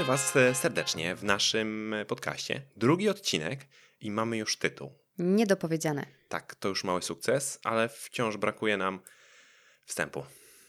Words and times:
Witamy 0.00 0.18
Was 0.18 0.36
e, 0.36 0.54
serdecznie 0.54 1.16
w 1.16 1.24
naszym 1.24 1.94
podcaście. 2.08 2.62
Drugi 2.76 3.08
odcinek 3.08 3.60
i 4.00 4.10
mamy 4.10 4.36
już 4.36 4.58
tytuł. 4.58 4.90
Niedopowiedziane. 5.18 6.06
Tak, 6.28 6.54
to 6.54 6.68
już 6.68 6.84
mały 6.84 7.02
sukces, 7.02 7.58
ale 7.64 7.88
wciąż 7.88 8.36
brakuje 8.36 8.76
nam 8.76 9.00
wstępu. 9.86 10.22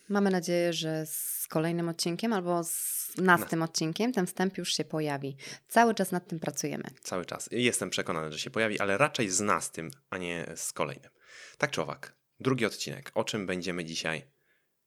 Mamy 0.09 0.29
nadzieję, 0.29 0.73
że 0.73 1.05
z 1.05 1.47
kolejnym 1.49 1.89
odcinkiem 1.89 2.33
albo 2.33 2.63
z 2.63 3.11
nad 3.17 3.49
tym 3.49 3.61
odcinkiem 3.61 4.13
ten 4.13 4.27
wstęp 4.27 4.57
już 4.57 4.73
się 4.73 4.85
pojawi. 4.85 5.37
Cały 5.67 5.95
czas 5.95 6.11
nad 6.11 6.27
tym 6.27 6.39
pracujemy. 6.39 6.83
Cały 7.03 7.25
czas. 7.25 7.49
Jestem 7.51 7.89
przekonany, 7.89 8.31
że 8.31 8.39
się 8.39 8.49
pojawi, 8.49 8.79
ale 8.79 8.97
raczej 8.97 9.29
z 9.29 9.41
nas 9.41 9.71
tym, 9.71 9.91
a 10.09 10.17
nie 10.17 10.45
z 10.55 10.73
kolejnym. 10.73 11.11
Tak 11.57 11.71
czy 11.71 11.81
owak, 11.81 12.15
drugi 12.39 12.65
odcinek. 12.65 13.11
O 13.15 13.23
czym 13.23 13.45
będziemy 13.45 13.85
dzisiaj 13.85 14.23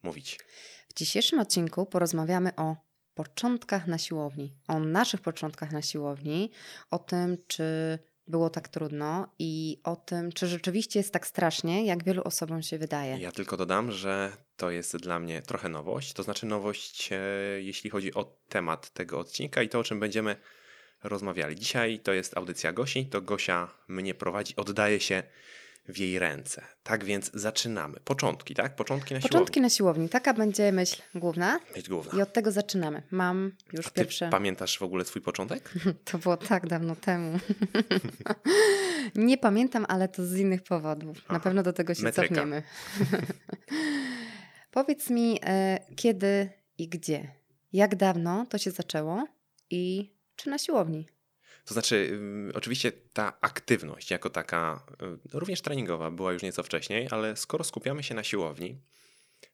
mówić? 0.03 0.39
W 0.89 0.95
dzisiejszym 0.95 1.39
odcinku 1.39 1.87
porozmawiamy 1.87 2.57
o 2.57 2.94
początkach 3.15 3.87
na 3.87 3.99
siłowni, 3.99 4.53
o 4.69 4.81
naszych 4.81 5.21
początkach 5.21 5.73
na 5.73 5.83
siłowni, 5.83 6.51
o 6.91 6.99
tym, 6.99 7.37
czy 7.47 7.65
było 8.29 8.51
tak 8.51 8.69
trudno 8.69 9.29
i 9.39 9.81
o 9.85 9.97
tym, 9.97 10.33
czy 10.33 10.47
rzeczywiście 10.47 10.99
jest 10.99 11.13
tak 11.13 11.27
strasznie, 11.27 11.87
jak 11.87 12.05
wielu 12.05 12.23
osobom 12.23 12.63
się 12.63 12.79
wydaje. 12.79 13.19
Ja 13.19 13.33
tylko 13.33 13.57
dodam, 13.57 13.93
że 13.93 14.33
to 14.57 14.71
jest 14.71 14.97
dla 14.97 15.19
mnie 15.19 15.43
trochę 15.43 15.69
nowość. 15.69 16.13
To 16.13 16.23
znaczy 16.23 16.47
nowość, 16.47 17.13
e, 17.13 17.17
jeśli 17.63 17.91
chodzi 17.91 18.15
o 18.15 18.37
temat 18.49 18.91
tego 18.91 19.19
odcinka 19.19 19.63
i 19.63 19.69
to, 19.69 19.79
o 19.79 19.85
czym 19.85 20.01
będziemy 20.01 20.37
rozmawiali. 21.03 21.57
Dzisiaj 21.57 22.01
to 22.01 22.13
jest 22.13 22.37
audycja 22.37 22.73
Gosi, 22.73 23.07
to 23.07 23.21
Gosia 23.21 23.69
mnie 23.89 24.15
prowadzi, 24.15 24.57
oddaje 24.57 25.01
się 25.01 25.23
w 25.89 25.99
jej 25.99 26.19
ręce. 26.19 26.63
Tak 26.83 27.05
więc 27.05 27.31
zaczynamy. 27.35 28.01
Początki, 28.05 28.55
tak? 28.55 28.77
Początki 28.77 29.15
na 29.15 29.21
Początki 29.21 29.55
siłowni. 29.55 29.63
na 29.63 29.69
siłowni. 29.71 30.09
Taka 30.09 30.35
będzie 30.35 30.73
myśl 30.73 31.03
główna. 31.15 31.61
Myśl 31.77 31.89
główna. 31.91 32.19
I 32.19 32.23
od 32.23 32.33
tego 32.33 32.53
zaczynamy. 32.53 33.03
Mam 33.11 33.53
już 33.73 33.87
A 33.87 33.91
ty 33.91 34.01
pierwsze. 34.01 34.29
pamiętasz 34.31 34.79
w 34.79 34.83
ogóle 34.83 35.05
swój 35.05 35.23
początek? 35.23 35.73
To 36.11 36.19
było 36.19 36.37
tak 36.37 36.67
dawno 36.67 36.97
temu. 36.97 37.39
Nie 39.15 39.39
pamiętam, 39.39 39.87
ale 39.89 40.09
to 40.09 40.27
z 40.27 40.37
innych 40.37 40.63
powodów. 40.63 41.17
Na 41.17 41.23
Aha. 41.29 41.41
pewno 41.41 41.63
do 41.63 41.73
tego 41.73 41.95
się 41.95 42.03
Metryka. 42.03 42.29
cofniemy. 42.29 42.63
Powiedz 44.71 45.11
mi, 45.11 45.39
e, 45.47 45.79
kiedy 45.97 46.49
i 46.79 46.89
gdzie? 46.89 47.29
Jak 47.73 47.97
dawno 47.97 48.47
to 48.49 48.59
się 48.59 48.71
zaczęło 48.71 49.27
i 49.71 50.13
czy 50.37 50.51
na 50.51 50.59
siłowni? 50.59 51.09
To 51.65 51.75
znaczy, 51.75 52.19
oczywiście 52.55 52.93
ta 53.13 53.33
aktywność 53.41 54.11
jako 54.11 54.31
taka, 54.31 54.85
y, 55.35 55.39
również 55.39 55.61
treningowa, 55.61 56.11
była 56.11 56.33
już 56.33 56.43
nieco 56.43 56.63
wcześniej, 56.63 57.09
ale 57.11 57.37
skoro 57.37 57.65
skupiamy 57.65 58.03
się 58.03 58.15
na 58.15 58.25
siłowni, 58.25 58.79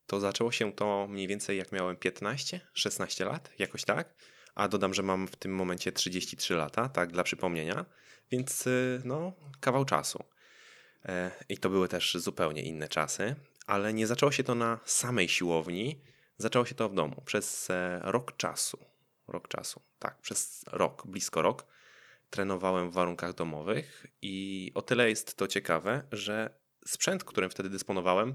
to 0.06 0.20
zaczęło 0.20 0.53
się 0.53 0.72
to 0.72 1.06
mniej 1.11 1.27
więcej 1.27 1.58
jak 1.58 1.72
miałem 1.72 1.97
15-16 1.97 3.27
lat, 3.27 3.50
jakoś 3.58 3.84
tak. 3.84 4.14
A 4.55 4.69
dodam, 4.69 4.94
że 4.94 5.03
mam 5.03 5.27
w 5.27 5.36
tym 5.36 5.55
momencie 5.55 5.92
33 5.92 6.55
lata, 6.55 6.88
tak 6.88 7.12
dla 7.12 7.22
przypomnienia, 7.22 7.84
więc 8.31 8.66
y, 8.66 9.03
no, 9.05 9.33
kawał 9.61 9.84
czasu. 9.84 10.25
E, 11.05 11.31
I 11.48 11.58
to 11.58 11.70
były 11.70 11.88
też 11.88 12.14
zupełnie 12.14 12.62
inne 12.62 12.88
czasy, 12.88 13.36
ale 13.66 13.94
nie 13.94 14.06
zaczęło 14.06 14.33
się 14.33 14.44
to 14.44 14.55
na 14.55 14.78
samej 14.84 15.28
siłowni, 15.28 16.00
zaczęło 16.38 16.66
się 16.66 16.75
to 16.75 16.88
w 16.88 16.94
domu 16.94 17.22
przez 17.25 17.70
e, 17.70 18.00
rok 18.03 18.36
czasu. 18.36 18.78
Rok 19.28 19.48
czasu, 19.48 19.83
tak, 19.98 20.20
przez 20.20 20.64
rok, 20.66 21.06
blisko 21.06 21.42
rok 21.42 21.66
trenowałem 22.30 22.90
w 22.90 22.94
warunkach 22.94 23.34
domowych 23.34 24.06
i 24.22 24.72
o 24.74 24.82
tyle 24.82 25.08
jest 25.08 25.36
to 25.36 25.48
ciekawe, 25.48 26.02
że 26.12 26.60
sprzęt, 26.86 27.24
którym 27.24 27.50
wtedy 27.50 27.70
dysponowałem, 27.70 28.34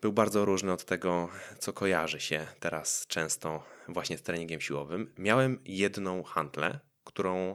był 0.00 0.12
bardzo 0.12 0.44
różny 0.44 0.72
od 0.72 0.84
tego, 0.84 1.28
co 1.58 1.72
kojarzy 1.72 2.20
się 2.20 2.46
teraz 2.60 3.06
często 3.06 3.64
właśnie 3.88 4.18
z 4.18 4.22
treningiem 4.22 4.60
siłowym. 4.60 5.14
Miałem 5.18 5.60
jedną 5.64 6.22
hantlę, 6.22 6.80
którą 7.04 7.54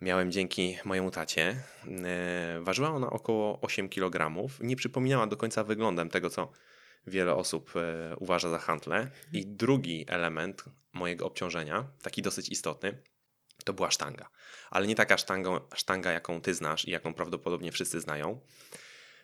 miałem 0.00 0.32
dzięki 0.32 0.78
mojemu 0.84 1.10
tacie. 1.10 1.62
E, 2.04 2.60
Ważyła 2.60 2.90
ona 2.90 3.10
około 3.10 3.60
8 3.60 3.88
kg. 3.88 4.48
Nie 4.60 4.76
przypominała 4.76 5.26
do 5.26 5.36
końca 5.36 5.64
wyglądem 5.64 6.08
tego, 6.08 6.30
co 6.30 6.52
wiele 7.06 7.34
osób 7.34 7.72
e, 7.76 8.16
uważa 8.16 8.50
za 8.50 8.58
hantlę. 8.58 9.10
I 9.32 9.46
drugi 9.46 10.04
element 10.08 10.64
mojego 10.92 11.26
obciążenia, 11.26 11.84
taki 12.02 12.22
dosyć 12.22 12.48
istotny, 12.48 13.02
to 13.64 13.72
była 13.72 13.90
sztanga. 13.90 14.28
Ale 14.70 14.86
nie 14.86 14.94
taka 14.94 15.18
sztanga, 15.18 15.60
sztanga, 15.74 16.12
jaką 16.12 16.40
ty 16.40 16.54
znasz 16.54 16.88
i 16.88 16.90
jaką 16.90 17.14
prawdopodobnie 17.14 17.72
wszyscy 17.72 18.00
znają, 18.00 18.40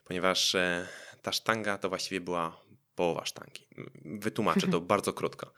ponieważ 0.05 0.55
e, 0.55 0.89
ta 1.23 1.33
sztanga 1.33 1.79
to 1.79 1.89
właściwie 1.89 2.21
była 2.21 2.69
połowa 2.99 3.25
sztangi. 3.25 3.67
Wytłumaczę 4.05 4.69
to 4.69 4.81
bardzo 4.95 5.13
krótko. 5.13 5.53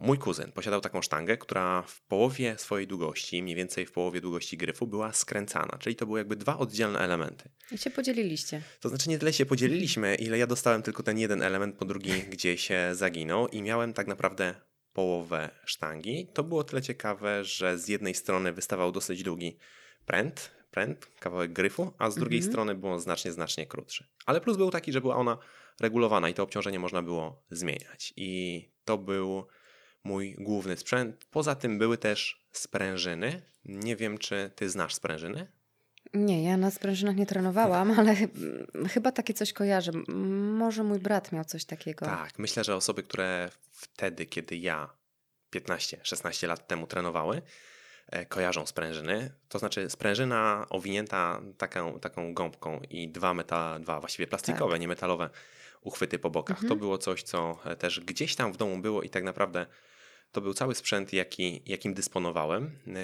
Mój 0.00 0.18
kuzyn 0.18 0.52
posiadał 0.52 0.80
taką 0.80 1.02
sztangę, 1.02 1.36
która 1.36 1.82
w 1.82 2.00
połowie 2.00 2.58
swojej 2.58 2.86
długości, 2.86 3.42
mniej 3.42 3.56
więcej 3.56 3.86
w 3.86 3.92
połowie 3.92 4.20
długości 4.20 4.56
gryfu, 4.56 4.86
była 4.86 5.12
skręcana, 5.12 5.78
czyli 5.78 5.96
to 5.96 6.06
były 6.06 6.20
jakby 6.20 6.36
dwa 6.36 6.58
oddzielne 6.58 6.98
elementy. 6.98 7.50
I 7.70 7.78
się 7.78 7.90
podzieliliście. 7.90 8.62
To 8.80 8.88
znaczy 8.88 9.08
nie 9.10 9.18
tyle 9.18 9.32
się 9.32 9.46
podzieliliśmy, 9.46 10.14
ile 10.14 10.38
ja 10.38 10.46
dostałem 10.46 10.82
tylko 10.82 11.02
ten 11.02 11.18
jeden 11.18 11.42
element, 11.42 11.76
po 11.76 11.84
drugi 11.84 12.22
gdzieś 12.22 12.66
się 12.66 12.90
zaginął 12.94 13.48
i 13.48 13.62
miałem 13.62 13.92
tak 13.92 14.06
naprawdę 14.06 14.54
połowę 14.92 15.50
sztangi. 15.64 16.26
To 16.34 16.44
było 16.44 16.64
tyle 16.64 16.82
ciekawe, 16.82 17.44
że 17.44 17.78
z 17.78 17.88
jednej 17.88 18.14
strony 18.14 18.52
wystawał 18.52 18.92
dosyć 18.92 19.22
długi 19.22 19.56
pręt, 20.06 20.50
pręt, 20.70 21.06
kawałek 21.20 21.52
gryfu, 21.52 21.92
a 21.98 22.10
z 22.10 22.14
drugiej 22.14 22.38
Mhm. 22.38 22.52
strony 22.52 22.74
był 22.74 22.90
on 22.90 23.00
znacznie, 23.00 23.32
znacznie 23.32 23.66
krótszy. 23.66 24.06
Ale 24.26 24.40
plus 24.40 24.56
był 24.56 24.70
taki, 24.70 24.92
że 24.92 25.00
była 25.00 25.16
ona 25.16 25.38
regulowana 25.80 26.28
i 26.28 26.34
to 26.34 26.42
obciążenie 26.42 26.78
można 26.78 27.02
było 27.02 27.42
zmieniać. 27.50 28.12
I 28.16 28.68
to 28.84 28.98
był 28.98 29.46
mój 30.04 30.34
główny 30.38 30.76
sprzęt. 30.76 31.24
Poza 31.30 31.54
tym 31.54 31.78
były 31.78 31.98
też 31.98 32.46
sprężyny. 32.52 33.42
Nie 33.64 33.96
wiem, 33.96 34.18
czy 34.18 34.50
ty 34.56 34.70
znasz 34.70 34.94
sprężyny? 34.94 35.52
Nie, 36.14 36.44
ja 36.44 36.56
na 36.56 36.70
sprężynach 36.70 37.16
nie 37.16 37.26
trenowałam, 37.26 37.90
ale 37.98 38.14
ch- 38.16 38.28
chyba 38.92 39.12
takie 39.12 39.34
coś 39.34 39.52
kojarzę. 39.52 39.92
Może 40.58 40.84
mój 40.84 40.98
brat 40.98 41.32
miał 41.32 41.44
coś 41.44 41.64
takiego. 41.64 42.06
Tak, 42.06 42.38
myślę, 42.38 42.64
że 42.64 42.76
osoby, 42.76 43.02
które 43.02 43.50
wtedy, 43.72 44.26
kiedy 44.26 44.56
ja 44.56 44.90
15-16 45.56 46.48
lat 46.48 46.66
temu 46.68 46.86
trenowały, 46.86 47.42
e, 48.08 48.26
kojarzą 48.26 48.66
sprężyny. 48.66 49.32
To 49.48 49.58
znaczy 49.58 49.90
sprężyna 49.90 50.66
owinięta 50.70 51.40
taką, 51.58 52.00
taką 52.00 52.34
gąbką 52.34 52.80
i 52.90 53.08
dwa, 53.08 53.34
meta, 53.34 53.78
dwa 53.78 54.00
właściwie 54.00 54.26
plastikowe, 54.26 54.78
nie 54.78 54.88
metalowe 54.88 55.30
uchwyty 55.80 56.18
po 56.18 56.30
bokach. 56.30 56.56
Mhm. 56.56 56.68
To 56.68 56.76
było 56.76 56.98
coś, 56.98 57.22
co 57.22 57.58
e, 57.64 57.76
też 57.76 58.00
gdzieś 58.00 58.36
tam 58.36 58.52
w 58.52 58.56
domu 58.56 58.78
było 58.78 59.02
i 59.02 59.10
tak 59.10 59.24
naprawdę 59.24 59.66
to 60.32 60.40
był 60.40 60.54
cały 60.54 60.74
sprzęt, 60.74 61.12
jaki, 61.12 61.62
jakim 61.66 61.94
dysponowałem, 61.94 62.70
e, 62.86 63.00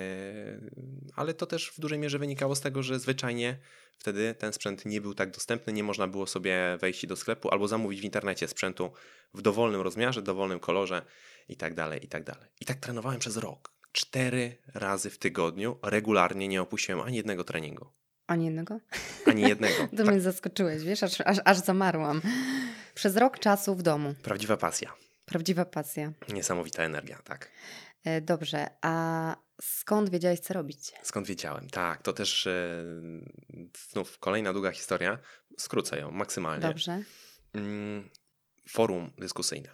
ale 1.17 1.35
to 1.35 1.47
też 1.47 1.71
w 1.71 1.81
dużej 1.81 1.99
mierze 1.99 2.19
wynikało 2.19 2.57
z 2.57 2.61
tego, 2.61 2.83
że 2.83 2.99
zwyczajnie 2.99 3.59
wtedy 3.99 4.35
ten 4.39 4.53
sprzęt 4.53 4.87
nie 4.87 5.01
był 5.01 5.15
tak 5.15 5.31
dostępny, 5.31 5.73
nie 5.73 5.85
można 5.85 6.07
było 6.09 6.27
sobie 6.27 6.79
wejść 6.81 7.07
do 7.07 7.17
sklepu 7.17 7.51
albo 7.51 7.69
zamówić 7.69 8.01
w 8.01 8.05
internecie 8.05 8.49
sprzętu 8.49 8.91
w 9.35 9.43
dowolnym 9.43 9.81
rozmiarze, 9.81 10.23
dowolnym 10.23 10.61
kolorze 10.61 11.03
i 11.49 11.57
tak 11.57 11.75
dalej, 11.75 12.05
i 12.05 12.09
tak 12.09 12.25
dalej. 12.25 12.49
I 12.61 12.65
tak 12.65 12.79
trenowałem 12.79 13.19
przez 13.19 13.37
rok. 13.37 13.73
Cztery 13.93 14.57
razy 14.75 15.11
w 15.11 15.19
tygodniu, 15.19 15.79
regularnie 15.83 16.49
nie 16.49 16.63
opuściłem 16.63 17.01
ani 17.01 17.17
jednego 17.17 17.45
treningu. 17.45 17.87
Ani 18.27 18.45
jednego? 18.45 18.81
Ani 19.27 19.43
jednego. 19.43 19.75
To 19.91 19.97
Tak, 19.97 20.07
mnie 20.07 20.21
zaskoczyłeś, 20.21 20.83
wiesz, 20.83 21.03
aż, 21.03 21.21
aż, 21.21 21.39
aż 21.45 21.59
zamarłam. 21.59 22.23
Przez 22.95 23.17
rok 23.17 23.39
czasu 23.39 23.75
w 23.75 23.83
domu. 23.83 24.15
prawdziwa 24.23 24.57
pasja. 24.57 24.93
Prawdziwa 25.29 25.65
pasja. 25.65 26.13
Niesamowita 26.29 26.83
energia, 26.83 27.19
tak. 27.25 27.51
E, 28.05 28.21
Dobrze, 28.21 28.67
a 28.81 29.37
skąd 29.61 30.11
wiedziałeś, 30.11 30.41
co 30.41 30.55
robić? 30.55 30.93
Skąd 31.03 31.27
wiedziałem? 31.27 31.71
Tak, 31.71 32.03
to 32.03 32.13
też 32.13 32.47
e, 32.47 32.85
znów 33.91 34.19
kolejna 34.19 34.53
długa 34.53 34.71
historia. 34.73 35.19
Skrócę 35.59 35.99
ją 35.99 36.11
maksymalnie. 36.11 36.69
Dobrze. 36.69 37.03
Mm, 37.55 38.11
Forum 38.69 39.11
dyskusyjne. 39.19 39.69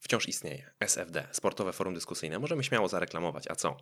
Wciąż 0.00 0.28
istnieje. 0.28 0.70
SFD, 0.80 1.28
Sportowe 1.32 1.72
Forum 1.72 1.94
Dyskusyjne. 1.94 2.38
Możemy 2.38 2.64
śmiało 2.64 2.88
zareklamować. 2.88 3.44
A 3.50 3.54
co? 3.56 3.76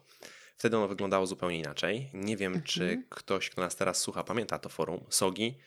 Wtedy 0.56 0.77
ono 0.77 0.89
wyglądało 0.89 1.27
zupełnie 1.27 1.59
inaczej. 1.59 2.11
Nie 2.15 2.37
wiem, 2.37 2.53
Mhm. 2.53 2.67
czy 2.67 3.03
ktoś, 3.09 3.50
kto 3.50 3.61
nas 3.61 3.77
teraz 3.77 3.99
słucha, 3.99 4.25
pamięta 4.25 4.59
to 4.59 4.69
forum. 4.69 5.05
Sogi, 5.11 5.59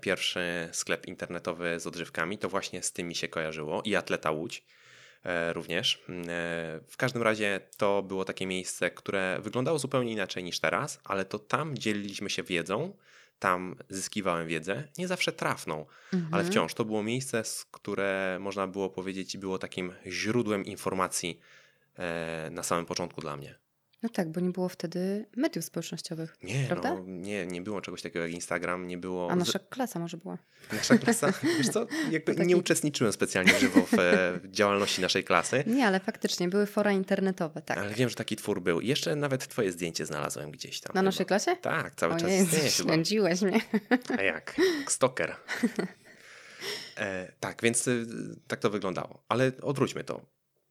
pierwszy 0.00 0.68
sklep 0.72 1.06
internetowy 1.06 1.80
z 1.80 1.86
odżywkami, 1.86 2.38
to 2.38 2.48
właśnie 2.48 2.82
z 2.82 2.92
tym 2.92 3.08
mi 3.08 3.14
się 3.14 3.28
kojarzyło. 3.28 3.82
I 3.84 3.96
Atleta 3.96 4.30
Łódź 4.30 4.64
e, 5.24 5.52
również. 5.52 6.02
Mm, 6.08 6.22
e, 6.22 6.24
W 6.88 6.96
każdym 6.96 7.22
razie 7.22 7.60
to 7.76 8.02
było 8.02 8.24
takie 8.24 8.46
miejsce, 8.46 8.90
które 8.90 9.38
wyglądało 9.42 9.78
zupełnie 9.78 10.12
inaczej 10.12 10.44
niż 10.44 10.60
teraz, 10.60 11.00
ale 11.04 11.24
to 11.24 11.38
tam 11.38 11.78
dzieliliśmy 11.78 12.30
się 12.30 12.42
wiedzą, 12.42 12.96
tam 13.38 13.76
zyskiwałem 13.88 14.46
wiedzę, 14.48 14.88
nie 14.98 15.08
zawsze 15.08 15.32
trafną, 15.32 15.86
ale 16.12 16.20
Mhm. 16.22 16.46
wciąż 16.46 16.74
to 16.74 16.84
było 16.84 17.02
miejsce, 17.02 17.44
z 17.44 17.64
które 17.64 18.38
można 18.40 18.66
było 18.66 18.90
powiedzieć 18.90 19.36
było 19.36 19.58
takim 19.58 19.92
źródłem 20.06 20.64
informacji 20.64 21.40
e, 21.98 22.48
na 22.50 22.62
samym 22.62 22.86
początku 22.86 23.20
dla 23.20 23.36
mnie. 23.36 23.54
No 24.04 24.10
tak, 24.10 24.28
bo 24.32 24.40
nie 24.40 24.50
było 24.50 24.68
wtedy 24.68 25.26
mediów 25.36 25.64
społecznościowych. 25.64 26.36
Nie, 26.42 26.64
prawda? 26.66 26.94
no, 26.94 27.02
nie, 27.06 27.46
nie 27.46 27.62
było 27.62 27.80
czegoś 27.80 28.02
takiego 28.02 28.24
jak 28.26 28.34
Instagram, 28.34 28.86
nie 28.86 28.98
było... 28.98 29.30
A 29.30 29.36
nasza 29.36 29.58
klasa 29.58 29.98
może 29.98 30.16
była. 30.16 30.38
Nasza 30.72 30.98
klasa, 30.98 31.32
wiesz 31.58 31.68
co, 31.68 31.86
jakby 32.10 32.34
taki- 32.34 32.48
nie 32.48 32.56
uczestniczyłem 32.56 33.12
specjalnie 33.12 33.58
żywo 33.58 33.82
w 33.82 33.94
e, 33.98 34.40
działalności 34.44 35.02
naszej 35.02 35.24
klasy, 35.24 35.64
Nie, 35.66 35.86
ale 35.86 36.00
faktycznie 36.00 36.48
były 36.48 36.66
fora 36.66 36.92
internetowe, 36.92 37.62
tak. 37.62 37.78
ale 37.78 37.94
wiem, 37.94 38.08
że 38.08 38.14
taki 38.14 38.36
twór 38.36 38.62
był. 38.62 38.80
Jeszcze 38.80 39.16
nawet 39.16 39.48
twoje 39.48 39.72
zdjęcie 39.72 40.06
znalazłem 40.06 40.50
gdzieś 40.50 40.80
tam. 40.80 40.90
Na 40.94 41.00
chyba. 41.00 41.02
naszej 41.02 41.26
klasie? 41.26 41.56
Tak, 41.56 41.94
cały 41.94 42.12
czas 42.14 42.24
Ojej, 42.24 42.42
istnieje 42.42 42.70
chyba. 42.70 42.96
mnie. 43.42 43.60
A 44.18 44.22
jak? 44.22 44.56
Stoker. 44.88 45.36
E, 46.96 47.32
tak, 47.40 47.62
więc 47.62 47.88
y, 47.88 48.06
tak 48.46 48.60
to 48.60 48.70
wyglądało. 48.70 49.24
Ale 49.28 49.52
odwróćmy 49.62 50.04
to. 50.04 50.20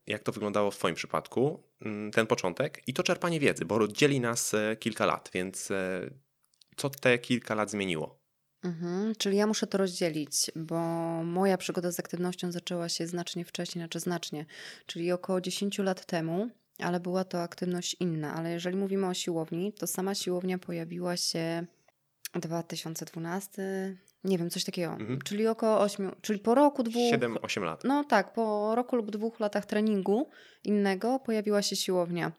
Jak 0.07 0.23
to 0.23 0.31
wyglądało 0.31 0.71
w 0.71 0.77
Twoim 0.77 0.95
przypadku, 0.95 1.63
mm, 1.81 2.11
ten 2.11 2.27
początek 2.27 2.81
i 2.87 2.93
to 2.93 3.03
czerpanie 3.03 3.39
wiedzy, 3.39 3.65
bo 3.65 3.87
dzieli 3.87 4.19
nas 4.19 4.53
e, 4.53 4.75
kilka 4.75 5.05
lat, 5.05 5.29
więc 5.33 5.71
e, 5.71 6.09
co 6.75 6.89
te 6.89 7.19
kilka 7.19 7.55
lat 7.55 7.71
zmieniło? 7.71 8.23
Mhm, 8.63 9.15
czyli 9.15 9.37
ja 9.37 9.47
muszę 9.47 9.67
to 9.67 9.77
rozdzielić, 9.77 10.51
bo 10.55 10.79
moja 11.23 11.57
przygoda 11.57 11.91
z 11.91 11.99
aktywnością 11.99 12.51
zaczęła 12.51 12.89
się 12.89 13.07
znacznie 13.07 13.45
wcześniej, 13.45 13.81
znaczy 13.81 13.99
znacznie, 13.99 14.45
czyli 14.85 15.11
około 15.11 15.41
10 15.41 15.77
lat 15.77 16.05
temu, 16.05 16.49
ale 16.79 16.99
była 16.99 17.23
to 17.23 17.41
aktywność 17.41 17.95
inna. 17.99 18.33
Ale 18.33 18.51
jeżeli 18.51 18.77
mówimy 18.77 19.07
o 19.07 19.13
siłowni, 19.13 19.73
to 19.73 19.87
sama 19.87 20.15
siłownia 20.15 20.57
pojawiła 20.57 21.17
się 21.17 21.65
2012, 22.33 23.61
nie 24.23 24.37
wiem, 24.37 24.49
coś 24.49 24.63
takiego, 24.63 24.91
Mhm. 24.93 25.21
czyli 25.21 25.47
około 25.47 25.79
8, 25.79 26.11
czyli 26.21 26.39
po 26.39 26.55
roku, 26.55 26.83
dwóch. 26.83 27.11
7-8 27.13 27.63
lat. 27.63 27.83
No 27.83 28.03
tak, 28.03 28.33
po 28.33 28.75
roku 28.75 28.95
lub 28.95 29.11
dwóch 29.11 29.39
latach 29.39 29.65
treningu 29.65 30.29
innego 30.63 31.19
pojawiła 31.19 31.61
się 31.61 31.75
siłownia. 31.75 32.31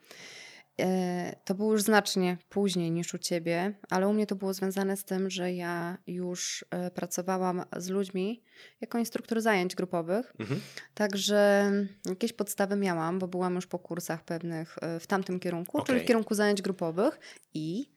E, 0.80 1.36
To 1.44 1.54
było 1.54 1.72
już 1.72 1.82
znacznie 1.82 2.38
później 2.48 2.90
niż 2.90 3.14
u 3.14 3.18
ciebie, 3.18 3.74
ale 3.90 4.08
u 4.08 4.12
mnie 4.12 4.26
to 4.26 4.36
było 4.36 4.54
związane 4.54 4.96
z 4.96 5.04
tym, 5.04 5.30
że 5.30 5.52
ja 5.52 5.98
już 6.06 6.64
e, 6.70 6.90
pracowałam 6.90 7.64
z 7.76 7.88
ludźmi 7.88 8.42
jako 8.80 8.98
instruktor 8.98 9.40
zajęć 9.40 9.74
grupowych, 9.74 10.32
Mhm. 10.38 10.60
także 10.94 11.72
jakieś 12.08 12.32
podstawy 12.32 12.76
miałam, 12.76 13.18
bo 13.18 13.28
byłam 13.28 13.54
już 13.54 13.66
po 13.66 13.78
kursach 13.78 14.24
pewnych 14.24 14.76
e, 14.80 15.00
w 15.00 15.06
tamtym 15.06 15.40
kierunku, 15.40 15.82
czyli 15.82 16.00
w 16.00 16.04
kierunku 16.04 16.34
zajęć 16.34 16.62
grupowych 16.62 17.18
i 17.54 17.90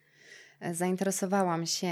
zainteresowałam 0.71 1.65
się 1.65 1.87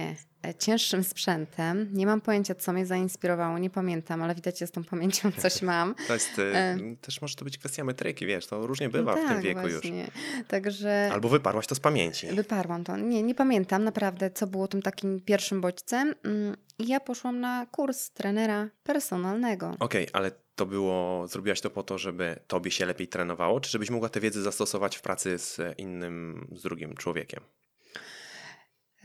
e, 0.45 0.55
cięższym 0.59 1.03
sprzętem. 1.03 1.89
Nie 1.93 2.05
mam 2.05 2.21
pojęcia, 2.21 2.55
co 2.55 2.73
mnie 2.73 2.85
zainspirowało, 2.85 3.57
nie 3.59 3.69
pamiętam, 3.69 4.21
ale 4.23 4.35
widać, 4.35 4.59
że 4.59 4.67
z 4.67 4.71
tą 4.71 4.83
pamięcią 4.83 5.31
coś 5.41 5.61
mam. 5.61 5.95
To 6.07 6.13
jest, 6.13 6.39
e, 6.39 6.77
też 7.01 7.21
może 7.21 7.35
to 7.35 7.45
być 7.45 7.57
kwestia 7.57 7.83
metryki, 7.83 8.25
wiesz, 8.25 8.47
to 8.47 8.67
różnie 8.67 8.89
bywa 8.89 9.11
No 9.15 9.17
w 9.17 9.25
tym 9.25 9.29
tak, 9.35 9.41
wieku 9.43 9.61
już. 9.67 9.73
właśnie. 9.81 10.07
Także 10.47 11.09
Albo 11.13 11.29
wyparłaś 11.29 11.67
to 11.67 11.75
z 11.75 11.79
pamięci. 11.79 12.27
wyparłam 12.27 12.83
to. 12.83 12.97
Nie, 12.97 13.23
nie 13.23 13.35
pamiętam 13.35 13.83
naprawdę, 13.83 14.31
co 14.31 14.47
było 14.47 14.67
tym 14.67 14.81
takim 14.81 15.21
pierwszym 15.21 15.61
bodźcem. 15.61 16.15
Mm, 16.23 16.55
I 16.79 16.87
ja 16.87 16.99
poszłam 16.99 17.39
na 17.39 17.65
kurs 17.71 18.11
trenera 18.11 18.69
personalnego. 18.83 19.75
Okej, 19.79 20.07
ale 20.13 20.31
to 20.55 20.65
było, 20.65 21.27
zrobiłaś 21.27 21.61
to 21.61 21.69
po 21.69 21.83
to, 21.83 21.97
żeby 21.97 22.39
tobie 22.47 22.71
się 22.71 22.85
lepiej 22.85 23.07
trenowało, 23.07 23.59
czy 23.59 23.69
żebyś 23.71 23.89
mogła 23.89 24.09
tę 24.09 24.19
wiedzę 24.19 24.41
zastosować 24.41 24.97
w 24.97 25.01
pracy 25.01 25.37
z 25.37 25.61
innym, 25.77 26.47
z 26.55 26.61
drugim 26.61 26.93
człowiekiem? 26.95 27.39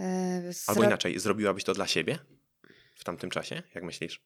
E, 0.01 0.43
Albo 0.67 0.85
inaczej, 0.85 1.19
zrobiłabyś 1.21 1.65
to 1.65 1.75
dla 1.75 1.87
siebie 1.87 2.19
w 2.95 3.05
tamtym 3.05 3.31
czasie? 3.31 3.63
Jak 3.75 3.85
myślisz? 3.85 4.21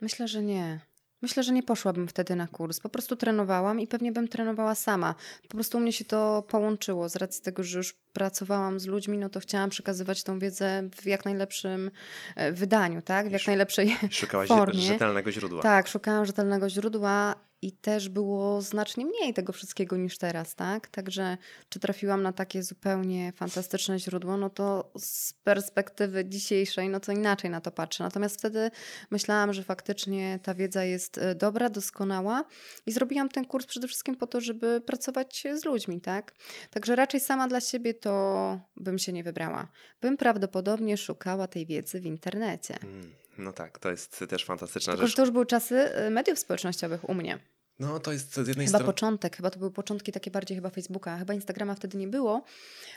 Myślę, 0.00 0.28
że 0.28 0.42
nie. 0.42 0.80
Myślę, 1.22 1.42
że 1.42 1.52
nie 1.52 1.62
poszłabym 1.62 2.08
wtedy 2.08 2.36
na 2.36 2.46
kurs. 2.46 2.80
Po 2.80 2.88
prostu 2.88 3.16
trenowałam 3.16 3.80
i 3.80 3.86
pewnie 3.86 4.12
bym 4.12 4.28
trenowała 4.28 4.74
sama. 4.74 5.14
Po 5.42 5.54
prostu 5.54 5.78
u 5.78 5.80
mnie 5.80 5.92
się 5.92 6.04
to 6.04 6.42
połączyło. 6.48 7.08
Z 7.08 7.16
racji 7.16 7.42
tego, 7.42 7.62
że 7.62 7.78
już 7.78 7.92
pracowałam 8.12 8.80
z 8.80 8.86
ludźmi, 8.86 9.18
no 9.18 9.28
to 9.28 9.40
chciałam 9.40 9.70
przekazywać 9.70 10.22
tą 10.22 10.38
wiedzę 10.38 10.88
w 11.02 11.06
jak 11.06 11.24
najlepszym 11.24 11.90
e, 12.36 12.52
wydaniu, 12.52 13.02
tak? 13.02 13.28
W 13.28 13.30
jak 13.32 13.40
Sz- 13.40 13.46
najlepszej 13.46 13.96
Szukałaś 14.10 14.48
formie. 14.48 14.80
rzetelnego 14.82 15.32
źródła. 15.32 15.62
Tak, 15.62 15.88
szukałam 15.88 16.24
rzetelnego 16.26 16.70
źródła 16.70 17.34
i 17.64 17.72
też 17.72 18.08
było 18.08 18.62
znacznie 18.62 19.06
mniej 19.06 19.34
tego 19.34 19.52
wszystkiego 19.52 19.96
niż 19.96 20.18
teraz, 20.18 20.54
tak? 20.54 20.88
Także 20.88 21.36
czy 21.68 21.80
trafiłam 21.80 22.22
na 22.22 22.32
takie 22.32 22.62
zupełnie 22.62 23.32
fantastyczne 23.32 23.98
źródło, 23.98 24.36
no 24.36 24.50
to 24.50 24.92
z 24.98 25.32
perspektywy 25.32 26.24
dzisiejszej, 26.24 26.88
no 26.88 27.00
to 27.00 27.12
inaczej 27.12 27.50
na 27.50 27.60
to 27.60 27.70
patrzę. 27.70 28.04
Natomiast 28.04 28.38
wtedy 28.38 28.70
myślałam, 29.10 29.52
że 29.52 29.62
faktycznie 29.62 30.38
ta 30.42 30.54
wiedza 30.54 30.84
jest 30.84 31.18
e, 31.18 31.34
dobra, 31.34 31.70
doskonała 31.70 32.44
i 32.86 32.92
zrobiłam 32.92 33.28
ten 33.28 33.44
kurs 33.44 33.66
przede 33.66 33.88
wszystkim 33.88 34.16
po 34.16 34.26
to, 34.26 34.40
żeby 34.40 34.80
pracować 34.80 35.44
z 35.54 35.64
ludźmi, 35.64 36.00
tak? 36.00 36.34
Także 36.70 36.96
raczej 36.96 37.20
sama 37.20 37.48
dla 37.48 37.60
siebie 37.60 37.94
to 37.94 38.60
bym 38.76 38.98
się 38.98 39.12
nie 39.12 39.24
wybrała. 39.24 39.68
Bym 40.00 40.16
prawdopodobnie 40.16 40.96
szukała 40.96 41.46
tej 41.46 41.66
wiedzy 41.66 42.00
w 42.00 42.06
internecie. 42.06 42.74
Mm, 42.82 43.14
No 43.38 43.52
tak, 43.52 43.78
to 43.78 43.90
jest 43.90 44.24
też 44.28 44.44
fantastyczna 44.44 44.92
Tylko, 44.92 45.02
że 45.06 45.08
rzecz. 45.08 45.16
to 45.16 45.22
już 45.22 45.30
były 45.30 45.46
czasy 45.46 45.76
e, 45.76 46.10
mediów 46.10 46.38
społecznościowych 46.38 47.08
u 47.08 47.14
mnie. 47.14 47.38
No 47.78 48.00
to 48.00 48.12
jest 48.12 48.34
z 48.34 48.48
jednej 48.48 48.66
Chyba 48.66 48.78
strony... 48.78 48.92
początek, 48.92 49.36
chyba 49.36 49.50
to 49.50 49.58
były 49.58 49.70
początki 49.70 50.12
takie 50.12 50.30
bardziej 50.30 50.56
chyba 50.56 50.70
Facebooka. 50.70 51.18
Chyba 51.18 51.34
Instagrama 51.34 51.74
wtedy 51.74 51.98
nie 51.98 52.08
było, 52.08 52.44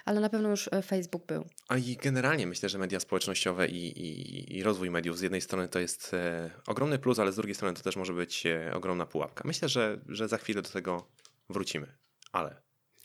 ale 0.05 0.21
na 0.21 0.29
pewno 0.29 0.49
już 0.49 0.69
e, 0.71 0.81
Facebook 0.81 1.25
był. 1.25 1.45
A 1.67 1.77
i 1.77 1.95
generalnie 1.95 2.47
myślę, 2.47 2.69
że 2.69 2.77
media 2.77 2.99
społecznościowe 2.99 3.67
i, 3.67 3.87
i, 3.87 4.57
i 4.57 4.63
rozwój 4.63 4.89
mediów 4.89 5.17
z 5.17 5.21
jednej 5.21 5.41
strony 5.41 5.67
to 5.67 5.79
jest 5.79 6.13
e, 6.13 6.49
ogromny 6.67 6.99
plus, 6.99 7.19
ale 7.19 7.31
z 7.31 7.35
drugiej 7.35 7.55
strony 7.55 7.77
to 7.77 7.83
też 7.83 7.95
może 7.95 8.13
być 8.13 8.45
e, 8.45 8.71
ogromna 8.73 9.05
pułapka. 9.05 9.43
Myślę, 9.47 9.69
że, 9.69 9.99
że 10.07 10.27
za 10.27 10.37
chwilę 10.37 10.61
do 10.61 10.69
tego 10.69 11.07
wrócimy. 11.49 11.97
Ale 12.31 12.61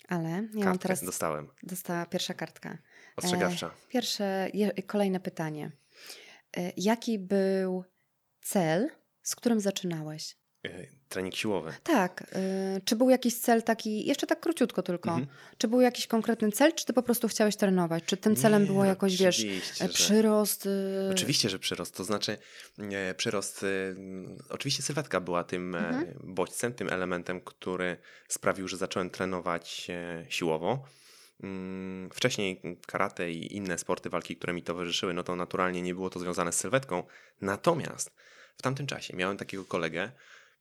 Ale 0.09 0.49
ja 0.55 0.65
mam 0.65 0.79
teraz, 0.79 1.05
dostałem. 1.05 1.49
dostała 1.63 2.07
pierwsza 2.07 2.35
kartka. 2.35 2.79
Ostrzegawcza. 3.17 3.71
Pierwsze, 3.89 4.51
je, 4.55 4.83
kolejne 4.83 5.21
pytanie. 5.21 5.73
E, 6.57 6.73
Jaki 6.77 7.19
był 7.19 7.85
cel, 8.41 8.91
z 9.23 9.37
którym 9.37 9.61
zaczynałeś? 9.61 10.37
E, 10.65 10.87
Trening 11.09 11.35
siłowy. 11.37 11.73
Tak. 11.83 12.25
e, 12.33 12.81
Czy 12.85 12.97
był 12.97 13.11
jakiś 13.11 13.39
cel 13.39 13.63
taki, 13.63 14.07
jeszcze 14.07 14.27
tak 14.27 14.41
króciutko 14.41 14.83
tylko, 14.83 15.11
Mhm. 15.11 15.27
czy 15.59 15.69
był 15.69 15.81
jakiś 15.81 16.07
konkretny 16.07 16.53
cel, 16.53 16.73
czy 16.75 16.87
ty 16.87 16.93
po 16.93 17.03
prostu 17.03 17.29
chciałeś 17.29 17.57
trenować? 17.57 18.05
Czy 18.07 18.17
tym 18.17 18.37
celem 18.37 18.63
Nie, 18.63 18.67
było 18.69 18.85
jakoś, 18.85 19.17
wiesz, 19.17 19.45
e, 19.45 19.49
że- 19.85 19.89
przyrost? 19.89 20.69
Oczywiście, 21.13 21.49
że 21.49 21.59
przyrost. 21.59 21.97
To 21.97 22.05
znaczy 22.05 22.39
e, 22.79 23.15
przyrost. 23.15 23.65
M, 23.97 24.39
oczywiście 24.51 24.83
sylwetka 24.83 25.21
była 25.21 25.45
tym 25.45 25.75
Mhm. 25.75 26.07
bodźcem, 26.25 26.75
tym 26.75 26.89
elementem, 26.93 27.41
który 27.41 27.97
sprawił, 28.29 28.69
że 28.69 28.77
zacząłem 28.77 29.11
trenować 29.11 29.91
siłowo. 30.29 30.85
Mm, 31.43 32.11
Wcześniej 32.15 32.61
karate 32.87 33.31
i 33.31 33.57
inne 33.57 33.79
sporty 33.79 34.11
walki, 34.11 34.37
które 34.37 34.53
mi 34.53 34.63
towarzyszyły, 34.63 35.15
no 35.15 35.23
to 35.23 35.37
naturalnie 35.37 35.83
nie 35.83 35.95
było 35.95 36.11
to 36.11 36.21
związane 36.21 36.53
z 36.53 36.57
sylwetką. 36.57 37.03
Natomiast 37.41 38.11
w 38.57 38.63
tamtym 38.63 38.87
czasie 38.87 39.17
miałem 39.17 39.37
takiego 39.37 39.65
kolegę, 39.65 40.13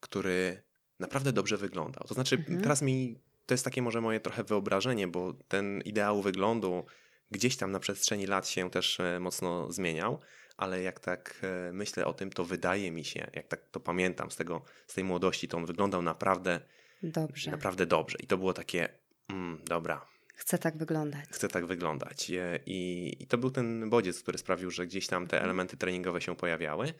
który 0.01 0.63
naprawdę 0.99 1.33
dobrze 1.33 1.57
wyglądał. 1.57 2.03
To 2.07 2.13
znaczy, 2.13 2.35
Mhm. 2.35 2.61
teraz 2.61 2.81
mi 2.81 3.19
to 3.45 3.53
jest 3.53 3.65
takie 3.65 3.81
może 3.81 4.01
moje 4.01 4.19
trochę 4.19 4.43
wyobrażenie, 4.43 5.07
bo 5.07 5.33
ten 5.47 5.81
ideał 5.85 6.21
wyglądu 6.21 6.85
gdzieś 7.31 7.57
tam 7.57 7.71
na 7.71 7.79
przestrzeni 7.79 8.27
lat 8.27 8.47
się 8.47 8.69
też 8.69 8.99
e, 8.99 9.19
mocno 9.19 9.71
zmieniał, 9.71 10.19
ale 10.57 10.81
jak 10.81 10.99
tak 10.99 11.39
e, 11.43 11.71
myślę 11.73 12.05
o 12.05 12.13
tym, 12.13 12.29
to 12.29 12.45
wydaje 12.45 12.91
mi 12.91 13.05
się, 13.05 13.27
jak 13.33 13.47
tak 13.47 13.69
to 13.71 13.79
pamiętam 13.79 14.31
z, 14.31 14.35
tego, 14.35 14.61
z 14.87 14.93
tej 14.93 15.03
młodości, 15.03 15.47
to 15.47 15.57
on 15.57 15.65
wyglądał 15.65 16.01
naprawdę, 16.01 16.59
Dobrze. 17.03 17.51
naprawdę 17.51 17.85
dobrze. 17.85 18.17
I 18.23 18.27
to 18.27 18.37
było 18.37 18.53
takie, 18.53 18.89
mm, 19.29 19.61
dobra, 19.65 20.05
Chcę 20.35 20.57
tak 20.57 20.77
wyglądać. 20.77 21.29
chcę 21.29 21.47
tak 21.47 21.65
wyglądać. 21.65 22.31
E, 22.31 22.59
I, 22.65 23.15
I 23.23 23.27
to 23.27 23.37
był 23.37 23.51
ten 23.51 23.89
bodziec, 23.89 24.21
który 24.21 24.37
sprawił, 24.37 24.71
że 24.71 24.87
gdzieś 24.87 25.07
tam 25.07 25.27
te 25.27 25.41
elementy 25.41 25.77
treningowe 25.77 26.21
się 26.21 26.35
pojawiały, 26.35 26.93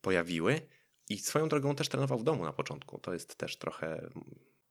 pojawiły. 0.00 0.60
I 1.10 1.18
swoją 1.18 1.48
drogą 1.48 1.74
też 1.74 1.88
trenował 1.88 2.18
w 2.18 2.24
domu 2.24 2.44
na 2.44 2.52
początku. 2.52 2.98
To 2.98 3.12
jest 3.12 3.34
też 3.36 3.56
trochę, 3.56 4.10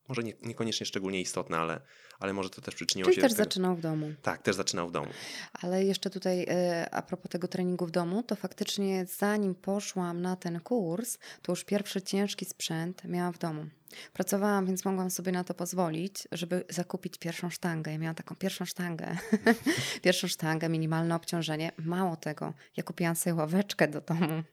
może 0.07 0.23
nie, 0.23 0.33
niekoniecznie 0.41 0.85
szczególnie 0.85 1.21
istotne, 1.21 1.57
ale, 1.57 1.81
ale 2.19 2.33
może 2.33 2.49
to 2.49 2.61
też 2.61 2.75
przyczyniło 2.75 3.05
Czyli 3.05 3.15
się 3.15 3.21
też 3.21 3.33
zaczynał 3.33 3.75
w 3.75 3.81
domu. 3.81 4.13
Tak, 4.21 4.41
też 4.41 4.55
zaczynał 4.55 4.87
w 4.87 4.91
domu. 4.91 5.07
Ale 5.53 5.83
jeszcze 5.83 6.09
tutaj 6.09 6.45
e, 6.49 6.89
a 6.91 7.01
propos 7.01 7.31
tego 7.31 7.47
treningu 7.47 7.85
w 7.85 7.91
domu, 7.91 8.23
to 8.23 8.35
faktycznie 8.35 9.05
zanim 9.05 9.55
poszłam 9.55 10.21
na 10.21 10.35
ten 10.35 10.59
kurs, 10.59 11.17
to 11.41 11.51
już 11.51 11.63
pierwszy 11.63 12.01
ciężki 12.01 12.45
sprzęt 12.45 13.03
miałam 13.03 13.33
w 13.33 13.37
domu. 13.37 13.65
Pracowałam, 14.13 14.65
więc 14.65 14.85
mogłam 14.85 15.11
sobie 15.11 15.31
na 15.31 15.43
to 15.43 15.53
pozwolić, 15.53 16.27
żeby 16.31 16.65
zakupić 16.69 17.17
pierwszą 17.17 17.49
sztangę. 17.49 17.91
Ja 17.91 17.97
miałam 17.97 18.15
taką 18.15 18.35
pierwszą 18.35 18.65
sztangę. 18.65 19.17
pierwszą 20.03 20.27
sztangę, 20.27 20.69
minimalne 20.69 21.15
obciążenie. 21.15 21.71
Mało 21.77 22.15
tego, 22.15 22.53
ja 22.77 22.83
kupiłam 22.83 23.15
sobie 23.15 23.33
ławeczkę 23.33 23.87
do 23.87 24.01
domu. 24.01 24.43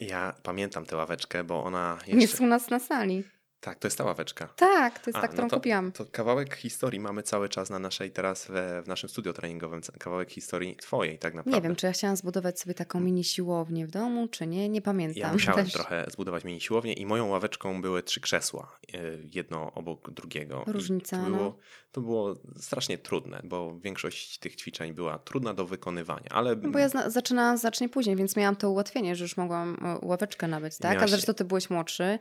Ja 0.00 0.34
pamiętam 0.42 0.86
tę 0.86 0.96
ławeczkę, 0.96 1.44
bo 1.44 1.64
ona 1.64 1.98
Jest 2.06 2.20
jeszcze... 2.20 2.44
u 2.44 2.46
nas 2.46 2.70
na 2.70 2.78
sali. 2.78 3.24
Tak, 3.60 3.78
to 3.78 3.86
jest 3.86 3.98
ta 3.98 4.04
ławeczka. 4.04 4.48
Tak, 4.56 4.98
to 4.98 5.10
jest 5.10 5.18
A, 5.18 5.20
ta, 5.20 5.26
no 5.26 5.32
którą 5.32 5.48
to- 5.48 5.56
kupiłam. 5.56 5.92
To 5.92 6.06
kawałek 6.06 6.54
historii 6.54 7.00
mamy 7.00 7.22
cały 7.22 7.48
czas 7.48 7.70
na 7.70 7.78
naszej, 7.78 8.10
teraz 8.10 8.46
we, 8.46 8.82
w 8.82 8.88
naszym 8.88 9.08
studio 9.08 9.32
treningowym, 9.32 9.80
kawałek 9.98 10.30
historii 10.30 10.76
twojej 10.76 11.18
tak 11.18 11.34
naprawdę. 11.34 11.56
Nie 11.58 11.62
wiem, 11.62 11.76
czy 11.76 11.86
ja 11.86 11.92
chciałam 11.92 12.16
zbudować 12.16 12.60
sobie 12.60 12.74
taką 12.74 13.00
mini 13.00 13.24
siłownię 13.24 13.86
w 13.86 13.90
domu, 13.90 14.28
czy 14.28 14.46
nie, 14.46 14.68
nie 14.68 14.82
pamiętam. 14.82 15.20
Ja 15.20 15.32
musiałem 15.32 15.64
Też 15.64 15.72
trochę 15.74 16.06
zbudować 16.10 16.44
mini 16.44 16.60
siłownię 16.60 16.92
i 16.92 17.06
moją 17.06 17.28
ławeczką 17.28 17.82
były 17.82 18.02
trzy 18.02 18.20
krzesła, 18.20 18.78
y, 18.94 19.28
jedno 19.34 19.72
obok 19.74 20.10
drugiego. 20.10 20.64
I 20.68 20.72
Różnica, 20.72 21.16
To 21.16 21.28
no. 21.28 21.36
było, 21.36 21.58
to 21.92 22.00
było 22.00 22.34
strasznie 22.60 22.98
trudne, 22.98 23.40
bo 23.44 23.78
większość 23.78 24.38
tych 24.38 24.56
ćwiczeń 24.56 24.92
była 24.92 25.18
trudna 25.18 25.54
do 25.54 25.66
wykonywania, 25.66 26.28
ale 26.30 26.56
No 26.56 26.70
bo 26.70 26.78
ja 26.78 26.88
zna- 26.88 27.10
zaczynałam 27.10 27.58
znacznie 27.58 27.88
później, 27.88 28.16
więc 28.16 28.36
miałam 28.36 28.56
to 28.56 28.70
ułatwienie, 28.70 29.16
że 29.16 29.24
już 29.24 29.36
mogłam 29.36 29.76
e, 30.02 30.06
ławeczkę 30.06 30.48
nabyć, 30.48 30.78
tak? 30.78 30.90
A 30.90 30.94
Miałaś- 30.94 31.10
zresztą 31.10 31.34
ty 31.34 31.44
byłeś 31.44 31.70
młodszy. 31.70 32.18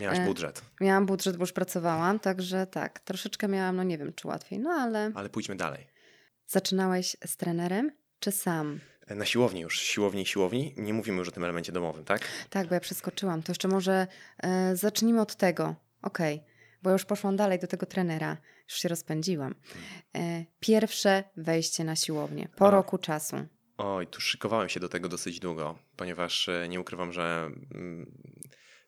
miałaś 0.00 0.18
e, 0.18 0.24
budżet. 0.24 0.62
Miałam 0.80 1.06
budżet, 1.06 1.36
bo 1.36 1.42
już 1.42 1.52
pracowałam, 1.52 2.18
także 2.20 2.66
tak, 2.66 3.00
troszeczkę 3.00 3.48
miałam, 3.48 3.76
no 3.76 3.82
nie 3.82 3.98
wiem, 3.98 4.12
czy 4.12 4.28
łatwiej, 4.28 4.58
no 4.58 4.70
ale 4.70 5.10
Ale 5.14 5.28
pójdźmy 5.28 5.56
dalej. 5.56 5.86
zaczynałeś 6.46 7.16
z 7.26 7.36
trenerem, 7.36 7.90
czy 8.20 8.32
sam? 8.32 8.80
Na 9.08 9.24
siłowni 9.24 9.60
już, 9.60 9.80
siłowni, 9.80 10.26
siłowni, 10.26 10.74
nie 10.76 10.94
mówimy 10.94 11.18
już 11.18 11.28
o 11.28 11.32
tym 11.32 11.44
elemencie 11.44 11.72
domowym, 11.72 12.04
tak? 12.04 12.20
Tak, 12.50 12.68
bo 12.68 12.74
ja 12.74 12.80
przeskoczyłam. 12.80 13.42
To 13.42 13.50
jeszcze 13.52 13.68
może 13.68 14.06
e, 14.38 14.76
zacznijmy 14.76 15.20
od 15.20 15.36
tego. 15.36 15.74
Okej, 16.02 16.42
bo 16.82 16.90
już 16.90 17.04
poszłam 17.04 17.36
dalej 17.36 17.58
do 17.58 17.66
tego 17.66 17.86
trenera. 17.86 18.36
Już 18.68 18.78
się 18.78 18.88
rozpędziłam. 18.88 19.54
E, 20.16 20.44
pierwsze 20.60 21.24
wejście 21.36 21.84
na 21.84 21.96
siłownię 21.96 22.48
po 22.56 22.66
A. 22.68 22.70
roku 22.70 22.98
czasu. 22.98 23.36
Oj, 23.78 24.06
tu 24.06 24.20
szykowałem 24.20 24.68
się 24.68 24.80
do 24.80 24.88
tego 24.88 25.08
dosyć 25.08 25.40
długo, 25.40 25.78
ponieważ 25.96 26.48
e, 26.48 26.68
nie 26.68 26.80
ukrywam, 26.80 27.12
że 27.12 27.50
mm, 27.74 28.12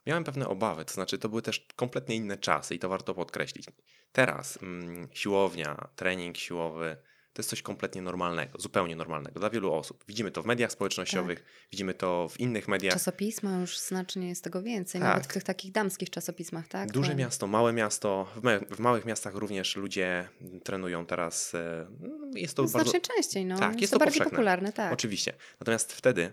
miałem 0.06 0.24
pewne 0.24 0.48
obawy. 0.48 0.84
To 0.84 0.94
znaczy, 0.94 1.18
to 1.18 1.28
były 1.28 1.42
też 1.42 1.66
kompletnie 1.76 2.16
inne 2.16 2.36
czasy 2.38 2.74
i 2.74 2.78
to 2.78 2.88
warto 2.88 3.14
podkreślić. 3.14 3.66
Teraz 4.12 4.58
mm, 4.62 5.08
siłownia, 5.12 5.88
trening 5.96 6.36
siłowy 6.36 6.96
to 7.32 7.40
jest 7.42 7.50
coś 7.50 7.62
kompletnie 7.62 8.02
normalnego, 8.02 8.58
zupełnie 8.58 8.96
normalnego 8.96 9.40
dla 9.40 9.50
wielu 9.50 9.72
osób. 9.74 10.04
Widzimy 10.08 10.30
to 10.30 10.42
w 10.42 10.46
mediach 10.46 10.72
społecznościowych, 10.72 11.44
widzimy 11.72 11.94
to 11.94 12.28
w 12.28 12.40
innych 12.40 12.68
mediach. 12.68 12.92
Czasopisma 12.94 13.60
już 13.60 13.78
znacznie 13.78 14.28
jest 14.28 14.44
tego 14.44 14.62
więcej, 14.62 15.00
Tak. 15.00 15.08
nawet 15.10 15.26
w 15.26 15.32
tych 15.32 15.44
takich 15.44 15.72
damskich 15.72 16.10
czasopismach, 16.10 16.68
tak? 16.68 16.92
Duże 16.92 17.10
To- 17.10 17.16
miasto, 17.16 17.46
małe 17.46 17.72
miasto. 17.72 18.26
W, 18.36 18.42
ma- 18.42 18.58
w 18.70 18.78
małych 18.78 19.04
miastach 19.04 19.34
również 19.34 19.76
ludzie 19.76 20.28
trenują 20.64 21.06
teraz. 21.06 21.54
e, 21.54 21.86
Jest 22.34 22.54
to 22.56 22.62
No, 22.62 22.68
bardzo. 22.68 22.90
znacznie 22.90 23.14
częściej, 23.14 23.44
no. 23.46 23.58
Tak, 23.58 23.68
jest, 23.70 23.80
jest 23.80 23.92
to 23.92 23.98
to 23.98 24.04
bardziej 24.04 24.18
powszechne. 24.18 24.36
popularne, 24.36 24.72
tak. 24.72 24.92
Oczywiście. 24.92 25.32
Natomiast 25.60 25.92
wtedy 25.92 26.32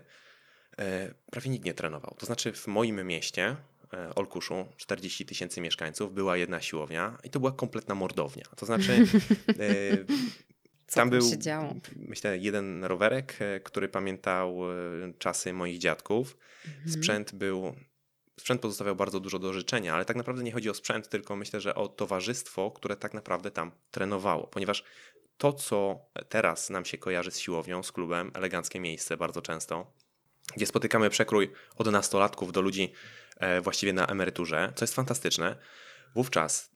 prawie 1.30 1.50
nikt 1.50 1.64
nie 1.64 1.74
trenował. 1.74 2.14
To 2.18 2.26
znaczy 2.26 2.52
w 2.52 2.66
moim 2.66 3.06
mieście, 3.06 3.56
e, 3.92 4.14
Olkuszu, 4.14 4.66
40 4.76 5.26
tysięcy 5.26 5.60
mieszkańców, 5.60 6.14
była 6.14 6.36
jedna 6.36 6.60
siłownia 6.60 7.18
i 7.24 7.30
to 7.30 7.40
była 7.40 7.52
kompletna 7.52 7.94
mordownia. 7.94 8.44
To 8.56 8.66
znaczy 8.66 9.06
e, 9.48 9.96
Co 10.88 10.94
tam 10.94 11.10
tam 11.10 11.10
był, 11.10 11.30
myślę, 11.96 12.38
jeden 12.38 12.84
rowerek, 12.84 13.36
e, 13.40 13.60
który 13.60 13.88
pamiętał 13.88 14.72
e, 14.72 14.74
czasy 15.18 15.52
moich 15.52 15.78
dziadków. 15.78 16.36
Mhm. 16.66 16.92
Sprzęt 16.92 17.34
był... 17.34 17.74
Sprzęt 18.40 18.60
pozostawiał 18.60 18.96
bardzo 18.96 19.20
dużo 19.20 19.38
do 19.38 19.52
życzenia, 19.52 19.94
ale 19.94 20.04
tak 20.04 20.16
naprawdę 20.16 20.42
nie 20.42 20.52
chodzi 20.52 20.70
o 20.70 20.74
sprzęt, 20.74 21.08
tylko 21.08 21.36
myślę, 21.36 21.60
że 21.60 21.74
o 21.74 21.88
towarzystwo, 21.88 22.70
które 22.70 22.96
tak 22.96 23.14
naprawdę 23.14 23.50
tam 23.50 23.72
trenowało, 23.90 24.46
ponieważ 24.46 24.84
to, 25.38 25.52
co 25.52 25.98
teraz 26.28 26.70
nam 26.70 26.84
się 26.84 26.98
kojarzy 26.98 27.30
z 27.30 27.38
siłownią, 27.38 27.82
z 27.82 27.92
klubem, 27.92 28.30
eleganckie 28.34 28.80
miejsce 28.80 29.16
bardzo 29.16 29.42
często, 29.42 29.92
gdzie 30.56 30.66
spotykamy 30.66 31.10
przekrój 31.10 31.52
od 31.76 31.86
nastolatków 31.86 32.52
do 32.52 32.60
ludzi 32.60 32.92
e, 33.36 33.60
właściwie 33.60 33.92
na 33.92 34.06
emeryturze, 34.06 34.72
co 34.76 34.84
jest 34.84 34.94
fantastyczne. 34.94 35.56
Wówczas, 36.14 36.70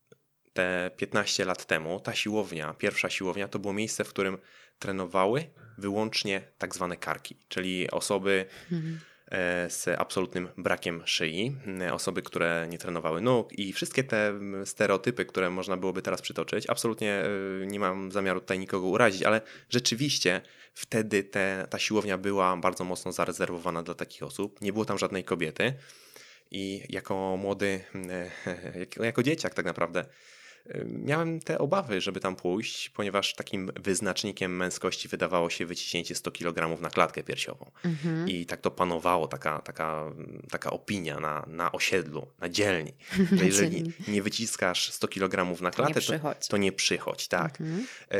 te 0.53 0.91
15 0.97 1.45
lat 1.45 1.67
temu, 1.67 2.01
ta 2.01 2.15
siłownia, 2.15 2.75
pierwsza 2.75 3.11
siłownia, 3.11 3.49
to 3.49 3.59
było 3.59 3.73
miejsce, 3.73 4.05
w 4.05 4.09
którym 4.09 4.39
trenowały 4.79 5.51
wyłącznie 5.79 6.43
tak 6.59 6.75
zwane 6.75 6.97
karki, 6.97 7.37
czyli 7.49 7.91
osoby 7.91 8.47
Mhm. 8.73 9.01
E, 9.33 9.71
z 9.71 9.89
absolutnym 9.89 10.49
brakiem 10.57 11.03
szyi, 11.05 11.57
e, 11.81 11.95
osoby, 11.95 12.23
które 12.23 12.67
nie 12.71 12.79
trenowały 12.79 13.21
nóg 13.21 13.59
i 13.59 13.73
wszystkie 13.73 14.05
te 14.05 14.35
stereotypy, 14.65 15.25
które 15.25 15.51
można 15.51 15.77
byłoby 15.77 16.03
teraz 16.03 16.23
przytoczyć. 16.23 16.71
Absolutnie 16.71 17.25
e, 17.63 17.67
nie 17.67 17.81
mam 17.81 18.13
zamiaru 18.13 18.41
tutaj 18.41 18.59
nikogo 18.59 18.87
urazić, 18.87 19.23
ale 19.23 19.41
rzeczywiście 19.71 20.41
wtedy 20.75 21.25
te, 21.25 21.67
ta 21.71 21.79
siłownia 21.79 22.19
była 22.19 22.57
bardzo 22.57 22.85
mocno 22.85 23.13
zarezerwowana 23.13 23.83
dla 23.83 23.95
takich 23.95 24.23
osób. 24.23 24.61
Nie 24.61 24.73
było 24.73 24.85
tam 24.85 24.99
żadnej 24.99 25.25
kobiety 25.25 25.75
i 26.51 26.83
jako 26.89 27.37
młody, 27.37 27.81
jako, 29.01 29.23
dzieciak 29.23 29.55
tak 29.55 29.65
naprawdę 29.65 30.05
miałem 30.85 31.41
te 31.41 31.59
obawy, 31.59 32.01
żeby 32.01 32.21
tam 32.21 32.37
pójść, 32.37 32.89
ponieważ 32.91 33.35
takim 33.35 33.71
wyznacznikiem 33.81 34.57
męskości 34.57 35.09
wydawało 35.09 35.51
się 35.51 35.67
wyciśnięcie 35.67 36.15
100 36.15 36.31
kg 36.33 36.81
na 36.81 36.91
klatkę 36.91 37.23
piersiową. 37.23 37.71
Mhm. 37.85 38.29
I 38.29 38.47
tak 38.47 38.61
to 38.61 38.71
panowało, 38.71 39.29
taka, 39.29 39.59
taka, 39.59 40.13
taka 40.51 40.71
opinia 40.71 41.21
na, 41.21 41.45
na 41.47 41.73
osiedlu, 41.73 42.27
na 42.41 42.49
dzielni, 42.49 42.93
że 43.33 43.45
jeżeli 43.45 43.93
nie 44.09 44.23
wyciskasz 44.23 44.93
100 44.93 45.09
kg 45.09 45.61
na 45.61 45.69
Nie 45.69 45.75
klatę, 45.75 45.95
to, 45.95 46.01
przychodź. 46.01 46.49
to 46.49 46.57
nie 46.57 46.73
przychodź, 46.73 47.29
tak. 47.29 47.61
Mhm. 47.61 47.87
E, 48.11 48.17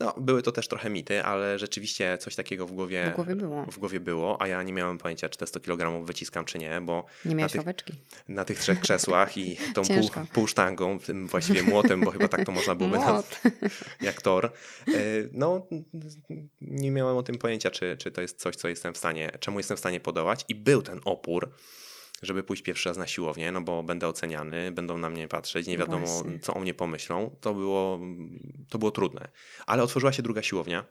No, 0.00 0.14
były 0.20 0.42
to 0.42 0.52
też 0.52 0.68
trochę 0.68 0.90
mity, 0.90 1.22
ale 1.24 1.58
rzeczywiście 1.58 2.18
coś 2.20 2.34
takiego 2.36 2.66
w 2.66 2.72
głowie, 2.72 3.10
W 3.12 3.16
głowie 3.16 3.36
było. 3.36 3.64
w 3.66 3.78
głowie 3.78 4.00
było, 4.00 4.42
a 4.42 4.48
ja 4.48 4.62
nie 4.62 4.72
miałem 4.72 4.98
pojęcia, 4.98 5.28
czy 5.28 5.38
te 5.38 5.46
100 5.46 5.60
kg 5.60 6.04
wyciskam, 6.06 6.44
czy 6.44 6.58
nie, 6.58 6.80
bo 6.80 7.04
Nie 7.24 7.34
miałeś 7.34 7.52
tych- 7.52 7.58
ławeczki. 7.60 7.92
na 8.28 8.44
tych 8.44 8.58
trzech 8.58 8.80
krzesłach 8.80 9.36
i 9.38 9.56
tą 9.56 9.82
pół, 9.82 9.84
Ciężko. 9.84 10.26
półsztangą, 10.32 10.98
tym 10.98 11.26
właściwie 11.26 11.63
młotem, 11.64 12.00
bo 12.00 12.10
chyba 12.10 12.28
tak 12.28 12.44
to 12.46 12.52
można 12.52 12.74
byłoby 12.74 12.98
nazwać 12.98 13.40
jak 14.00 14.22
tor. 14.22 14.52
E, 14.88 14.92
No, 15.32 15.66
nie 16.60 16.90
miałem 16.90 17.16
o 17.16 17.22
tym 17.22 17.38
pojęcia, 17.38 17.70
czy, 17.70 17.96
czy 17.96 18.10
to 18.10 18.20
jest 18.20 18.40
coś, 18.40 18.56
co 18.56 18.68
jestem 18.68 18.94
w 18.94 18.98
stanie, 18.98 19.30
czemu 19.40 19.58
jestem 19.58 19.76
w 19.76 19.80
stanie 19.80 20.00
podołać. 20.00 20.44
I 20.48 20.54
był 20.54 20.82
ten 20.82 21.00
opór, 21.04 21.50
żeby 22.22 22.42
pójść 22.42 22.62
pierwszy 22.62 22.88
raz 22.88 22.98
na 22.98 23.06
siłownię, 23.06 23.52
no 23.52 23.60
bo 23.60 23.82
będę 23.82 24.08
oceniany, 24.08 24.72
będą 24.72 24.98
na 24.98 25.10
mnie 25.10 25.28
patrzeć, 25.28 25.66
nie 25.66 25.78
wiadomo, 25.78 26.06
Właśnie. 26.06 26.38
co 26.38 26.54
o 26.54 26.60
mnie 26.60 26.74
pomyślą. 26.74 27.36
To 27.40 27.54
było, 27.54 28.00
to 28.70 28.78
było 28.78 28.90
trudne. 28.90 29.28
Ale 29.66 29.82
otworzyła 29.82 30.12
się 30.12 30.22
druga 30.22 30.42
siłownia, 30.42 30.84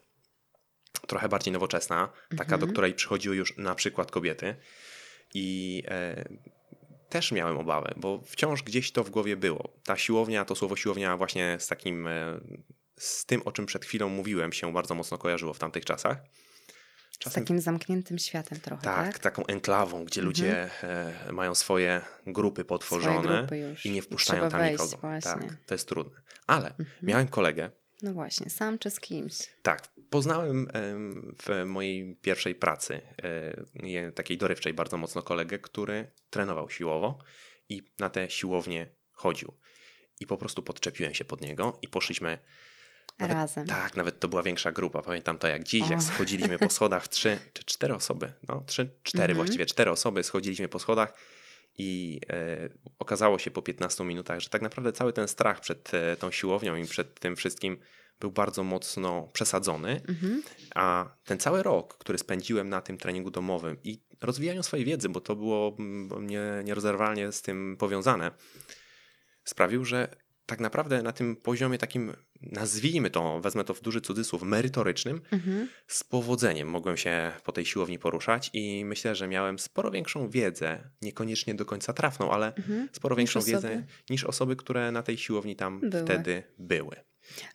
trochę 1.07 1.29
bardziej 1.29 1.53
nowoczesna, 1.53 2.09
taka, 2.29 2.49
do 2.49 2.55
Mhm. 2.55 2.71
której 2.71 2.93
przychodziły 2.93 3.35
już 3.35 3.57
na 3.57 3.75
przykład 3.75 4.11
kobiety. 4.11 4.55
I 5.33 5.83
e, 5.87 6.25
też 7.13 7.31
miałem 7.31 7.57
obawę, 7.57 7.93
bo 7.97 8.21
wciąż 8.25 8.63
gdzieś 8.63 8.91
to 8.91 9.03
w 9.03 9.09
głowie 9.09 9.37
było. 9.37 9.73
Ta 9.83 9.97
siłownia, 9.97 10.45
to 10.45 10.55
słowo 10.55 10.75
siłownia 10.75 11.17
właśnie 11.17 11.57
z 11.59 11.67
takim, 11.67 12.07
e, 12.07 12.39
z 12.97 13.25
tym, 13.25 13.41
o 13.45 13.51
czym 13.51 13.65
przed 13.65 13.85
chwilą 13.85 14.09
mówiłem, 14.09 14.53
się 14.53 14.73
bardzo 14.73 14.95
mocno 14.95 15.17
kojarzyło 15.17 15.53
w 15.53 15.59
tamtych 15.59 15.85
czasach. 15.85 16.17
Z 17.29 17.33
takim 17.33 17.59
zamkniętym 17.61 18.19
światem 18.19 18.59
trochę, 18.59 18.81
tak, 18.83 19.05
tak? 19.13 19.19
taką 19.19 19.45
enklawą, 19.45 20.05
gdzie 20.05 20.21
Mhm. 20.21 20.25
ludzie 20.27 20.69
e, 20.83 21.31
mają 21.31 21.55
swoje 21.55 22.01
grupy 22.27 22.65
potworzone 22.65 23.23
Swoje 23.23 23.37
grupy 23.39 23.75
i 23.85 23.91
nie 23.91 23.97
I 23.97 24.01
wpuszczają 24.01 24.39
trzeba 24.39 24.51
tam 24.51 24.59
wejść 24.59 24.83
nikogo. 24.83 24.97
właśnie. 25.01 25.31
Tak, 25.49 25.57
to 25.65 25.75
jest 25.75 25.87
trudne. 25.87 26.21
Ale 26.47 26.67
Mhm. 26.69 26.87
miałem 27.03 27.27
kolegę, 27.27 27.71
No 28.03 28.13
właśnie, 28.13 28.49
sam 28.49 28.79
czy 28.79 28.89
z 28.89 28.99
kimś? 28.99 29.33
tak, 29.61 29.87
poznałem 30.09 30.67
em, 30.73 31.35
w 31.43 31.65
mojej 31.65 32.15
pierwszej 32.21 32.55
pracy, 32.55 33.01
e, 34.03 34.11
takiej 34.11 34.37
dorywczej 34.37 34.73
bardzo 34.73 34.97
mocno 34.97 35.21
kolegę, 35.21 35.59
który 35.59 36.11
trenował 36.29 36.69
siłowo 36.69 37.17
i 37.69 37.83
na 37.99 38.09
te 38.09 38.29
siłownie 38.29 38.89
chodził. 39.11 39.53
I 40.19 40.27
po 40.27 40.37
prostu 40.37 40.63
podczepiłem 40.63 41.13
się 41.13 41.25
pod 41.25 41.41
niego 41.41 41.79
i 41.81 41.87
poszliśmy. 41.87 42.37
Nawet, 43.19 43.35
Razem. 43.37 43.67
Tak, 43.67 43.95
nawet 43.95 44.19
to 44.19 44.27
była 44.27 44.43
większa 44.43 44.71
grupa. 44.71 45.01
Pamiętam 45.01 45.37
to 45.37 45.47
jak 45.47 45.63
dziś, 45.63 45.89
jak 45.89 45.99
O. 45.99 46.01
schodziliśmy 46.01 46.59
po 46.59 46.69
schodach, 46.69 47.07
trzy 47.07 47.39
czy 47.53 47.63
cztery 47.63 47.95
osoby, 47.95 48.33
no 48.47 48.63
trzy, 48.67 48.89
cztery 49.03 49.23
Mhm. 49.31 49.35
właściwie, 49.37 49.65
cztery 49.65 49.91
osoby 49.91 50.23
schodziliśmy 50.23 50.67
po 50.69 50.79
schodach 50.79 51.13
i 51.77 52.19
e, 52.29 52.69
okazało 52.99 53.39
się 53.39 53.51
po 53.51 53.61
15 53.61 54.03
minutach, 54.03 54.39
że 54.39 54.49
tak 54.49 54.61
naprawdę 54.61 54.91
cały 54.91 55.13
ten 55.13 55.27
strach 55.27 55.59
przed 55.59 55.93
e, 55.93 56.15
tą 56.15 56.31
siłownią 56.31 56.75
i 56.75 56.85
przed 56.85 57.19
tym 57.19 57.35
wszystkim 57.35 57.77
był 58.19 58.31
bardzo 58.31 58.63
mocno 58.63 59.29
przesadzony, 59.33 60.01
Mhm. 60.07 60.43
a 60.75 61.15
ten 61.25 61.39
cały 61.39 61.63
rok, 61.63 61.97
który 61.97 62.17
spędziłem 62.17 62.69
na 62.69 62.81
tym 62.81 62.97
treningu 62.97 63.31
domowym 63.31 63.77
i 63.83 64.01
rozwijaniu 64.21 64.63
swojej 64.63 64.85
wiedzy, 64.85 65.09
bo 65.09 65.21
to 65.21 65.35
było 65.35 65.77
nie, 66.21 66.41
nierozerwalnie 66.63 67.31
z 67.31 67.41
tym 67.41 67.77
powiązane, 67.79 68.31
sprawił, 69.43 69.85
że 69.85 70.15
tak 70.45 70.59
naprawdę 70.59 71.01
na 71.03 71.11
tym 71.11 71.35
poziomie 71.35 71.77
takim, 71.77 72.13
nazwijmy 72.51 73.09
to, 73.09 73.39
wezmę 73.41 73.63
to 73.63 73.73
w 73.73 73.81
duży 73.81 74.01
cudzysłów, 74.01 74.41
merytorycznym, 74.43 75.21
Mhm. 75.31 75.69
z 75.87 76.03
powodzeniem 76.03 76.67
mogłem 76.69 76.97
się 76.97 77.31
po 77.43 77.51
tej 77.51 77.65
siłowni 77.65 77.99
poruszać 77.99 78.49
i 78.53 78.85
myślę, 78.85 79.15
że 79.15 79.27
miałem 79.27 79.59
sporo 79.59 79.91
większą 79.91 80.29
wiedzę, 80.29 80.83
niekoniecznie 81.01 81.55
do 81.55 81.65
końca 81.65 81.93
trafną, 81.93 82.31
ale 82.31 82.55
Mhm. 82.55 82.89
sporo 82.91 83.15
Niż 83.15 83.17
większą 83.17 83.39
osoby. 83.39 83.51
wiedzę 83.51 83.83
niż 84.09 84.23
osoby, 84.23 84.55
które 84.55 84.91
na 84.91 85.03
tej 85.03 85.17
siłowni 85.17 85.55
tam 85.55 85.79
Były. 85.89 86.03
wtedy 86.03 86.43
były. 86.57 86.95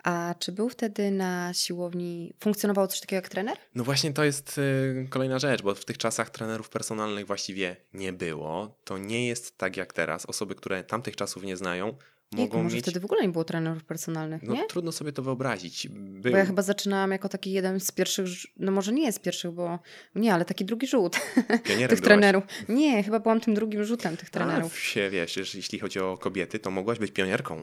A 0.05 0.35
czy 0.39 0.53
był 0.53 0.69
wtedy 0.69 1.11
na 1.11 1.55
siłowni, 1.55 2.35
funkcjonowało 2.41 2.87
coś 2.89 3.01
takiego 3.01 3.17
jak 3.17 3.29
trener? 3.29 3.57
No 3.75 3.85
właśnie 3.85 4.13
to 4.13 4.25
jest 4.25 4.59
y, 4.59 5.07
kolejna 5.11 5.39
rzecz, 5.39 5.63
bo 5.63 5.75
w 5.75 5.85
tych 5.85 5.99
czasach 5.99 6.31
trenerów 6.31 6.69
personalnych 6.69 7.27
właściwie 7.27 7.77
nie 7.93 8.13
było. 8.13 8.79
To 8.85 8.99
nie 8.99 9.27
jest 9.27 9.59
tak 9.59 9.77
jak 9.77 9.93
teraz. 9.93 10.27
Osoby, 10.27 10.55
które 10.55 10.85
tamtych 10.85 11.17
czasów 11.17 11.43
nie 11.45 11.57
znają, 11.57 11.97
mogą 12.33 12.63
może 12.63 12.77
mieć... 12.77 12.85
wtedy 12.85 13.01
w 13.01 13.05
ogóle 13.05 13.23
nie 13.23 13.29
było 13.29 13.45
trenerów 13.45 13.85
personalnych, 13.85 14.43
No 14.43 14.55
nie? 14.55 14.67
trudno 14.67 14.93
sobie 14.93 15.13
to 15.13 15.23
wyobrazić. 15.23 15.89
Był... 15.91 16.33
Bo 16.33 16.39
ja 16.39 16.47
chyba 16.47 16.63
zaczynałam 16.63 17.11
jako 17.11 17.29
taki 17.29 17.53
jeden 17.53 17.81
z 17.81 17.91
pierwszych, 17.93 18.27
no 18.57 18.73
może 18.73 18.93
nie 18.93 19.13
z 19.13 19.19
pierwszych, 19.19 19.51
bo 19.51 19.79
nie, 20.15 20.35
ale 20.35 20.45
taki 20.45 20.65
drugi 20.65 20.87
rzut 20.87 21.17
Pionierem 21.65 21.89
tych 21.89 21.89
byłaś. 21.89 22.01
trenerów. 22.01 22.45
Nie, 22.69 23.03
chyba 23.03 23.21
byłam 23.21 23.41
tym 23.41 23.55
drugim 23.55 23.85
rzutem 23.85 24.17
tych 24.17 24.29
A, 24.29 24.33
trenerów. 24.33 24.79
się, 24.79 25.11
wiesz, 25.11 25.37
jeśli 25.55 25.79
chodzi 25.79 25.99
o 26.01 26.19
kobiety, 26.19 26.59
to 26.59 26.71
mogłaś 26.71 26.99
być 26.99 27.13
pionierką. 27.13 27.63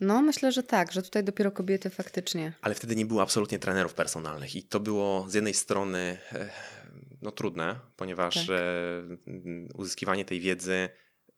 No 0.00 0.22
myślę, 0.22 0.52
że 0.52 0.62
tak, 0.62 0.92
że 0.92 1.02
tutaj 1.02 1.24
dopiero 1.24 1.50
kobiety 1.50 1.90
faktycznie. 1.90 2.52
Ale 2.62 2.74
wtedy 2.74 2.96
nie 2.96 3.06
było 3.06 3.22
absolutnie 3.22 3.58
trenerów 3.58 3.94
personalnych 3.94 4.56
i 4.56 4.62
to 4.62 4.80
było 4.80 5.24
z 5.28 5.34
jednej 5.34 5.54
strony 5.54 6.18
e, 6.32 6.48
no, 7.22 7.30
trudne, 7.30 7.76
ponieważ 7.96 8.34
Tak. 8.34 8.56
e, 8.56 9.72
uzyskiwanie 9.74 10.24
tej 10.24 10.40
wiedzy 10.40 10.88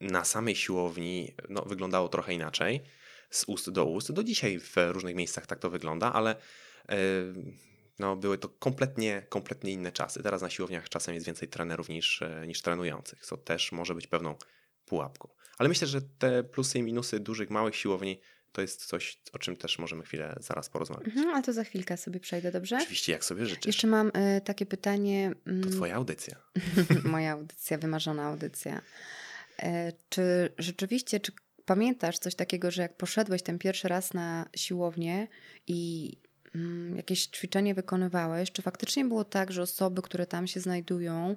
na 0.01 0.25
samej 0.25 0.55
siłowni 0.55 1.33
no, 1.49 1.61
wyglądało 1.61 2.09
trochę 2.09 2.33
inaczej, 2.33 2.81
z 3.29 3.43
ust 3.47 3.69
do 3.69 3.85
ust. 3.85 4.11
Do 4.11 4.23
dzisiaj 4.23 4.59
w 4.59 4.75
różnych 4.89 5.15
miejscach 5.15 5.47
tak 5.47 5.59
to 5.59 5.69
wygląda, 5.69 6.13
ale 6.13 6.35
e, 6.89 6.95
no, 7.99 8.15
były 8.15 8.37
to 8.37 8.49
kompletnie, 8.49 9.25
kompletnie 9.29 9.71
inne 9.71 9.91
czasy. 9.91 10.23
Teraz 10.23 10.41
na 10.41 10.49
siłowniach 10.49 10.89
czasem 10.89 11.13
jest 11.13 11.25
więcej 11.25 11.47
trenerów 11.47 11.89
niż, 11.89 12.21
e, 12.21 12.47
niż 12.47 12.61
trenujących, 12.61 13.25
co 13.25 13.37
też 13.37 13.71
może 13.71 13.95
być 13.95 14.07
pewną 14.07 14.35
pułapką. 14.85 15.29
Ale 15.57 15.69
myślę, 15.69 15.87
że 15.87 16.01
te 16.01 16.43
plusy 16.43 16.79
i 16.79 16.83
minusy 16.83 17.19
dużych, 17.19 17.49
małych 17.49 17.75
siłowni 17.75 18.19
to 18.51 18.61
jest 18.61 18.85
coś, 18.85 19.19
o 19.33 19.39
czym 19.39 19.57
też 19.57 19.79
możemy 19.79 20.03
chwilę 20.03 20.35
zaraz 20.39 20.69
porozmawiać. 20.69 21.07
Mhm, 21.07 21.29
ale 21.29 21.43
to 21.43 21.53
za 21.53 21.63
chwilkę 21.63 21.97
sobie 21.97 22.19
przejdę, 22.19 22.51
dobrze? 22.51 22.77
Oczywiście, 22.81 23.11
jak 23.11 23.25
sobie 23.25 23.45
życzysz. 23.45 23.65
Jeszcze 23.65 23.87
mam 23.87 24.07
y, 24.07 24.41
takie 24.45 24.65
pytanie. 24.65 25.31
mm, 25.47 25.63
To 25.63 25.69
twoja 25.69 25.95
audycja. 25.95 26.35
Moja 27.03 27.31
audycja, 27.31 27.77
wymarzona 27.77 28.25
audycja. 28.25 28.81
E, 29.59 29.91
Czy 30.09 30.53
rzeczywiście, 30.57 31.19
czy 31.19 31.31
pamiętasz 31.65 32.19
coś 32.19 32.35
takiego, 32.35 32.71
że 32.71 32.81
jak 32.81 32.97
poszedłeś 32.97 33.41
ten 33.41 33.59
pierwszy 33.59 33.87
raz 33.87 34.13
na 34.13 34.49
siłownię 34.55 35.27
i 35.67 36.11
mm, 36.55 36.97
jakieś 36.97 37.27
ćwiczenie 37.27 37.73
wykonywałeś, 37.75 38.51
czy 38.51 38.61
faktycznie 38.61 39.05
było 39.05 39.23
tak, 39.23 39.51
że 39.51 39.61
osoby, 39.61 40.01
które 40.01 40.25
tam 40.25 40.47
się 40.47 40.59
znajdują, 40.59 41.35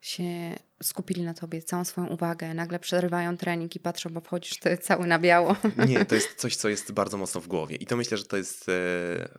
się 0.00 0.54
skupili 0.82 1.22
na 1.22 1.34
tobie, 1.34 1.62
całą 1.62 1.84
swoją 1.84 2.06
uwagę, 2.06 2.54
nagle 2.54 2.78
przerywają 2.78 3.36
trening 3.36 3.76
i 3.76 3.80
patrzą, 3.80 4.10
bo 4.10 4.20
wchodzisz 4.20 4.58
ty 4.58 4.78
cały 4.78 5.06
na 5.06 5.18
biało. 5.18 5.56
Nie, 5.88 6.04
to 6.04 6.14
jest 6.14 6.34
coś, 6.42 6.56
co 6.56 6.68
jest 6.68 6.92
bardzo 6.92 7.16
mocno 7.16 7.40
w 7.40 7.48
głowie. 7.48 7.76
I 7.76 7.86
to 7.86 7.96
myślę, 7.96 8.16
że 8.18 8.24
to 8.24 8.36
jest 8.36 8.68
e, 8.68 8.72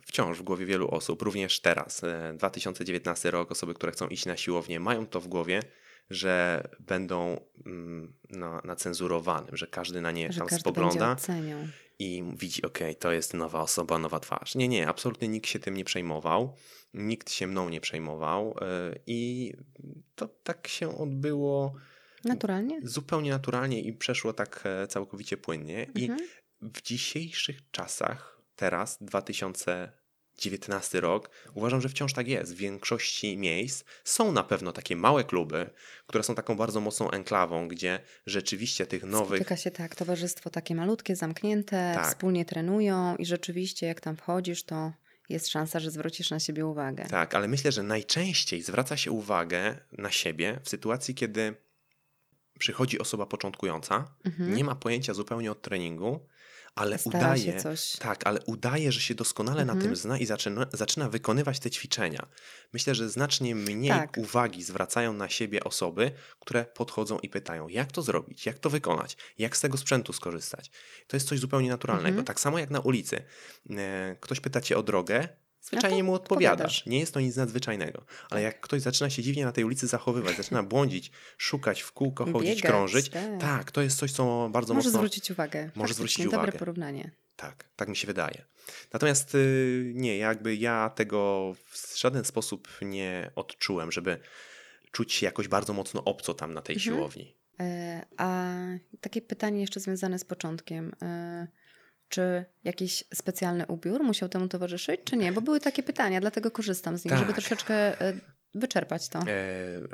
wciąż 0.06 0.38
w 0.38 0.42
głowie 0.42 0.66
wielu 0.66 0.88
osób, 0.90 1.22
również 1.22 1.60
teraz. 1.60 2.04
E, 2.04 2.34
2019 2.36 3.30
rok, 3.30 3.52
osoby, 3.52 3.74
które 3.74 3.92
chcą 3.92 4.08
iść 4.08 4.26
na 4.26 4.36
siłownię, 4.36 4.80
mają 4.80 5.06
to 5.06 5.20
w 5.20 5.28
głowie, 5.28 5.62
że 6.10 6.68
będą 6.80 7.40
mm, 7.66 8.14
na, 8.30 8.60
na 8.64 8.76
cenzurowanym, 8.76 9.56
że 9.56 9.66
każdy 9.66 10.00
na 10.00 10.10
nie 10.10 10.32
że 10.32 10.38
tam 10.38 10.48
spogląda 10.48 11.16
i 11.98 12.24
widzi, 12.36 12.62
okej, 12.62 12.96
to 12.96 13.12
jest 13.12 13.34
nowa 13.34 13.60
osoba, 13.60 13.98
nowa 13.98 14.20
twarz. 14.20 14.54
Nie, 14.54 14.68
nie, 14.68 14.88
absolutnie 14.88 15.28
nikt 15.28 15.46
się 15.50 15.58
tym 15.58 15.76
nie 15.76 15.84
przejmował. 15.84 16.56
Nikt 16.94 17.30
się 17.30 17.46
mną 17.46 17.68
nie 17.68 17.80
przejmował 17.80 18.54
e, 18.60 18.94
i 19.06 19.52
to 20.14 20.28
tak 20.28 20.68
się 20.68 20.98
odbyło 20.98 21.74
Naturalnie? 22.24 22.80
zupełnie 22.82 23.30
naturalnie 23.30 23.80
i 23.80 23.92
przeszło 23.92 24.32
tak 24.32 24.62
e, 24.64 24.86
całkowicie 24.86 25.36
płynnie. 25.36 25.86
I 25.94 26.02
Mhm. 26.02 26.28
w 26.62 26.82
dzisiejszych 26.82 27.70
czasach, 27.70 28.42
teraz 28.56 28.98
2019 30.38 31.00
rok, 31.00 31.30
uważam, 31.54 31.80
że 31.80 31.88
wciąż 31.88 32.12
tak 32.12 32.28
jest. 32.28 32.54
W 32.54 32.56
większości 32.56 33.36
miejsc 33.36 33.84
są 34.04 34.32
na 34.32 34.44
pewno 34.44 34.72
takie 34.72 34.96
małe 34.96 35.24
kluby, 35.24 35.70
które 36.06 36.24
są 36.24 36.34
taką 36.34 36.56
bardzo 36.56 36.80
mocną 36.80 37.10
enklawą, 37.10 37.68
gdzie 37.68 38.00
rzeczywiście 38.26 38.86
tych 38.86 39.04
nowych. 39.04 39.38
Spotyka 39.38 39.56
się 39.56 39.70
tak, 39.70 39.94
towarzystwo 39.94 40.50
takie 40.50 40.74
malutkie, 40.74 41.16
zamknięte, 41.16 41.92
Tak. 41.94 42.06
wspólnie 42.08 42.44
trenują 42.44 43.16
i 43.16 43.26
rzeczywiście 43.26 43.86
jak 43.86 44.00
tam 44.00 44.16
wchodzisz, 44.16 44.62
to 44.64 44.92
jest 45.28 45.48
szansa, 45.48 45.80
że 45.80 45.90
zwrócisz 45.90 46.30
na 46.30 46.40
siebie 46.40 46.66
uwagę. 46.66 47.06
Tak, 47.10 47.34
ale 47.34 47.48
myślę, 47.48 47.72
że 47.72 47.82
najczęściej 47.82 48.62
zwraca 48.62 48.96
się 48.96 49.10
uwagę 49.10 49.78
na 49.92 50.10
siebie 50.10 50.60
w 50.62 50.68
sytuacji, 50.68 51.14
kiedy 51.14 51.54
przychodzi 52.58 52.98
osoba 52.98 53.26
początkująca, 53.26 54.14
Mhm. 54.24 54.54
nie 54.54 54.64
ma 54.64 54.74
pojęcia 54.74 55.14
zupełnie 55.14 55.52
od 55.52 55.62
treningu, 55.62 56.26
ale 56.78 56.98
Stara 56.98 57.18
udaje. 57.18 57.62
Tak, 57.98 58.26
ale 58.26 58.40
udaje, 58.46 58.92
że 58.92 59.00
się 59.00 59.14
doskonale 59.14 59.64
na 59.64 59.72
Mhm. 59.72 59.80
tym 59.90 59.96
zna 59.96 60.18
i 60.18 60.26
zaczyna, 60.26 60.66
zaczyna 60.72 61.08
wykonywać 61.08 61.58
te 61.58 61.70
ćwiczenia. 61.70 62.26
Myślę, 62.72 62.94
że 62.94 63.08
znacznie 63.08 63.54
mniej 63.54 63.90
Tak. 63.90 64.16
uwagi 64.18 64.62
zwracają 64.62 65.12
na 65.12 65.28
siebie 65.28 65.64
osoby, 65.64 66.10
które 66.40 66.64
podchodzą 66.64 67.18
i 67.18 67.28
pytają, 67.28 67.68
jak 67.68 67.92
to 67.92 68.02
zrobić, 68.02 68.46
jak 68.46 68.58
to 68.58 68.70
wykonać, 68.70 69.16
jak 69.38 69.56
z 69.56 69.60
tego 69.60 69.78
sprzętu 69.78 70.12
skorzystać. 70.12 70.70
To 71.06 71.16
jest 71.16 71.28
coś 71.28 71.38
zupełnie 71.38 71.70
naturalnego. 71.70 72.08
Mhm. 72.08 72.24
Tak 72.24 72.40
samo 72.40 72.58
jak 72.58 72.70
na 72.70 72.80
ulicy. 72.80 73.22
E, 73.70 74.16
Ktoś 74.20 74.40
pyta 74.40 74.60
cię 74.60 74.78
o 74.78 74.82
drogę, 74.82 75.28
zwyczajnie 75.60 75.98
to 75.98 76.04
mu 76.04 76.14
odpowiadasz. 76.14 76.52
odpowiadasz. 76.52 76.86
Nie 76.86 76.98
jest 77.00 77.14
to 77.14 77.20
nic 77.20 77.36
nadzwyczajnego. 77.36 78.04
Ale 78.30 78.40
Tak. 78.40 78.42
jak 78.42 78.60
ktoś 78.60 78.82
zaczyna 78.82 79.10
się 79.10 79.22
dziwnie 79.22 79.44
na 79.44 79.52
tej 79.52 79.64
ulicy 79.64 79.86
zachowywać, 79.86 80.36
zaczyna 80.36 80.62
błądzić, 80.62 81.10
szukać 81.38 81.80
w 81.82 81.92
kółko, 81.92 82.24
chodzić, 82.32 82.48
Biegać, 82.50 82.62
krążyć, 82.70 83.08
tak. 83.08 83.40
tak, 83.40 83.70
to 83.72 83.82
jest 83.82 83.98
coś, 83.98 84.12
co 84.12 84.48
bardzo 84.52 84.74
Może 84.74 84.88
mocno... 84.88 84.98
zwrócić 84.98 85.30
uwagę. 85.30 85.70
Może 85.74 85.94
zwrócić 85.94 86.24
Dobre 86.24 86.38
uwagę. 86.38 86.58
porównanie. 86.58 87.10
Tak, 87.36 87.64
tak 87.76 87.88
mi 87.88 87.96
się 87.96 88.06
wydaje. 88.06 88.44
Natomiast 88.92 89.34
y, 89.34 89.92
nie, 89.94 90.16
jakby 90.18 90.56
ja 90.56 90.90
tego 90.90 91.54
w 91.70 91.98
żaden 91.98 92.24
sposób 92.24 92.68
nie 92.82 93.30
odczułem, 93.36 93.92
żeby 93.92 94.18
czuć 94.92 95.12
się 95.12 95.26
jakoś 95.26 95.48
bardzo 95.48 95.72
mocno 95.72 96.04
obco 96.04 96.34
tam 96.34 96.54
na 96.54 96.62
tej 96.62 96.76
Mhm. 96.76 96.96
siłowni. 96.96 97.34
E, 97.60 98.06
A 98.16 98.54
takie 99.00 99.22
pytanie 99.22 99.60
jeszcze 99.60 99.80
związane 99.80 100.18
z 100.18 100.24
początkiem. 100.24 100.94
Czy 102.08 102.44
jakiś 102.64 103.04
specjalny 103.14 103.66
ubiór 103.66 104.02
musiał 104.04 104.28
temu 104.28 104.48
towarzyszyć, 104.48 105.00
czy 105.04 105.16
nie? 105.16 105.32
Bo 105.32 105.40
były 105.40 105.60
takie 105.60 105.82
pytania, 105.82 106.20
dlatego 106.20 106.50
korzystam 106.50 106.98
z 106.98 107.04
nich, 107.04 107.14
żeby 107.14 107.32
Tak. 107.32 107.36
troszeczkę 107.40 108.00
e, 108.00 108.12
wyczerpać 108.54 109.08
to. 109.08 109.18
E, 109.18 109.24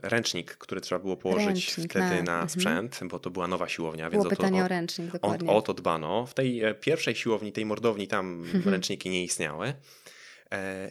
ręcznik, 0.02 0.56
który 0.56 0.80
trzeba 0.80 0.98
było 0.98 1.16
położyć 1.16 1.46
Ręcznik, 1.46 1.90
wtedy 1.90 2.04
na- 2.06 2.22
na 2.22 2.32
mhm. 2.32 2.48
sprzęt, 2.48 3.00
bo 3.04 3.18
to 3.18 3.30
była 3.30 3.46
nowa 3.48 3.68
siłownia, 3.68 4.10
więc 4.10 4.22
Było 4.24 4.32
o 4.32 4.36
to, 4.36 4.36
pytanie 4.36 4.62
o, 4.62 4.64
o 4.64 4.68
ręcznik, 4.68 5.08
o, 5.10 5.12
dokładnie. 5.12 5.50
o 5.50 5.62
to 5.62 5.74
dbano. 5.74 6.26
W 6.26 6.34
tej 6.34 6.64
e, 6.64 6.74
pierwszej 6.74 7.14
siłowni, 7.14 7.52
tej 7.52 7.66
mordowni, 7.66 8.08
tam 8.08 8.42
Mhm. 8.54 8.68
ręczniki 8.68 9.10
nie 9.10 9.24
istniały. 9.24 9.74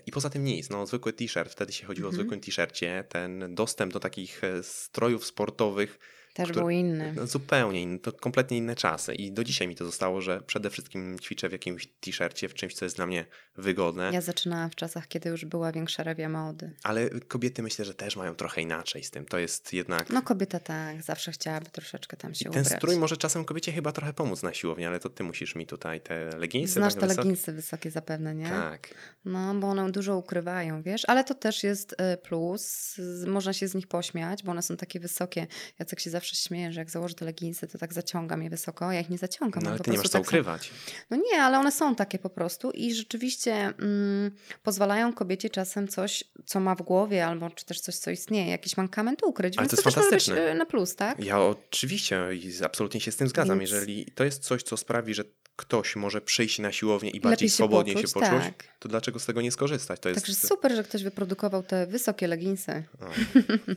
I 0.05 0.11
poza 0.11 0.29
tym 0.29 0.43
nic, 0.43 0.69
no 0.69 0.85
zwykły 0.85 1.13
t-shirt, 1.13 1.51
wtedy 1.51 1.73
się 1.73 1.85
chodziło 1.85 2.09
Mhm. 2.09 2.19
o 2.19 2.21
zwykłym 2.21 2.41
t-shircie. 2.41 3.03
Ten 3.09 3.55
dostęp 3.55 3.93
do 3.93 3.99
takich 3.99 4.41
strojów 4.61 5.25
sportowych 5.25 5.99
Też 6.33 6.45
który- 6.49 6.61
był 6.61 6.69
inny. 6.69 7.13
No, 7.15 7.27
zupełnie 7.27 7.81
inny, 7.81 7.99
to 7.99 8.11
kompletnie 8.11 8.57
inne 8.57 8.75
czasy. 8.75 9.13
I 9.15 9.31
do 9.31 9.43
dzisiaj 9.43 9.67
mi 9.67 9.75
to 9.75 9.85
zostało, 9.85 10.21
że 10.21 10.41
przede 10.41 10.69
wszystkim 10.69 11.19
ćwiczę 11.19 11.49
w 11.49 11.51
jakimś 11.51 11.87
t-shircie, 11.99 12.49
w 12.49 12.53
czymś, 12.53 12.73
co 12.73 12.85
jest 12.85 12.95
dla 12.95 13.05
mnie 13.05 13.25
wygodne. 13.57 14.09
Ja 14.13 14.21
zaczynałam 14.21 14.69
w 14.69 14.75
czasach, 14.75 15.07
kiedy 15.07 15.29
już 15.29 15.45
była 15.45 15.71
większa 15.71 16.03
rewia 16.03 16.29
mody. 16.29 16.71
Ale 16.83 17.09
kobiety 17.09 17.63
myślę, 17.63 17.85
że 17.85 17.93
też 17.93 18.15
mają 18.15 18.35
trochę 18.35 18.61
inaczej 18.61 19.03
z 19.03 19.11
tym. 19.11 19.25
To 19.25 19.37
jest 19.37 19.73
jednak. 19.73 20.09
No 20.09 20.21
kobieta 20.21 20.59
tak, 20.59 21.01
zawsze 21.01 21.31
chciałaby 21.31 21.69
troszeczkę 21.69 22.17
tam 22.17 22.33
się 22.33 22.49
I 22.49 22.51
ten 22.51 22.61
ubrać. 22.61 22.77
strój 22.77 22.97
może 22.97 23.17
czasem 23.17 23.45
kobiecie 23.45 23.71
chyba 23.71 23.91
trochę 23.91 24.13
pomóc 24.13 24.43
na 24.43 24.53
siłowni, 24.53 24.85
ale 24.85 24.99
to 24.99 25.09
ty 25.09 25.23
musisz 25.23 25.55
mi 25.55 25.67
tutaj 25.67 26.01
te 26.01 26.29
leginsy. 26.37 26.73
Znasz 26.73 26.93
te 26.95 26.99
wysokie- 26.99 27.17
leginsy 27.17 27.53
wysokie 27.53 27.91
zapewne, 27.91 28.35
nie? 28.35 28.49
Tak. 28.49 28.93
No, 29.25 29.55
bo 29.55 29.67
one 29.67 29.91
dużo 29.91 30.17
ukrywają, 30.17 30.81
wiesz? 30.81 31.01
Ale 31.07 31.23
to 31.23 31.35
też 31.35 31.63
jest 31.63 31.91
y, 32.13 32.17
plus. 32.17 32.95
Można 33.27 33.53
się 33.53 33.67
z 33.67 33.75
nich 33.75 33.87
pośmiać, 33.87 34.43
bo 34.43 34.51
one 34.51 34.61
są 34.61 34.77
takie 34.77 34.99
wysokie. 34.99 35.47
Jacek 35.79 35.99
się 35.99 36.09
zawsze 36.09 36.22
śmieje, 36.31 36.73
że 36.73 36.79
jak 36.81 36.89
założę 36.89 37.13
te 37.15 37.25
leginsy, 37.25 37.67
to 37.67 37.77
tak 37.77 37.93
zaciągam 37.93 38.43
je 38.43 38.49
wysoko. 38.49 38.91
Ja 38.91 38.99
ich 38.99 39.09
nie 39.09 39.17
zaciągam. 39.17 39.63
No 39.63 39.69
one 39.69 39.75
ale 39.75 39.83
ty 39.83 39.91
nie 39.91 39.97
masz 39.97 40.07
co 40.07 40.11
tak 40.13 40.21
są- 40.25 40.27
ukrywać. 40.27 40.71
No 41.09 41.17
nie, 41.31 41.41
ale 41.43 41.59
one 41.59 41.71
są 41.71 41.95
takie 41.95 42.19
po 42.19 42.29
prostu 42.29 42.71
i 42.71 42.93
rzeczywiście 42.93 43.53
mm, 43.53 44.31
pozwalają 44.63 45.13
kobiecie 45.13 45.49
czasem 45.49 45.87
coś, 45.87 46.23
co 46.45 46.59
ma 46.59 46.75
w 46.75 46.81
głowie, 46.81 47.25
albo 47.25 47.49
czy 47.49 47.65
też 47.65 47.79
coś, 47.79 47.95
co 47.95 48.11
istnieje, 48.11 48.51
jakiś 48.51 48.77
mankament 48.77 49.23
ukryć. 49.23 49.57
Ale 49.57 49.67
to 49.67 49.73
jest 49.75 49.85
być 49.85 49.95
fantastyczne. 49.95 50.51
y, 50.51 50.55
na 50.55 50.65
plus, 50.65 50.95
tak? 50.95 51.19
Ja 51.25 51.39
oczywiście 51.41 52.19
i 52.33 52.51
absolutnie 52.63 53.01
się 53.01 53.11
z 53.11 53.15
tym 53.15 53.27
zgadzam. 53.27 53.59
Więc- 53.59 53.71
Jeżeli 53.71 54.05
to 54.05 54.23
jest 54.23 54.43
coś, 54.43 54.63
co 54.63 54.77
sprawi, 54.77 55.13
że 55.13 55.23
ktoś 55.55 55.95
może 55.95 56.21
przyjść 56.21 56.59
na 56.59 56.71
siłownię 56.71 57.09
i 57.09 57.21
bardziej 57.21 57.49
się 57.49 57.55
swobodnie 57.55 57.93
poczuć, 57.93 58.09
się 58.09 58.13
poczuć, 58.13 58.43
tak. 58.43 58.63
to 58.79 58.89
dlaczego 58.89 59.19
z 59.19 59.25
tego 59.25 59.41
nie 59.41 59.51
skorzystać? 59.51 59.99
To 59.99 60.09
jest 60.09 60.21
Także 60.25 60.47
super, 60.47 60.75
że 60.75 60.83
ktoś 60.83 61.03
wyprodukował 61.03 61.63
te 61.63 61.87
wysokie 61.87 62.27
leginsy. 62.27 62.83
O, 62.99 63.05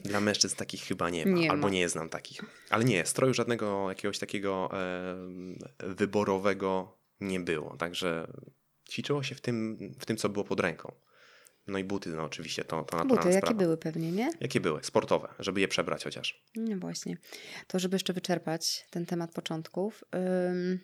dla 0.09 0.21
mężczyzn 0.21 0.57
takich 0.57 0.83
chyba 0.83 1.11
nie 1.11 1.27
ma, 1.27 1.39
Nie 1.39 1.51
albo 1.51 1.67
ma. 1.67 1.73
nie 1.73 1.89
znam 1.89 2.09
takich. 2.09 2.41
Ale 2.71 2.85
nie, 2.85 3.07
stroju 3.07 3.35
żadnego 3.35 3.89
jakiegoś 3.89 4.19
takiego 4.19 4.71
e, 4.73 5.17
wyborowego 5.95 6.99
nie 7.21 7.41
było. 7.41 7.77
Także 7.77 8.27
ćwiczyło 8.91 9.23
się 9.23 9.35
w 9.35 9.41
tym, 9.41 9.79
w 9.99 10.07
tym, 10.07 10.17
co 10.17 10.29
było 10.29 10.45
pod 10.45 10.61
ręką. 10.61 10.93
No 11.67 11.79
i 11.79 11.85
buty, 11.85 12.11
no 12.11 12.25
oczywiście, 12.25 12.65
to, 12.65 12.83
to 12.85 12.97
naturalna 12.97 13.23
Buty, 13.23 13.35
jakie 13.35 13.55
były 13.55 13.77
pewnie, 13.77 14.13
nie? 14.13 14.31
Jakie 14.41 14.61
były? 14.61 14.85
Sportowe, 14.85 15.29
żeby 15.39 15.61
je 15.61 15.69
przebrać 15.69 16.05
chociaż. 16.05 16.43
No 16.57 16.77
właśnie. 16.77 17.17
To, 17.67 17.79
żeby 17.79 17.95
jeszcze 17.95 18.13
wyczerpać 18.13 18.87
ten 18.91 19.07
temat 19.07 19.33
początków. 19.33 20.05
ym, 20.15 20.79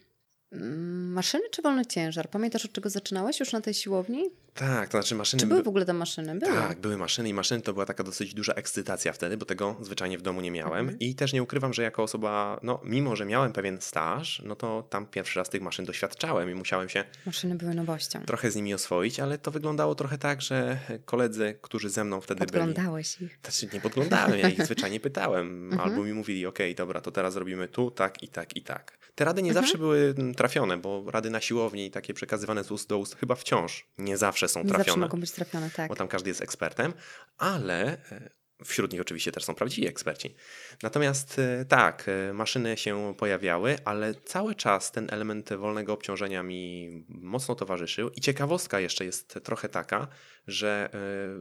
maszyny 0.52 1.44
czy 1.50 1.62
wolny 1.62 1.86
ciężar? 1.86 2.30
Pamiętasz, 2.30 2.64
od 2.64 2.72
czego 2.72 2.90
zaczynałeś 2.90 3.40
już 3.40 3.52
na 3.52 3.60
tej 3.60 3.74
siłowni? 3.74 4.30
Tak, 4.54 4.88
to 4.88 4.98
znaczy 4.98 5.14
maszyny... 5.14 5.40
Czy 5.40 5.46
były 5.46 5.62
w 5.62 5.68
ogóle 5.68 5.84
tam 5.84 5.96
maszyny? 5.96 6.38
Były. 6.38 6.52
Tak, 6.54 6.80
były 6.80 6.96
maszyny 6.96 7.28
i 7.28 7.34
maszyny 7.34 7.62
to 7.62 7.72
była 7.72 7.86
taka 7.86 8.04
dosyć 8.04 8.34
duża 8.34 8.52
ekscytacja 8.52 9.12
wtedy, 9.12 9.36
bo 9.36 9.46
tego 9.46 9.76
zwyczajnie 9.80 10.18
w 10.18 10.22
domu 10.22 10.40
nie 10.40 10.50
miałem 10.50 10.80
mhm. 10.80 10.98
i 10.98 11.14
też 11.14 11.32
nie 11.32 11.42
ukrywam, 11.42 11.72
że 11.72 11.82
jako 11.82 12.02
osoba, 12.02 12.60
no 12.62 12.80
mimo, 12.84 13.16
że 13.16 13.24
miałem 13.24 13.52
pewien 13.52 13.80
staż, 13.80 14.42
no 14.44 14.56
to 14.56 14.82
tam 14.90 15.06
pierwszy 15.06 15.38
raz 15.38 15.48
tych 15.48 15.62
maszyn 15.62 15.84
doświadczałem 15.84 16.50
i 16.50 16.54
musiałem 16.54 16.88
się... 16.88 17.04
Maszyny 17.26 17.54
były 17.54 17.74
nowością. 17.74 18.20
Trochę 18.26 18.50
z 18.50 18.56
nimi 18.56 18.74
oswoić, 18.74 19.20
ale 19.20 19.38
to 19.38 19.50
wyglądało 19.50 19.94
trochę 19.94 20.18
tak, 20.18 20.42
że 20.42 20.78
koledzy, 21.04 21.58
którzy 21.62 21.90
ze 21.90 22.04
mną 22.04 22.20
wtedy 22.20 22.40
Podglądałeś 22.40 23.16
byli... 23.16 23.30
ich. 23.30 23.38
Znaczy 23.42 23.74
nie 23.74 23.80
podglądałem, 23.80 24.38
ja 24.38 24.48
ich 24.48 24.64
zwyczajnie 24.66 25.00
pytałem, 25.00 25.72
mhm. 25.72 25.80
albo 25.80 26.04
mi 26.04 26.12
mówili, 26.12 26.46
okej, 26.46 26.70
okay, 26.70 26.76
dobra, 26.76 27.00
to 27.00 27.10
teraz 27.10 27.36
robimy 27.36 27.68
tu, 27.68 27.90
tak 27.90 28.22
i 28.22 28.28
tak 28.28 28.56
i 28.56 28.62
tak. 28.62 28.98
Te 29.14 29.24
rady 29.24 29.42
nie 29.42 29.50
mhm. 29.50 29.64
zawsze 29.64 29.78
były 29.78 30.14
trafione, 30.36 30.76
bo 30.76 31.04
rady 31.10 31.30
na 31.30 31.40
siłowni, 31.40 31.90
takie 31.90 32.14
przekazywane 32.14 32.64
z 32.64 32.70
ust 32.70 32.88
do 32.88 32.98
ust, 32.98 33.16
chyba 33.16 33.34
wciąż 33.34 33.86
nie 33.98 34.16
zawsze 34.16 34.41
są 34.48 34.60
trafione. 34.60 34.78
Nie 34.78 34.84
zawsze 34.84 35.00
mogą 35.00 35.20
być 35.20 35.30
trafione, 35.30 35.70
tak. 35.70 35.88
Bo 35.88 35.96
tam 35.96 36.08
każdy 36.08 36.30
jest 36.30 36.42
ekspertem, 36.42 36.92
ale 37.38 37.92
e, 38.12 38.30
Wśród 38.64 38.92
nich 38.92 39.00
oczywiście 39.00 39.32
też 39.32 39.44
są 39.44 39.54
prawdziwi 39.54 39.88
eksperci. 39.88 40.34
Natomiast 40.82 41.38
e, 41.38 41.64
tak, 41.64 42.08
e, 42.08 42.32
maszyny 42.32 42.76
się 42.76 43.14
pojawiały, 43.18 43.76
ale 43.84 44.14
cały 44.14 44.54
czas 44.54 44.92
ten 44.92 45.08
element 45.10 45.52
wolnego 45.52 45.92
obciążenia 45.92 46.42
mi 46.42 46.90
mocno 47.08 47.54
towarzyszył. 47.54 48.10
I 48.10 48.20
ciekawostka 48.20 48.80
jeszcze 48.80 49.04
jest 49.04 49.38
trochę 49.42 49.68
taka, 49.68 50.08
że 50.46 50.90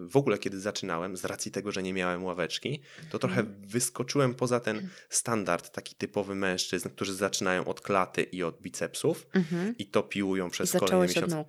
w 0.07 0.17
ogóle 0.17 0.37
kiedy 0.37 0.59
zaczynałem, 0.59 1.17
z 1.17 1.25
racji 1.25 1.51
tego, 1.51 1.71
że 1.71 1.83
nie 1.83 1.93
miałem 1.93 2.23
ławeczki, 2.23 2.81
to 3.09 3.19
trochę 3.19 3.39
mhm. 3.39 3.67
wyskoczyłem 3.67 4.35
poza 4.35 4.59
ten 4.59 4.89
standard 5.09 5.71
taki 5.71 5.95
typowy 5.95 6.35
mężczyzn, 6.35 6.89
którzy 6.89 7.13
zaczynają 7.13 7.65
od 7.65 7.81
klaty 7.81 8.23
i 8.23 8.43
od 8.43 8.61
bicepsów 8.61 9.27
mhm. 9.33 9.77
i 9.77 9.85
to 9.85 10.03
piłują 10.03 10.49
przez 10.49 10.75
I 10.75 10.79
kolejne 10.79 11.07
miesiące 11.07 11.45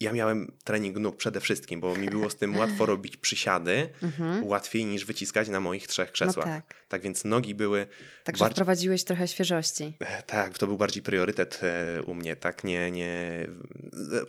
ja 0.00 0.12
miałem 0.12 0.56
trening 0.64 0.98
nóg 0.98 1.16
przede 1.16 1.40
wszystkim, 1.40 1.80
bo 1.80 1.96
mi 1.96 2.08
było 2.08 2.30
z 2.30 2.36
tym 2.36 2.56
łatwo 2.56 2.86
robić 2.86 3.16
przysiady, 3.16 3.88
mhm. 4.02 4.44
łatwiej 4.44 4.84
niż 4.84 5.04
wyciskać 5.04 5.48
na 5.48 5.60
moich 5.60 5.86
trzech 5.86 6.12
krzesłach. 6.12 6.46
No 6.46 6.52
tak. 6.52 6.74
tak 6.88 7.02
więc 7.02 7.24
nogi 7.24 7.54
były. 7.54 7.86
Także 8.24 8.44
bardziej... 8.44 8.54
wprowadziłeś 8.54 9.04
trochę 9.04 9.28
świeżości. 9.28 9.96
E, 10.00 10.22
tak, 10.22 10.58
to 10.58 10.66
był 10.66 10.76
bardziej 10.76 11.02
priorytet 11.02 11.60
e, 11.62 12.02
u 12.02 12.14
mnie, 12.14 12.36
tak, 12.36 12.64
nie, 12.64 12.90
nie. 12.90 13.46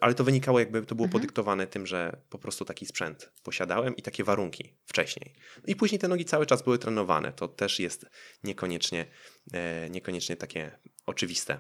Ale 0.02 0.14
to 0.14 0.24
wynikało, 0.24 0.60
jakby 0.60 0.86
to 0.86 0.96
było 0.96 1.06
mhm. 1.06 1.22
podyktowane 1.22 1.68
tym, 1.68 1.88
że 1.88 2.18
po 2.30 2.40
prostu 2.40 2.66
taki 2.66 2.86
sprzęt 2.86 3.32
posiadałem 3.44 3.96
i 3.96 4.02
takie 4.02 4.24
warunki 4.24 4.74
wcześniej. 4.86 5.36
I 5.68 5.76
później 5.76 6.00
te 6.00 6.08
nogi 6.08 6.26
cały 6.26 6.46
czas 6.46 6.62
były 6.62 6.80
trenowane. 6.80 7.34
To 7.34 7.48
też 7.48 7.80
jest 7.80 8.06
niekoniecznie, 8.44 9.06
e, 9.54 9.90
niekoniecznie 9.90 10.36
takie 10.36 10.72
oczywiste, 11.06 11.60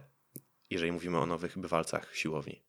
jeżeli 0.70 0.92
mówimy 0.92 1.18
o 1.18 1.26
nowych 1.26 1.58
bywalcach 1.58 2.16
siłowni. 2.16 2.65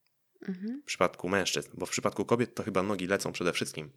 Mhm. 0.49 0.83
W 0.83 0.85
przypadku 0.85 1.29
mężczyzn, 1.29 1.71
bo 1.75 1.87
w 1.87 1.91
przypadku 1.91 2.25
kobiet 2.25 2.55
to 2.55 2.63
chyba 2.63 2.83
nogi 2.83 3.07
lecą 3.07 3.33
przede 3.33 3.53
wszystkim. 3.53 3.91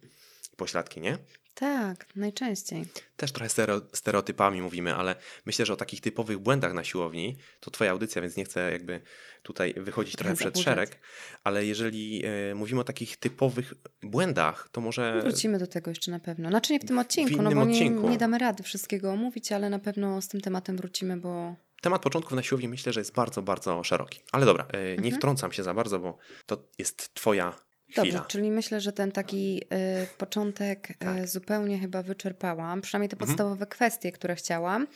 Pośladki, 0.56 1.00
nie? 1.00 1.18
Tak, 1.54 2.06
najczęściej. 2.16 2.84
Też 3.16 3.32
trochę 3.32 3.48
stereotypami 3.92 4.62
mówimy, 4.62 4.94
ale 4.94 5.16
myślę, 5.46 5.66
że 5.66 5.72
o 5.72 5.76
takich 5.76 6.00
typowych 6.00 6.38
błędach 6.38 6.74
na 6.74 6.84
siłowni 6.84 7.36
to 7.60 7.70
Twoja 7.70 7.90
audycja, 7.90 8.22
więc 8.22 8.36
nie 8.36 8.44
chcę 8.44 8.72
jakby 8.72 9.00
tutaj 9.42 9.74
wychodzić 9.76 10.16
trochę 10.16 10.34
przed 10.34 10.58
szereg, 10.58 10.98
ale 11.44 11.66
jeżeli 11.66 12.22
e, 12.24 12.54
mówimy 12.54 12.80
o 12.80 12.84
takich 12.84 13.16
typowych 13.16 13.74
błędach, 14.02 14.68
to 14.72 14.80
może. 14.80 15.20
Wrócimy 15.22 15.58
do 15.58 15.66
tego 15.66 15.90
jeszcze 15.90 16.10
na 16.10 16.18
pewno. 16.18 16.48
Znaczy 16.48 16.72
nie 16.72 16.80
w 16.80 16.84
tym 16.84 16.98
odcinku, 16.98 17.34
w 17.34 17.42
no 17.42 17.50
bo. 17.50 17.64
Nie, 17.64 17.90
nie 17.90 18.18
damy 18.18 18.38
rady 18.38 18.62
wszystkiego 18.62 19.12
omówić, 19.12 19.52
ale 19.52 19.70
na 19.70 19.78
pewno 19.78 20.22
z 20.22 20.28
tym 20.28 20.40
tematem 20.40 20.76
wrócimy, 20.76 21.16
bo 21.16 21.56
Temat 21.80 22.02
początków 22.02 22.36
na 22.36 22.42
siłowni 22.42 22.68
myślę, 22.68 22.92
że 22.92 23.00
jest 23.00 23.14
bardzo, 23.14 23.42
bardzo 23.42 23.84
szeroki. 23.84 24.20
Ale 24.32 24.46
dobra, 24.46 24.66
e, 24.72 24.88
nie 24.88 24.94
mhm. 24.94 25.16
wtrącam 25.16 25.52
się 25.52 25.62
za 25.62 25.74
bardzo, 25.74 25.98
bo 25.98 26.18
to 26.46 26.58
jest 26.78 27.14
Twoja 27.14 27.54
chwila. 27.90 28.04
Dobrze, 28.04 28.22
czyli 28.28 28.50
myślę, 28.50 28.80
że 28.80 28.92
ten 28.92 29.12
taki 29.12 29.62
y, 29.62 30.16
początek 30.18 30.90
y, 30.90 30.94
tak. 30.94 31.28
zupełnie 31.28 31.78
chyba 31.78 32.02
wyczerpałam, 32.02 32.80
przynajmniej 32.80 33.08
te 33.08 33.16
mhm. 33.16 33.28
podstawowe 33.28 33.54
mhm. 33.54 33.70
kwestie, 33.70 34.12
które 34.12 34.34
chciałam. 34.34 34.86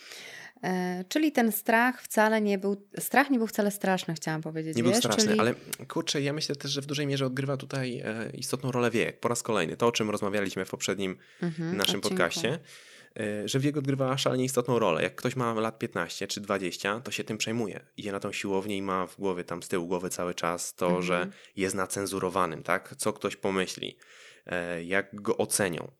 czyli 1.09 1.31
ten 1.31 1.51
strach 1.51 2.01
wcale 2.01 2.41
nie 2.41 2.57
był, 2.57 2.87
strach 2.99 3.29
nie 3.29 3.37
był 3.37 3.47
wcale 3.47 3.71
straszny, 3.71 4.13
chciałam 4.13 4.41
powiedzieć. 4.41 4.77
Nie 4.77 4.83
wiesz? 4.83 4.91
był 4.91 5.01
straszny, 5.01 5.23
czyli... 5.23 5.39
ale 5.39 5.53
kurczę, 5.87 6.21
ja 6.21 6.33
myślę 6.33 6.55
też, 6.55 6.71
że 6.71 6.81
w 6.81 6.85
dużej 6.85 7.07
mierze 7.07 7.25
odgrywa 7.25 7.57
tutaj 7.57 8.03
istotną 8.33 8.71
rolę 8.71 8.91
wiek. 8.91 9.19
Po 9.19 9.27
raz 9.27 9.43
kolejny, 9.43 9.77
to 9.77 9.87
o 9.87 9.91
czym 9.91 10.09
rozmawialiśmy 10.09 10.65
w 10.65 10.69
poprzednim 10.69 11.17
mhm, 11.41 11.77
naszym 11.77 11.99
odcinku. 11.99 12.09
podcaście 12.09 12.49
E, 12.49 12.59
że 13.45 13.59
wiek 13.59 13.77
odgrywa 13.77 14.17
szalenie 14.17 14.43
istotną 14.43 14.79
rolę. 14.79 15.03
Jak 15.03 15.15
ktoś 15.15 15.35
ma 15.35 15.53
lat 15.53 15.79
15 15.79 16.27
czy 16.27 16.41
20, 16.41 16.99
to 16.99 17.11
się 17.11 17.23
tym 17.23 17.37
przejmuje. 17.37 17.85
Idzie 17.97 18.11
na 18.11 18.19
tą 18.19 18.31
siłownię 18.31 18.77
i 18.77 18.81
ma 18.81 19.07
w 19.07 19.17
głowie, 19.17 19.43
tam 19.43 19.63
z 19.63 19.67
tyłu 19.67 19.87
głowy 19.87 20.09
cały 20.09 20.33
czas 20.33 20.75
to, 20.75 20.85
mhm. 20.85 21.03
że 21.03 21.27
jest 21.55 21.75
nacenzurowanym, 21.75 22.63
tak? 22.63 22.95
Co 22.97 23.13
ktoś 23.13 23.35
pomyśli, 23.35 23.97
e, 24.45 24.83
jak 24.83 25.21
go 25.21 25.37
ocenią. 25.37 25.91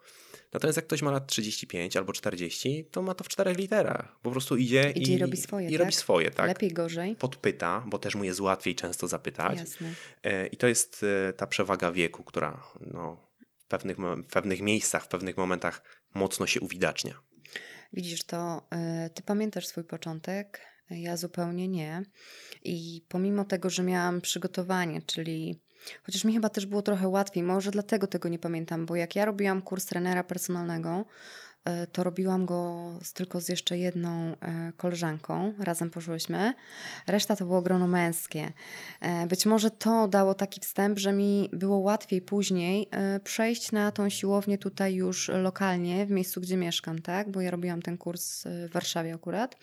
Natomiast 0.53 0.75
jak 0.75 0.85
ktoś 0.85 1.01
ma 1.01 1.11
lat 1.11 1.27
35 1.27 1.97
albo 1.97 2.13
40, 2.13 2.85
to 2.91 3.01
ma 3.01 3.13
to 3.13 3.23
w 3.23 3.27
czterech 3.27 3.57
literach. 3.57 4.15
Po 4.21 4.31
prostu 4.31 4.57
idzie, 4.57 4.91
idzie 4.95 5.11
i, 5.11 5.15
i 5.15 5.19
robi 5.19 5.37
swoje. 5.37 5.67
I 5.67 5.71
tak? 5.71 5.79
robi 5.79 5.91
swoje, 5.91 6.31
tak? 6.31 6.47
Lepiej, 6.47 6.73
gorzej. 6.73 7.15
Podpyta, 7.15 7.83
bo 7.87 7.99
też 7.99 8.15
mu 8.15 8.23
jest 8.23 8.39
łatwiej 8.39 8.75
często 8.75 9.07
zapytać. 9.07 9.59
Jasne. 9.59 9.93
E, 10.23 10.47
I 10.47 10.57
to 10.57 10.67
jest 10.67 11.05
ta 11.37 11.47
przewaga 11.47 11.91
wieku, 11.91 12.23
która 12.23 12.63
no, 12.81 13.17
w 13.57 13.67
pewnych, 13.67 13.97
w 13.97 14.33
pewnych 14.33 14.61
miejscach, 14.61 15.03
w 15.03 15.07
pewnych 15.07 15.37
momentach 15.37 15.81
mocno 16.15 16.47
się 16.47 16.59
uwidacznia. 16.59 17.13
Widzisz 17.93 18.23
to, 18.23 18.67
y, 19.05 19.09
ty 19.09 19.23
pamiętasz 19.23 19.67
swój 19.67 19.83
początek, 19.83 20.61
ja 20.89 21.17
zupełnie 21.17 21.67
nie. 21.67 22.03
I 22.63 23.05
pomimo 23.07 23.45
tego, 23.45 23.69
że 23.69 23.83
miałam 23.83 24.21
przygotowanie, 24.21 25.01
czyli 25.01 25.61
chociaż 26.03 26.23
mi 26.23 26.33
chyba 26.33 26.49
też 26.49 26.65
było 26.65 26.81
trochę 26.81 27.07
łatwiej, 27.07 27.43
może 27.43 27.71
dlatego 27.71 28.07
tego 28.07 28.29
nie 28.29 28.39
pamiętam, 28.39 28.85
bo 28.85 28.95
jak 28.95 29.15
ja 29.15 29.25
robiłam 29.25 29.61
kurs 29.61 29.85
trenera 29.85 30.23
personalnego, 30.23 31.05
to 31.91 32.03
robiłam 32.03 32.45
go 32.45 32.91
z, 33.03 33.13
tylko 33.13 33.41
z 33.41 33.49
jeszcze 33.49 33.77
jedną 33.77 34.09
e, 34.11 34.71
koleżanką. 34.77 35.53
Razem 35.59 35.89
poszłyśmy. 35.89 36.53
Reszta 37.07 37.35
to 37.35 37.45
było 37.45 37.61
grono 37.61 37.87
męskie. 37.87 38.51
E, 39.01 39.27
być 39.27 39.45
może 39.45 39.71
to 39.71 40.07
dało 40.07 40.33
taki 40.33 40.61
wstęp, 40.61 40.99
że 40.99 41.13
mi 41.13 41.49
było 41.53 41.77
łatwiej 41.77 42.21
później 42.21 42.89
przejść 43.23 43.71
na 43.71 43.91
tą 43.91 44.09
siłownię 44.09 44.57
tutaj 44.57 44.95
już 44.95 45.27
lokalnie, 45.27 46.05
w 46.05 46.09
miejscu, 46.09 46.41
gdzie 46.41 46.57
mieszkam, 46.57 47.01
tak? 47.01 47.31
Bo 47.31 47.41
ja 47.41 47.51
robiłam 47.51 47.81
ten 47.81 47.97
kurs 47.97 48.43
w 48.43 48.71
Warszawie 48.73 49.13
akurat. 49.13 49.55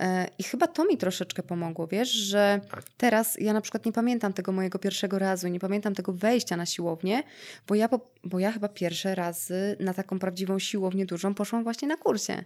E, 0.00 0.26
I 0.38 0.42
chyba 0.42 0.66
to 0.66 0.84
mi 0.84 0.96
troszeczkę 0.96 1.42
pomogło, 1.42 1.86
wiesz, 1.86 2.10
że 2.10 2.60
tak. 2.70 2.84
teraz 2.96 3.36
ja 3.40 3.52
na 3.52 3.60
przykład 3.60 3.86
nie 3.86 3.92
pamiętam 3.92 4.32
tego 4.32 4.52
mojego 4.52 4.78
pierwszego 4.78 5.18
razu, 5.18 5.48
nie 5.48 5.60
pamiętam 5.60 5.94
tego 5.94 6.12
wejścia 6.12 6.56
na 6.56 6.66
siłownię, 6.66 7.22
bo 7.68 7.74
ja, 7.74 7.88
bo 8.24 8.38
ja 8.38 8.52
chyba 8.52 8.68
pierwsze 8.68 9.14
razy 9.14 9.76
na 9.80 9.94
taką 9.94 10.18
prawdziwą 10.18 10.58
siłownię 10.58 11.06
dużą 11.18 11.34
poszłam 11.34 11.64
właśnie 11.64 11.88
na 11.88 11.96
kursie. 11.96 12.44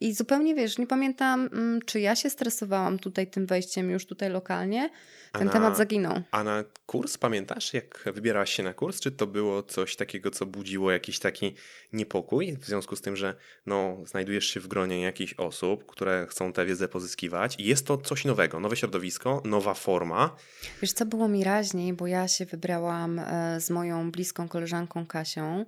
I 0.00 0.14
zupełnie 0.14 0.54
wiesz, 0.54 0.78
nie 0.78 0.86
pamiętam, 0.86 1.48
mm, 1.52 1.80
czy 1.86 2.00
ja 2.00 2.16
się 2.16 2.30
stresowałam 2.30 2.98
tutaj 2.98 3.30
tym 3.30 3.46
wejściem 3.46 3.90
już 3.90 4.06
tutaj 4.06 4.30
lokalnie. 4.30 4.90
Ten 5.32 5.46
na, 5.46 5.52
temat 5.52 5.76
zaginął. 5.76 6.22
A 6.30 6.44
na 6.44 6.64
kurs 6.86 7.18
pamiętasz, 7.18 7.74
jak 7.74 8.02
wybierałaś 8.14 8.50
się 8.50 8.62
na 8.62 8.74
kurs? 8.74 9.00
Czy 9.00 9.10
to 9.12 9.26
było 9.26 9.62
coś 9.62 9.96
takiego, 9.96 10.30
co 10.30 10.46
budziło 10.46 10.90
jakiś 10.90 11.18
taki 11.18 11.54
niepokój 11.92 12.56
w 12.56 12.66
związku 12.66 12.96
z 12.96 13.00
tym, 13.00 13.16
że 13.16 13.34
no, 13.66 13.96
znajdujesz 14.06 14.46
się 14.46 14.60
w 14.60 14.68
gronie 14.68 15.00
jakichś 15.00 15.34
osób, 15.34 15.86
które 15.86 16.26
chcą 16.30 16.52
tę 16.52 16.66
wiedzę 16.66 16.88
pozyskiwać 16.88 17.56
i 17.58 17.64
jest 17.64 17.86
to 17.86 17.98
coś 17.98 18.24
nowego, 18.24 18.60
nowe 18.60 18.76
środowisko, 18.76 19.42
nowa 19.44 19.74
forma. 19.74 20.36
Wiesz, 20.82 20.92
co 20.92 21.06
było 21.06 21.28
mi 21.28 21.44
raźniej, 21.44 21.92
bo 21.92 22.06
ja 22.06 22.28
się 22.28 22.44
wybrałam 22.44 23.18
e, 23.18 23.60
z 23.60 23.70
moją 23.70 24.10
bliską 24.10 24.48
koleżanką 24.48 25.06
Kasią 25.06 25.66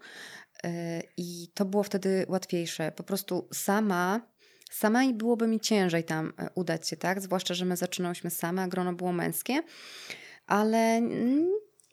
I 1.16 1.48
to 1.54 1.64
było 1.64 1.82
wtedy 1.82 2.26
łatwiejsze. 2.28 2.92
Po 2.92 3.02
prostu 3.02 3.48
sama, 3.52 4.20
sama 4.70 5.04
i 5.04 5.14
byłoby 5.14 5.46
mi 5.46 5.60
ciężej 5.60 6.04
tam 6.04 6.32
e, 6.38 6.48
udać 6.54 6.88
się, 6.88 6.96
tak? 6.96 7.20
Zwłaszcza, 7.20 7.54
że 7.54 7.64
my 7.64 7.76
zaczynałyśmy 7.76 8.30
same, 8.30 8.62
a 8.62 8.68
grono 8.68 8.92
było 8.92 9.12
męskie. 9.12 9.62
Ale 10.46 11.00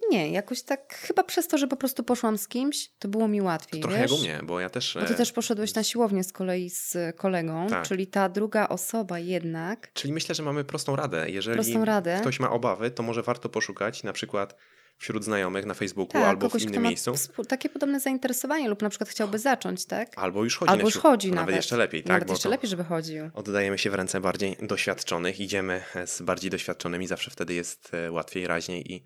nie, 0.10 0.32
jakoś 0.32 0.62
tak 0.62 0.94
chyba 0.94 1.24
przez 1.24 1.48
to, 1.48 1.58
że 1.58 1.68
po 1.68 1.76
prostu 1.76 2.04
poszłam 2.04 2.38
z 2.38 2.48
kimś, 2.48 2.90
to 3.00 3.08
było 3.08 3.28
mi 3.28 3.42
łatwiej. 3.42 3.82
To 3.82 3.88
trochę 3.88 4.02
wiesz? 4.02 4.12
jak 4.12 4.20
u 4.20 4.24
mnie, 4.24 4.40
bo 4.44 4.60
ja 4.60 4.70
też. 4.70 4.98
Bo 5.00 5.06
ty 5.06 5.14
e, 5.14 5.18
też 5.18 5.32
poszedłeś 5.32 5.74
na 5.74 5.84
siłownię 5.84 6.24
z 6.24 6.34
kolei 6.34 6.70
z 6.70 6.98
kolegą, 7.18 7.68
tak. 7.68 7.88
czyli 7.88 8.08
ta 8.08 8.30
druga 8.30 8.68
osoba 8.68 9.20
jednak. 9.20 9.94
Czyli 9.94 10.14
myślę, 10.14 10.36
że 10.36 10.44
mamy 10.44 10.64
prostą 10.64 10.96
radę. 10.96 11.30
Jeżeli 11.30 11.56
prostą 11.56 11.86
radę. 11.86 12.18
ktoś 12.22 12.40
ma 12.40 12.52
obawy, 12.52 12.92
to 12.92 13.04
może 13.04 13.24
warto 13.24 13.50
poszukać 13.50 14.04
na 14.04 14.14
przykład 14.14 14.56
wśród 15.00 15.24
znajomych 15.24 15.66
na 15.66 15.74
Facebooku 15.74 16.14
tak, 16.14 16.24
albo 16.24 16.50
w 16.50 16.62
innym 16.62 16.84
miejscu. 16.84 17.14
Takie 17.48 17.70
podobne 17.70 18.00
zainteresowanie 18.00 18.70
lub 18.70 18.82
na 18.82 18.90
przykład 18.90 19.10
chciałby 19.10 19.40
zacząć, 19.40 19.86
tak? 19.86 20.10
Albo 20.16 20.44
już 20.44 20.58
chodzi. 20.58 20.72
Albo 20.72 20.86
już 20.86 20.98
chodzi 20.98 21.28
nawet. 21.28 21.42
Nawet 21.42 21.56
jeszcze 21.56 21.78
lepiej, 21.78 22.04
tak? 22.04 22.10
Nawet 22.10 22.30
jeszcze 22.30 22.50
lepiej, 22.50 22.70
żeby 22.70 22.84
chodził. 22.84 23.30
Oddajemy 23.34 23.78
się 23.78 23.90
w 23.90 23.94
ręce 23.94 24.22
bardziej 24.22 24.58
doświadczonych, 24.62 25.40
idziemy 25.40 25.84
z 26.06 26.22
bardziej 26.22 26.52
doświadczonymi, 26.52 27.08
zawsze 27.08 27.32
wtedy 27.32 27.54
jest 27.54 27.94
e, 27.94 28.12
łatwiej, 28.12 28.48
raźniej 28.48 28.94
i 28.94 29.04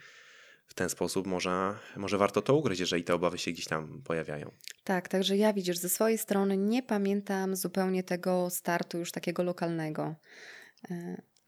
w 0.68 0.74
ten 0.74 0.90
sposób 0.90 1.28
może, 1.28 1.76
może 1.96 2.18
warto 2.18 2.42
to 2.42 2.56
ugryźć, 2.56 2.80
jeżeli 2.80 3.04
te 3.04 3.14
obawy 3.14 3.38
się 3.38 3.52
gdzieś 3.52 3.66
tam 3.66 4.02
pojawiają. 4.06 4.52
Tak, 4.84 5.08
także 5.08 5.38
ja 5.38 5.54
widzisz, 5.54 5.78
ze 5.78 5.90
swojej 5.90 6.18
strony 6.18 6.58
nie 6.58 6.84
pamiętam 6.84 7.56
zupełnie 7.56 8.04
tego 8.04 8.50
startu 8.50 8.98
już 8.98 9.12
takiego 9.12 9.44
lokalnego. 9.44 10.16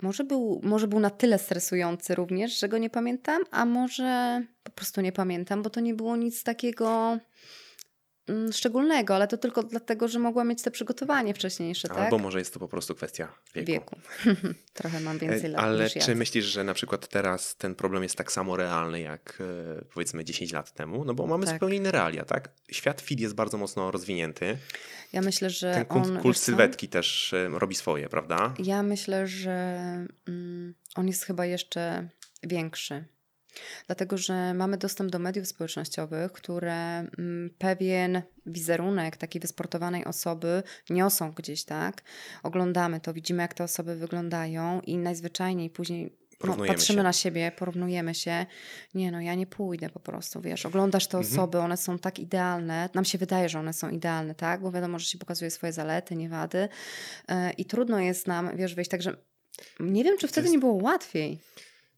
Może 0.01 0.23
był, 0.23 0.61
może 0.63 0.87
był 0.87 0.99
na 0.99 1.09
tyle 1.09 1.39
stresujący 1.39 2.15
również, 2.15 2.59
że 2.59 2.69
go 2.69 2.77
nie 2.77 2.89
pamiętam, 2.89 3.43
a 3.51 3.65
może 3.65 4.41
po 4.63 4.71
prostu 4.71 5.01
nie 5.01 5.11
pamiętam, 5.11 5.63
bo 5.63 5.69
to 5.69 5.79
nie 5.79 5.93
było 5.93 6.15
nic 6.15 6.43
takiego 6.43 7.17
szczególnego, 8.51 9.15
ale 9.15 9.27
to 9.27 9.37
tylko 9.37 9.63
dlatego, 9.63 10.07
że 10.07 10.19
mogłam 10.19 10.47
mieć 10.47 10.61
te 10.61 10.71
przygotowanie 10.71 11.33
wcześniejsze, 11.33 11.87
tak? 11.87 11.97
Albo 11.97 12.17
może 12.17 12.39
jest 12.39 12.53
to 12.53 12.59
po 12.59 12.67
prostu 12.67 12.95
kwestia 12.95 13.33
wieku. 13.55 13.71
Wieku. 13.71 13.95
Trochę 14.73 14.99
mam 14.99 15.17
więcej 15.17 15.45
E, 15.45 15.53
lat 15.53 15.61
Ale 15.63 15.89
czy 15.89 16.11
ja. 16.11 16.15
myślisz, 16.15 16.45
że 16.45 16.63
na 16.63 16.73
przykład 16.73 17.07
teraz 17.07 17.55
ten 17.55 17.75
problem 17.75 18.03
jest 18.03 18.15
tak 18.15 18.31
samo 18.31 18.57
realny 18.57 19.01
jak 19.01 19.37
e, 19.79 19.85
powiedzmy 19.93 20.25
10 20.25 20.51
lat 20.53 20.71
temu? 20.71 21.05
No 21.05 21.13
bo 21.13 21.27
mamy 21.27 21.45
Tak. 21.45 21.55
zupełnie 21.55 21.75
inne 21.75 21.91
realia, 21.91 22.25
tak? 22.25 22.49
Świat 22.71 23.01
fit 23.01 23.19
jest 23.19 23.35
bardzo 23.35 23.57
mocno 23.57 23.91
rozwinięty. 23.91 24.57
Ja 25.13 25.21
myślę, 25.21 25.49
że 25.49 25.73
Ten 25.73 25.85
kult, 25.85 26.05
on, 26.05 26.19
kult 26.21 26.37
sylwetki 26.37 26.87
też 26.87 27.33
e, 27.33 27.49
robi 27.49 27.75
swoje, 27.75 28.09
prawda? 28.09 28.53
Ja 28.59 28.83
myślę, 28.83 29.27
że 29.27 29.55
mm, 30.27 30.73
on 30.95 31.07
jest 31.07 31.23
chyba 31.23 31.45
jeszcze 31.45 32.09
większy. 32.43 33.05
Dlatego, 33.87 34.17
że 34.17 34.53
mamy 34.53 34.77
dostęp 34.77 35.11
do 35.11 35.19
mediów 35.19 35.47
społecznościowych, 35.47 36.31
które 36.31 36.73
mm, 36.99 37.49
pewien 37.57 38.21
wizerunek 38.45 39.17
takiej 39.17 39.39
wysportowanej 39.41 40.05
osoby 40.05 40.63
niosą 40.89 41.31
gdzieś, 41.31 41.63
tak? 41.63 42.01
Oglądamy 42.43 42.99
to, 42.99 43.13
widzimy, 43.13 43.41
jak 43.41 43.53
te 43.53 43.63
osoby 43.63 43.95
wyglądają 43.95 44.81
i 44.81 44.97
najzwyczajniej 44.97 45.69
później 45.69 46.15
no, 46.43 46.55
patrzymy 46.57 46.97
się. 46.99 47.03
na 47.03 47.13
siebie, 47.13 47.51
porównujemy 47.57 48.15
się. 48.15 48.45
Nie 48.93 49.11
no, 49.11 49.21
ja 49.21 49.35
nie 49.35 49.47
pójdę 49.47 49.89
po 49.89 49.99
prostu, 49.99 50.41
wiesz. 50.41 50.65
Oglądasz 50.65 51.07
te 51.07 51.17
Mhm. 51.17 51.33
osoby, 51.33 51.59
one 51.59 51.77
są 51.77 51.99
tak 51.99 52.19
idealne. 52.19 52.89
Nam 52.93 53.05
się 53.05 53.17
wydaje, 53.17 53.49
że 53.49 53.59
one 53.59 53.73
są 53.73 53.89
idealne, 53.89 54.35
tak? 54.35 54.61
Bo 54.61 54.71
wiadomo, 54.71 54.99
że 54.99 55.05
się 55.05 55.17
pokazuje 55.17 55.51
swoje 55.51 55.73
zalety, 55.73 56.15
nie 56.15 56.29
wady. 56.29 56.67
E, 57.29 57.51
I 57.51 57.65
trudno 57.65 57.99
jest 57.99 58.27
nam, 58.27 58.57
wiesz, 58.57 58.75
wyjść. 58.75 58.91
Także 58.91 59.17
nie 59.79 60.03
wiem, 60.03 60.17
czy 60.17 60.27
wtedy 60.27 60.45
jest- 60.45 60.53
nie 60.53 60.59
było 60.59 60.73
łatwiej. 60.73 61.39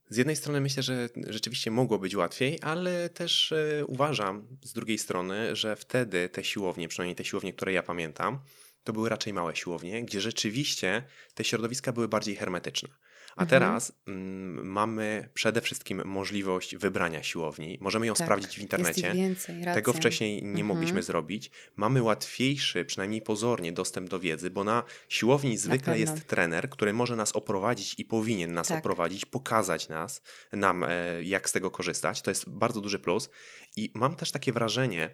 Z 0.09 0.17
jednej 0.17 0.35
strony 0.35 0.61
myślę, 0.61 0.83
że 0.83 1.09
rzeczywiście 1.27 1.71
mogło 1.71 1.99
być 1.99 2.15
łatwiej, 2.15 2.59
ale 2.61 3.09
też 3.09 3.51
e, 3.51 3.85
uważam 3.85 4.47
z 4.63 4.73
drugiej 4.73 4.97
strony, 4.97 5.55
że 5.55 5.75
wtedy 5.75 6.29
te 6.29 6.43
siłownie, 6.43 6.87
przynajmniej 6.87 7.15
te 7.15 7.25
siłownie, 7.25 7.53
które 7.53 7.73
ja 7.73 7.83
pamiętam, 7.83 8.39
to 8.83 8.93
były 8.93 9.09
raczej 9.09 9.33
małe 9.33 9.55
siłownie, 9.55 10.03
gdzie 10.03 10.21
rzeczywiście 10.21 11.03
te 11.33 11.43
środowiska 11.43 11.91
były 11.91 12.07
bardziej 12.07 12.35
hermetyczne. 12.35 12.89
A 13.37 13.41
Mhm. 13.43 13.47
teraz 13.61 13.91
mm, 14.07 14.67
mamy 14.67 15.29
przede 15.33 15.61
wszystkim 15.61 16.01
możliwość 16.05 16.75
wybrania 16.75 17.23
siłowni. 17.23 17.77
Możemy 17.81 18.05
ją 18.07 18.13
Tak, 18.13 18.25
sprawdzić 18.27 18.55
w 18.57 18.61
internecie. 18.61 19.13
więcej. 19.13 19.63
Tego 19.73 19.93
wcześniej 19.93 20.33
nie 20.43 20.49
Mhm. 20.49 20.65
mogliśmy 20.67 21.03
zrobić. 21.03 21.51
Mamy 21.75 22.01
łatwiejszy, 22.01 22.85
przynajmniej 22.85 23.21
pozornie, 23.21 23.71
dostęp 23.71 24.09
do 24.09 24.19
wiedzy, 24.19 24.49
bo 24.49 24.63
na 24.63 24.83
siłowni 25.09 25.57
zwykle 25.57 25.93
pewno. 25.93 25.95
jest 26.13 26.27
trener, 26.27 26.69
który 26.69 26.93
może 26.93 27.15
nas 27.15 27.31
oprowadzić 27.31 27.95
i 27.97 28.05
powinien 28.05 28.53
nas 28.53 28.67
Tak. 28.67 28.79
oprowadzić, 28.79 29.25
pokazać 29.25 29.89
nas, 29.89 30.21
nam, 30.53 30.83
e, 30.83 30.89
jak 31.23 31.49
z 31.49 31.51
tego 31.51 31.71
korzystać. 31.71 32.21
To 32.21 32.31
jest 32.31 32.49
bardzo 32.49 32.81
duży 32.81 32.99
plus. 32.99 33.29
I 33.75 33.91
mam 33.95 34.15
też 34.15 34.31
takie 34.31 34.51
wrażenie, 34.53 35.13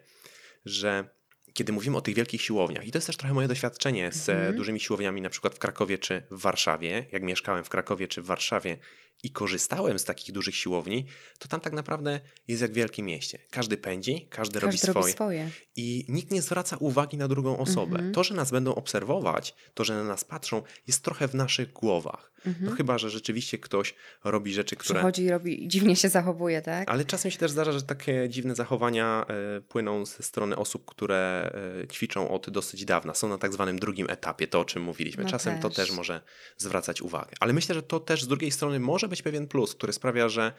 że 0.66 1.10
kiedy 1.54 1.72
mówimy 1.74 1.98
o 1.98 2.02
tych 2.02 2.16
wielkich 2.16 2.42
siłowniach, 2.42 2.88
i 2.88 2.92
to 2.92 2.98
jest 2.98 3.08
też 3.08 3.18
trochę 3.18 3.34
moje 3.34 3.48
doświadczenie 3.48 4.12
z 4.12 4.30
Mhm. 4.30 4.56
dużymi 4.56 4.80
siłowniami, 4.80 5.22
na 5.22 5.30
przykład 5.30 5.56
w 5.56 5.60
Krakowie 5.60 5.98
czy 5.98 6.24
w 6.32 6.40
Warszawie, 6.42 7.06
jak 7.12 7.24
mieszkałem 7.24 7.64
w 7.64 7.70
Krakowie 7.70 8.08
czy 8.08 8.22
w 8.22 8.26
Warszawie 8.26 8.78
i 9.24 9.30
korzystałem 9.30 10.00
z 10.00 10.04
takich 10.04 10.32
dużych 10.32 10.56
siłowni, 10.56 11.06
to 11.40 11.48
tam 11.48 11.60
tak 11.60 11.74
naprawdę 11.74 12.20
jest 12.48 12.62
jak 12.62 12.72
w 12.72 12.74
wielkim 12.74 13.06
mieście. 13.06 13.40
Każdy 13.52 13.78
pędzi, 13.78 14.28
każdy, 14.30 14.60
robi 14.60 14.72
Każdy 14.72 14.88
robi 14.88 15.00
swoje 15.00 15.14
swoje. 15.14 15.50
i 15.76 16.06
nikt 16.10 16.32
nie 16.32 16.42
zwraca 16.42 16.78
uwagi 16.78 17.18
na 17.18 17.28
drugą 17.28 17.58
osobę. 17.58 17.96
Mhm. 17.96 18.14
To, 18.14 18.24
że 18.24 18.34
nas 18.34 18.52
będą 18.52 18.76
obserwować, 18.76 19.56
to, 19.74 19.84
że 19.84 19.96
na 19.96 20.04
nas 20.04 20.24
patrzą, 20.24 20.62
jest 20.88 21.04
trochę 21.04 21.28
w 21.28 21.36
naszych 21.36 21.74
głowach. 21.74 22.34
Mhm. 22.46 22.66
No 22.66 22.76
chyba, 22.76 22.98
że 22.98 23.10
rzeczywiście 23.10 23.58
ktoś 23.58 23.96
robi 24.24 24.54
rzeczy, 24.54 24.76
które... 24.76 25.00
Przychodzi 25.00 25.24
i 25.24 25.30
robi, 25.30 25.68
dziwnie 25.68 25.96
się 25.96 26.10
zachowuje, 26.10 26.62
tak? 26.62 26.90
Ale 26.90 27.06
czasem 27.06 27.32
się 27.32 27.38
też 27.38 27.52
zdarza, 27.52 27.72
że 27.72 27.82
takie 27.82 28.30
dziwne 28.30 28.56
zachowania 28.56 29.26
e, 29.58 29.62
płyną 29.62 30.06
ze 30.06 30.24
strony 30.24 30.56
osób, 30.56 30.86
które 30.86 31.52
e, 31.84 31.88
ćwiczą 31.88 32.30
od 32.30 32.50
dosyć 32.50 32.86
dawna. 32.86 33.14
Są 33.14 33.30
na 33.30 33.38
tak 33.38 33.54
zwanym 33.54 33.80
drugim 33.80 34.10
etapie, 34.10 34.48
to 34.48 34.60
o 34.60 34.66
czym 34.66 34.84
mówiliśmy. 34.84 35.24
No 35.24 35.30
czasem 35.30 35.60
to 35.60 35.70
też. 35.70 35.76
też 35.76 35.92
może 35.92 36.22
zwracać 36.58 37.02
uwagę. 37.02 37.32
Ale 37.40 37.54
myślę, 37.54 37.76
że 37.76 37.84
to 37.84 38.00
też 38.00 38.24
z 38.24 38.28
drugiej 38.28 38.52
strony 38.52 38.80
może 38.80 39.03
być 39.08 39.22
pewien 39.22 39.48
plus, 39.48 39.76
który 39.76 39.94
sprawia, 39.94 40.30
że 40.30 40.54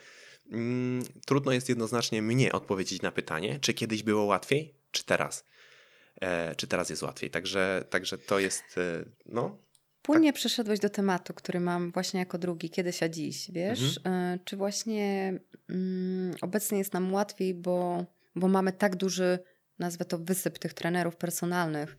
mm, 0.52 1.04
trudno 1.26 1.52
jest 1.52 1.68
jednoznacznie 1.68 2.22
mnie 2.22 2.52
odpowiedzieć 2.52 3.02
na 3.02 3.12
pytanie, 3.12 3.59
czy 3.61 3.74
kiedyś 3.74 4.02
było 4.02 4.24
łatwiej, 4.24 4.74
czy 4.90 5.04
teraz. 5.04 5.46
E, 6.20 6.54
czy 6.54 6.66
teraz 6.66 6.90
jest 6.90 7.02
łatwiej. 7.02 7.30
Także, 7.30 7.85
także 7.90 8.18
to 8.18 8.38
jest, 8.38 8.78
e, 8.78 9.04
no, 9.26 9.64
Płynnie 10.04 10.33
przeszedłeś 10.33 10.80
do 10.80 10.90
tematu, 10.90 11.35
który 11.35 11.61
mam 11.61 11.92
właśnie 11.92 12.20
jako 12.20 12.38
drugi, 12.38 12.70
kiedyś 12.70 13.02
a 13.02 13.09
dziś, 13.09 13.50
wiesz? 13.50 13.96
Mhm. 13.96 14.35
Y, 14.35 14.38
Czy 14.44 14.57
właśnie 14.57 15.35
mm, 15.68 16.35
obecnie 16.40 16.78
jest 16.78 16.92
nam 16.92 17.12
łatwiej, 17.12 17.54
bo, 17.54 18.04
bo 18.37 18.48
mamy 18.48 18.72
tak 18.72 18.96
duży, 18.96 19.38
nazwę 19.78 20.04
to 20.04 20.18
wysyp 20.18 20.59
tych 20.59 20.74
trenerów 20.74 21.16
personalnych 21.16 21.96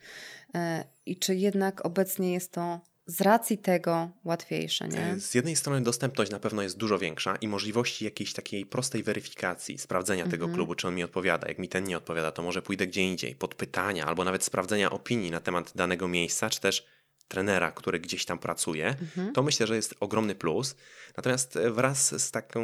y, 0.48 0.60
i 1.06 1.18
czy 1.18 1.36
jednak 1.36 1.86
obecnie 1.86 2.34
jest 2.34 2.52
to 2.52 2.82
z 3.08 3.22
racji 3.22 3.58
tego 3.58 4.10
łatwiejsze, 4.24 4.88
nie? 4.88 5.02
E, 5.02 5.20
Z 5.20 5.36
jednej 5.36 5.56
strony 5.56 5.82
dostępność 5.82 6.32
na 6.32 6.40
pewno 6.40 6.62
jest 6.62 6.78
dużo 6.78 7.00
większa 7.00 7.36
i 7.36 7.48
możliwości 7.48 8.06
jakiejś 8.06 8.34
takiej 8.34 8.66
prostej 8.66 9.04
weryfikacji, 9.04 9.78
sprawdzenia 9.78 10.24
tego 10.24 10.46
Mhm. 10.46 10.54
klubu, 10.56 10.76
czy 10.76 10.88
on 10.88 10.96
mi 10.96 11.04
odpowiada. 11.04 11.48
Jak 11.48 11.60
mi 11.60 11.70
ten 11.70 11.84
nie 11.84 11.98
odpowiada, 11.98 12.32
to 12.32 12.42
może 12.44 12.62
pójdę 12.62 12.88
gdzie 12.88 13.02
indziej, 13.02 13.36
pod 13.36 13.56
pytania, 13.56 14.06
albo 14.06 14.24
nawet 14.24 14.44
sprawdzenia 14.44 14.90
opinii 14.90 15.32
na 15.32 15.40
temat 15.40 15.72
danego 15.76 16.08
miejsca, 16.08 16.50
czy 16.50 16.62
też 16.62 16.86
trenera, 17.28 17.72
który 17.72 18.00
gdzieś 18.00 18.26
tam 18.26 18.40
pracuje. 18.40 18.88
Mhm. 18.88 19.34
To 19.34 19.44
myślę, 19.44 19.68
że 19.68 19.76
jest 19.76 19.96
ogromny 20.00 20.36
plus. 20.36 20.76
Natomiast 21.18 21.58
e, 21.58 21.72
wraz 21.72 22.22
z, 22.24 22.32
taką, 22.32 22.64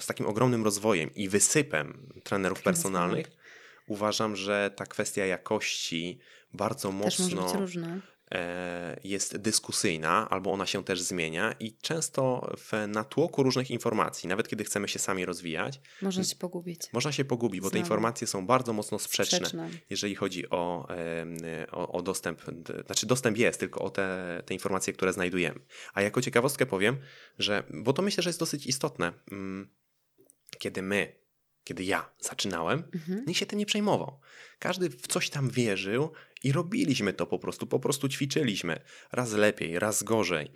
z 0.00 0.06
takim 0.06 0.26
ogromnym 0.26 0.64
rozwojem 0.64 1.14
i 1.14 1.28
wysypem 1.28 2.08
trenerów 2.24 2.62
personalnych, 2.62 3.26
uważam, 3.86 4.36
że 4.36 4.70
ta 4.76 4.86
kwestia 4.86 5.26
jakości 5.26 6.18
bardzo 6.54 6.88
Też 6.88 6.96
mocno 6.98 7.48
jest 9.04 9.36
dyskusyjna, 9.36 10.28
albo 10.30 10.52
ona 10.52 10.66
się 10.66 10.84
też 10.84 11.00
zmienia 11.02 11.54
i 11.60 11.76
często 11.76 12.52
w 12.58 12.72
natłoku 12.88 13.42
różnych 13.42 13.70
informacji, 13.70 14.28
nawet 14.28 14.48
kiedy 14.48 14.64
chcemy 14.64 14.88
się 14.88 14.98
sami 14.98 15.24
rozwijać, 15.24 15.80
Można 16.02 16.24
się 16.24 16.36
pogubić. 16.36 16.80
można 16.92 17.12
się 17.12 17.24
pogubić, 17.24 17.60
bo 17.60 17.70
te 17.70 17.78
informacje 17.78 18.26
są 18.26 18.46
bardzo 18.46 18.72
mocno 18.72 18.98
sprzeczne, 18.98 19.38
Sprzeczne. 19.38 19.70
jeżeli 19.90 20.14
chodzi 20.14 20.50
o, 20.50 20.88
o, 21.72 21.92
o 21.92 22.02
dostęp. 22.02 22.42
Znaczy, 22.86 23.06
dostęp 23.06 23.38
jest, 23.38 23.60
tylko 23.60 23.80
o 23.80 23.90
te, 23.90 24.42
te 24.46 24.54
informacje, 24.54 24.92
które 24.92 25.12
znajdujemy. 25.12 25.60
A 25.94 26.02
jako 26.02 26.22
ciekawostkę 26.22 26.66
powiem, 26.66 26.96
że, 27.38 27.62
bo 27.70 27.92
to 27.92 28.02
myślę, 28.02 28.22
że 28.22 28.30
jest 28.30 28.40
dosyć 28.40 28.66
istotne, 28.66 29.12
kiedy 30.58 30.82
my, 30.82 31.21
kiedy 31.64 31.84
ja 31.84 32.10
zaczynałem, 32.20 32.82
Mhm. 32.94 33.24
nikt 33.26 33.38
się 33.40 33.46
tym 33.46 33.58
nie 33.58 33.66
przejmował. 33.66 34.20
Każdy 34.58 34.90
w 34.90 35.06
coś 35.06 35.30
tam 35.30 35.50
wierzył 35.50 36.12
i 36.42 36.52
robiliśmy 36.52 37.12
to 37.12 37.26
po 37.26 37.38
prostu, 37.38 37.66
po 37.66 37.80
prostu 37.80 38.08
ćwiczyliśmy. 38.08 38.80
Raz 39.12 39.32
lepiej, 39.32 39.78
raz 39.78 40.02
gorzej. 40.02 40.50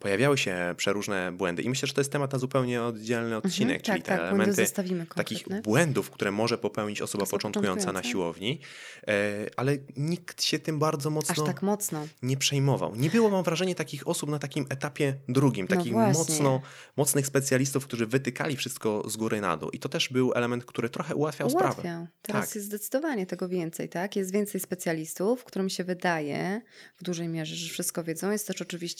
Pojawiały 0.00 0.38
się 0.38 0.74
przeróżne 0.76 1.32
błędy 1.32 1.62
i 1.62 1.68
myślę, 1.68 1.88
że 1.88 1.94
to 1.94 2.00
jest 2.00 2.12
temat 2.12 2.32
na 2.32 2.38
zupełnie 2.38 2.82
oddzielny 2.82 3.36
odcinek, 3.36 3.76
Mhm, 3.76 3.82
czyli 3.82 4.02
tak, 4.02 4.06
te 4.06 4.22
tak, 4.22 4.28
elementy 4.28 4.64
zostawimy 4.64 5.06
takich 5.14 5.44
błędów, 5.62 6.10
które 6.10 6.30
może 6.30 6.58
popełnić 6.58 7.02
osoba 7.02 7.16
Osoba 7.16 7.30
początkująca 7.30 7.92
na 7.92 8.02
siłowni, 8.02 8.60
e, 9.08 9.46
ale 9.56 9.76
nikt 9.96 10.42
się 10.42 10.58
tym 10.58 10.78
bardzo 10.78 11.10
mocno 11.10 11.44
tak 11.44 11.62
mocno. 11.62 12.06
nie 12.22 12.36
przejmował. 12.36 12.96
Nie 12.96 13.10
było, 13.10 13.30
mam 13.30 13.44
wrażenie, 13.44 13.74
takich 13.74 14.08
osób 14.08 14.30
na 14.30 14.38
takim 14.38 14.66
etapie 14.68 15.14
drugim, 15.28 15.66
No 15.70 15.76
takich 15.76 15.92
właśnie. 15.92 16.18
mocno, 16.18 16.60
mocnych 16.96 17.26
specjalistów, 17.26 17.84
którzy 17.86 18.06
wytykali 18.06 18.56
wszystko 18.56 19.10
z 19.10 19.16
góry 19.16 19.40
na 19.40 19.56
dół. 19.56 19.70
I 19.70 19.78
to 19.78 19.88
też 19.88 20.08
był 20.08 20.32
element, 20.34 20.64
który 20.64 20.88
trochę 20.88 21.14
ułatwiał 21.14 21.50
sprawę. 21.50 21.72
Ułatwiał. 21.74 22.06
Teraz 22.22 22.46
Tak. 22.46 22.54
jest 22.54 22.66
zdecydowanie 22.66 23.26
tego 23.26 23.48
więcej, 23.48 23.88
tak? 23.88 24.16
Jest 24.16 24.32
więcej 24.32 24.60
specjalistów, 24.60 25.44
którym 25.44 25.68
się 25.68 25.84
wydaje 25.84 26.60
w 26.96 27.02
dużej 27.04 27.28
mierze, 27.28 27.56
że 27.56 27.68
wszystko 27.72 28.04
wiedzą. 28.04 28.30
Jest 28.30 28.46
też 28.46 28.62
oczywiście 28.62 28.95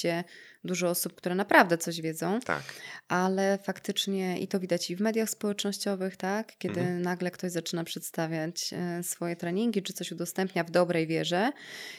dużo 0.65 0.89
osób, 0.91 1.15
które 1.15 1.35
naprawdę 1.35 1.79
coś 1.79 2.01
wiedzą, 2.01 2.41
Tak. 2.41 2.63
ale 3.09 3.59
faktycznie 3.65 4.39
i 4.41 4.49
to 4.49 4.61
widać 4.61 4.91
i 4.91 4.97
w 4.97 5.01
mediach 5.01 5.31
społecznościowych, 5.31 6.17
tak? 6.17 6.53
Kiedy 6.59 6.81
Mhm. 6.81 7.03
nagle 7.03 7.31
ktoś 7.31 7.53
zaczyna 7.53 7.85
przedstawiać 7.85 8.71
e, 8.73 9.03
swoje 9.03 9.37
treningi, 9.37 9.83
czy 9.83 9.93
coś 9.93 10.13
udostępnia 10.13 10.65
w 10.65 10.71
dobrej 10.71 11.07
wierze 11.07 11.53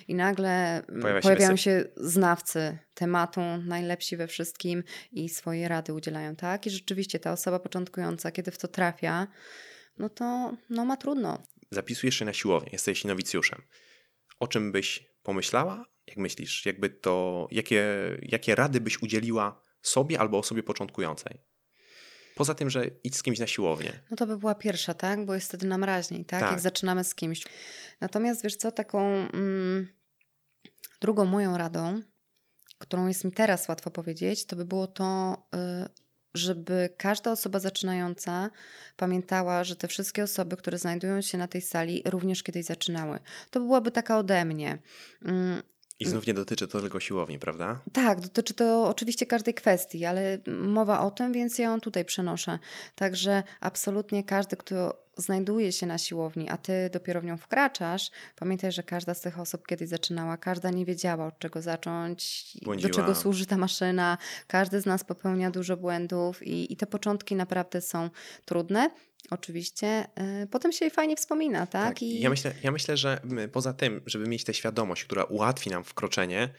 i 0.08 0.16
nagle 0.16 0.84
mm, 0.90 1.02
Pojawia 1.02 1.22
się 1.22 1.24
pojawiają 1.24 1.52
wysyp. 1.52 1.64
się 1.64 1.84
znawcy 1.98 2.78
tematu, 2.94 3.42
najlepsi 3.66 4.18
we 4.18 4.28
wszystkim 4.28 4.84
i 5.12 5.30
swoje 5.30 5.68
rady 5.68 5.94
udzielają, 5.94 6.36
tak? 6.36 6.68
I 6.68 6.70
rzeczywiście 6.70 7.20
ta 7.20 7.32
osoba 7.32 7.60
początkująca, 7.60 8.32
kiedy 8.32 8.52
w 8.52 8.58
to 8.58 8.68
trafia, 8.68 9.28
no 9.98 10.10
to 10.10 10.58
no, 10.70 10.86
ma 10.86 10.98
trudno. 10.98 11.44
Zapisujesz 11.72 12.16
się 12.16 12.26
na 12.26 12.34
siłownię, 12.34 12.70
jesteś 12.74 13.06
nowicjuszem. 13.06 13.62
O 14.40 14.48
czym 14.48 14.72
byś 14.72 15.06
pomyślała? 15.28 15.86
Jak 16.08 16.18
myślisz, 16.18 16.66
jakby 16.66 16.90
to, 16.90 17.48
jakie, 17.52 17.86
jakie 18.22 18.56
rady 18.56 18.82
byś 18.82 19.02
udzieliła 19.02 19.62
sobie 19.82 20.20
albo 20.20 20.38
osobie 20.38 20.64
początkującej? 20.64 21.42
Poza 22.36 22.54
tym, 22.56 22.70
że 22.70 22.86
idź 23.04 23.16
z 23.16 23.24
kimś 23.24 23.40
na 23.40 23.48
siłownię. 23.48 24.00
No 24.12 24.18
to 24.18 24.28
by 24.28 24.38
była 24.38 24.56
pierwsza, 24.56 24.94
tak? 24.94 25.26
Bo 25.26 25.34
jest 25.34 25.48
wtedy 25.48 25.68
nam 25.68 25.84
raźniej, 25.84 26.26
tak? 26.26 26.40
Tak. 26.40 26.52
Jak 26.52 26.60
zaczynamy 26.60 27.04
z 27.04 27.16
kimś. 27.16 27.44
Natomiast 28.02 28.44
wiesz 28.44 28.56
co, 28.56 28.72
taką 28.72 29.00
mm, 29.34 29.88
drugą 31.02 31.26
moją 31.26 31.58
radą, 31.58 32.02
którą 32.78 33.08
jest 33.08 33.24
mi 33.24 33.32
teraz 33.32 33.68
łatwo 33.68 33.92
powiedzieć, 33.92 34.46
to 34.46 34.56
by 34.56 34.66
było 34.66 34.88
to, 34.88 35.38
y, 35.56 35.90
żeby 36.38 36.90
każda 36.98 37.32
osoba 37.32 37.60
zaczynająca 37.60 38.50
pamiętała, 38.98 39.64
że 39.64 39.76
te 39.76 39.88
wszystkie 39.88 40.24
osoby, 40.24 40.58
które 40.58 40.78
znajdują 40.78 41.22
się 41.22 41.38
na 41.38 41.48
tej 41.48 41.62
sali, 41.62 42.04
również 42.06 42.44
kiedyś 42.44 42.66
zaczynały. 42.66 43.20
To 43.52 43.60
byłaby 43.60 43.92
taka 43.92 44.18
ode 44.18 44.46
mnie. 44.46 44.78
I 46.00 46.06
znów 46.06 46.28
nie 46.28 46.34
dotyczy 46.34 46.68
to 46.68 46.82
tylko 46.82 47.00
siłowni, 47.00 47.40
prawda? 47.40 47.80
tak, 47.94 48.20
dotyczy 48.20 48.54
to 48.54 48.88
oczywiście 48.90 49.26
każdej 49.26 49.54
kwestii, 49.54 50.06
ale 50.06 50.38
mowa 50.62 51.00
o 51.02 51.12
tym, 51.12 51.34
więc 51.34 51.60
ja 51.60 51.66
ją 51.66 51.82
tutaj 51.82 52.06
przenoszę. 52.06 52.60
Także 52.96 53.44
absolutnie 53.60 54.24
każdy, 54.24 54.58
kto 54.58 55.04
znajduje 55.18 55.72
się 55.72 55.86
na 55.86 55.98
siłowni, 55.98 56.50
a 56.50 56.58
ty 56.58 56.90
dopiero 56.94 57.22
w 57.22 57.24
nią 57.26 57.38
wkraczasz, 57.38 58.12
pamiętaj, 58.36 58.72
że 58.72 58.84
każda 58.84 59.14
z 59.14 59.22
tych 59.22 59.40
osób 59.40 59.68
kiedyś 59.68 59.90
zaczynała, 59.90 60.38
każda 60.38 60.70
nie 60.70 60.86
wiedziała 60.86 61.28
od 61.28 61.40
czego 61.40 61.62
zacząć, 61.62 62.52
Błądziła. 62.64 62.90
do 62.90 62.96
czego 62.96 63.16
służy 63.16 63.46
ta 63.46 63.58
maszyna. 63.58 64.18
Każdy 64.48 64.82
z 64.82 64.86
nas 64.86 65.04
popełnia 65.04 65.52
dużo 65.52 65.78
błędów 65.78 66.48
i, 66.48 66.74
i 66.74 66.78
te 66.78 66.88
początki 66.88 67.36
naprawdę 67.36 67.82
są 67.82 68.10
trudne. 68.46 68.90
Oczywiście. 69.30 70.08
y, 70.44 70.48
Potem 70.48 70.72
się 70.72 70.90
fajnie 70.90 71.16
wspomina, 71.16 71.68
tak? 71.68 72.02
I 72.02 72.20
Ja, 72.20 72.30
myślę, 72.30 72.54
ja 72.64 72.72
myślę, 72.72 72.98
że 72.98 73.22
poza 73.52 73.74
tym, 73.74 74.02
żeby 74.06 74.28
mieć 74.28 74.44
tę 74.44 74.54
świadomość, 74.54 75.04
która 75.04 75.24
ułatwi 75.24 75.70
nam 75.70 75.84
wkroczenie, 75.84 76.50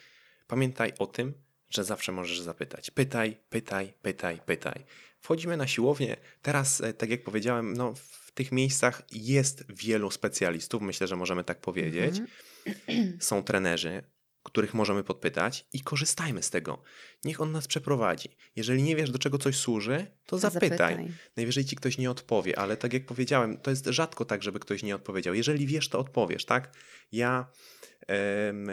pamiętaj 0.47 0.93
o 0.99 1.07
tym, 1.07 1.35
że 1.71 1.85
zawsze 1.85 2.13
możesz 2.13 2.41
zapytać. 2.41 2.91
Pytaj, 2.91 3.37
pytaj, 3.51 3.93
pytaj, 4.03 4.41
pytaj. 4.47 4.85
Wchodzimy 5.21 5.57
na 5.57 5.67
siłownię. 5.67 6.17
Teraz, 6.43 6.81
e, 6.81 6.93
tak 6.93 7.11
jak 7.11 7.23
powiedziałem, 7.23 7.75
no, 7.75 7.95
w 7.95 8.33
tych 8.33 8.53
miejscach 8.53 9.03
jest 9.13 9.65
wielu 9.69 10.11
specjalistów, 10.11 10.83
myślę, 10.83 11.07
że 11.07 11.17
możemy 11.17 11.45
tak 11.45 11.61
powiedzieć. 11.61 12.21
Mhm. 12.67 13.19
Są 13.21 13.43
trenerzy, 13.43 14.03
których 14.43 14.75
możemy 14.75 15.05
podpytać 15.05 15.67
i 15.73 15.81
korzystajmy 15.81 16.43
z 16.43 16.51
tego. 16.51 16.83
Niech 17.25 17.41
on 17.41 17.53
nas 17.53 17.67
przeprowadzi. 17.67 18.29
Jeżeli 18.57 18.83
nie 18.83 18.97
wiesz, 18.97 19.11
do 19.11 19.19
czego 19.19 19.39
coś 19.39 19.57
służy, 19.57 20.07
to 20.27 20.39
zapytaj. 20.39 21.09
Najwyżej 21.37 21.65
ci 21.65 21.77
ktoś 21.77 21.99
nie 21.99 22.11
odpowie, 22.11 22.59
ale 22.59 22.77
tak 22.77 22.93
jak 22.93 23.07
powiedziałem, 23.07 23.61
to 23.61 23.71
jest 23.71 23.87
rzadko 23.87 24.25
tak, 24.25 24.43
żeby 24.43 24.61
ktoś 24.61 24.83
nie 24.83 24.95
odpowiedział. 24.95 25.35
Jeżeli 25.35 25.67
wiesz, 25.67 25.89
to 25.89 25.99
odpowiesz, 25.99 26.45
tak? 26.45 26.75
Ja 27.13 27.51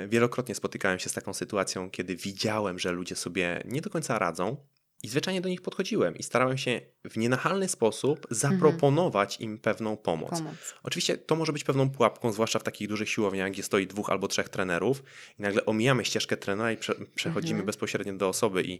wielokrotnie 0.07 0.55
spotykałem 0.55 0.99
się 0.99 1.09
z 1.09 1.13
taką 1.13 1.33
sytuacją, 1.33 1.89
kiedy 1.89 2.15
widziałem, 2.15 2.79
że 2.79 2.91
ludzie 2.91 3.15
sobie 3.15 3.61
nie 3.65 3.81
do 3.81 3.89
końca 3.89 4.19
radzą. 4.19 4.67
I 5.05 5.07
zwyczajnie 5.07 5.41
do 5.41 5.49
nich 5.49 5.61
podchodziłem 5.61 6.17
i 6.17 6.23
starałem 6.23 6.57
się 6.57 6.81
w 7.09 7.17
nienachalny 7.17 7.67
sposób 7.67 8.27
zaproponować 8.31 9.39
im 9.41 9.57
pewną 9.57 9.97
pomoc. 9.97 10.29
Pomoc. 10.29 10.55
Oczywiście 10.83 11.17
to 11.17 11.35
może 11.35 11.53
być 11.53 11.63
pewną 11.63 11.89
pułapką, 11.89 12.31
zwłaszcza 12.31 12.59
w 12.59 12.63
takich 12.63 12.87
dużych 12.87 13.09
siłowniach, 13.09 13.51
gdzie 13.51 13.63
stoi 13.63 13.87
dwóch 13.87 14.09
albo 14.09 14.27
trzech 14.27 14.49
trenerów 14.49 15.03
i 15.39 15.41
nagle 15.41 15.65
omijamy 15.65 16.05
ścieżkę 16.05 16.37
trenera 16.37 16.71
i 16.71 16.77
prze, 16.77 16.95
przechodzimy 17.15 17.51
Mhm. 17.53 17.65
bezpośrednio 17.65 18.13
do 18.13 18.29
osoby 18.29 18.63
i 18.63 18.79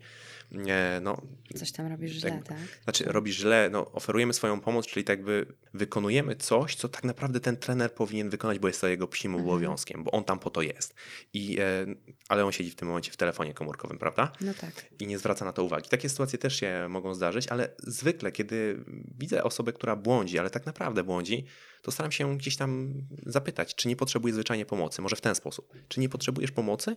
e, 0.68 1.00
no, 1.04 1.22
Coś 1.56 1.72
tam 1.72 1.88
robisz 1.88 2.12
źle, 2.12 2.32
Tak. 2.32 2.44
tak? 2.48 2.58
znaczy, 2.84 3.04
robisz 3.08 3.36
źle, 3.36 3.70
no, 3.72 3.92
oferujemy 3.92 4.34
swoją 4.34 4.60
pomoc, 4.62 4.88
czyli 4.88 5.04
tak 5.04 5.24
by 5.24 5.46
wykonujemy 5.74 6.36
coś, 6.36 6.76
co 6.76 6.90
tak 6.90 7.04
naprawdę 7.04 7.40
ten 7.40 7.58
trener 7.58 7.94
powinien 7.94 8.30
wykonać, 8.30 8.60
bo 8.60 8.68
jest 8.68 8.82
to 8.82 8.88
jego 8.88 9.08
psim 9.08 9.32
Mhm. 9.32 9.50
obowiązkiem, 9.50 10.04
bo 10.04 10.12
on 10.12 10.24
tam 10.24 10.40
po 10.40 10.50
to 10.50 10.62
jest. 10.62 10.96
I, 11.34 11.60
e, 11.60 11.86
ale 12.30 12.46
on 12.46 12.52
siedzi 12.52 12.72
w 12.72 12.76
tym 12.76 12.88
momencie 12.88 13.12
w 13.12 13.18
telefonie 13.18 13.54
komórkowym, 13.54 13.98
prawda? 13.98 14.32
No 14.42 14.54
tak. 14.54 14.86
I 15.00 15.08
nie 15.08 15.18
zwraca 15.18 15.46
na 15.46 15.54
to 15.54 15.64
uwagi. 15.64 15.90
Takie 15.90 16.10
sytuacje 16.16 16.40
też 16.40 16.56
się 16.56 16.88
mogą 16.90 17.14
zdarzyć, 17.14 17.48
ale 17.48 17.70
zwykle, 17.80 18.32
kiedy 18.32 18.86
widzę 19.18 19.44
osobę, 19.44 19.74
która 19.74 19.96
błądzi, 19.96 20.40
ale 20.40 20.50
tak 20.50 20.66
naprawdę 20.66 21.04
błądzi, 21.04 21.46
to 21.82 21.92
staram 21.92 22.12
się 22.12 22.38
gdzieś 22.38 22.58
tam 22.58 22.94
zapytać, 23.26 23.76
czy 23.76 23.88
nie 23.88 23.96
potrzebuje 23.96 24.34
zwyczajnie 24.34 24.66
pomocy. 24.66 25.02
Może 25.02 25.16
w 25.16 25.22
ten 25.22 25.36
sposób. 25.36 25.74
Czy 25.88 26.00
nie 26.00 26.10
potrzebujesz 26.10 26.52
pomocy? 26.52 26.96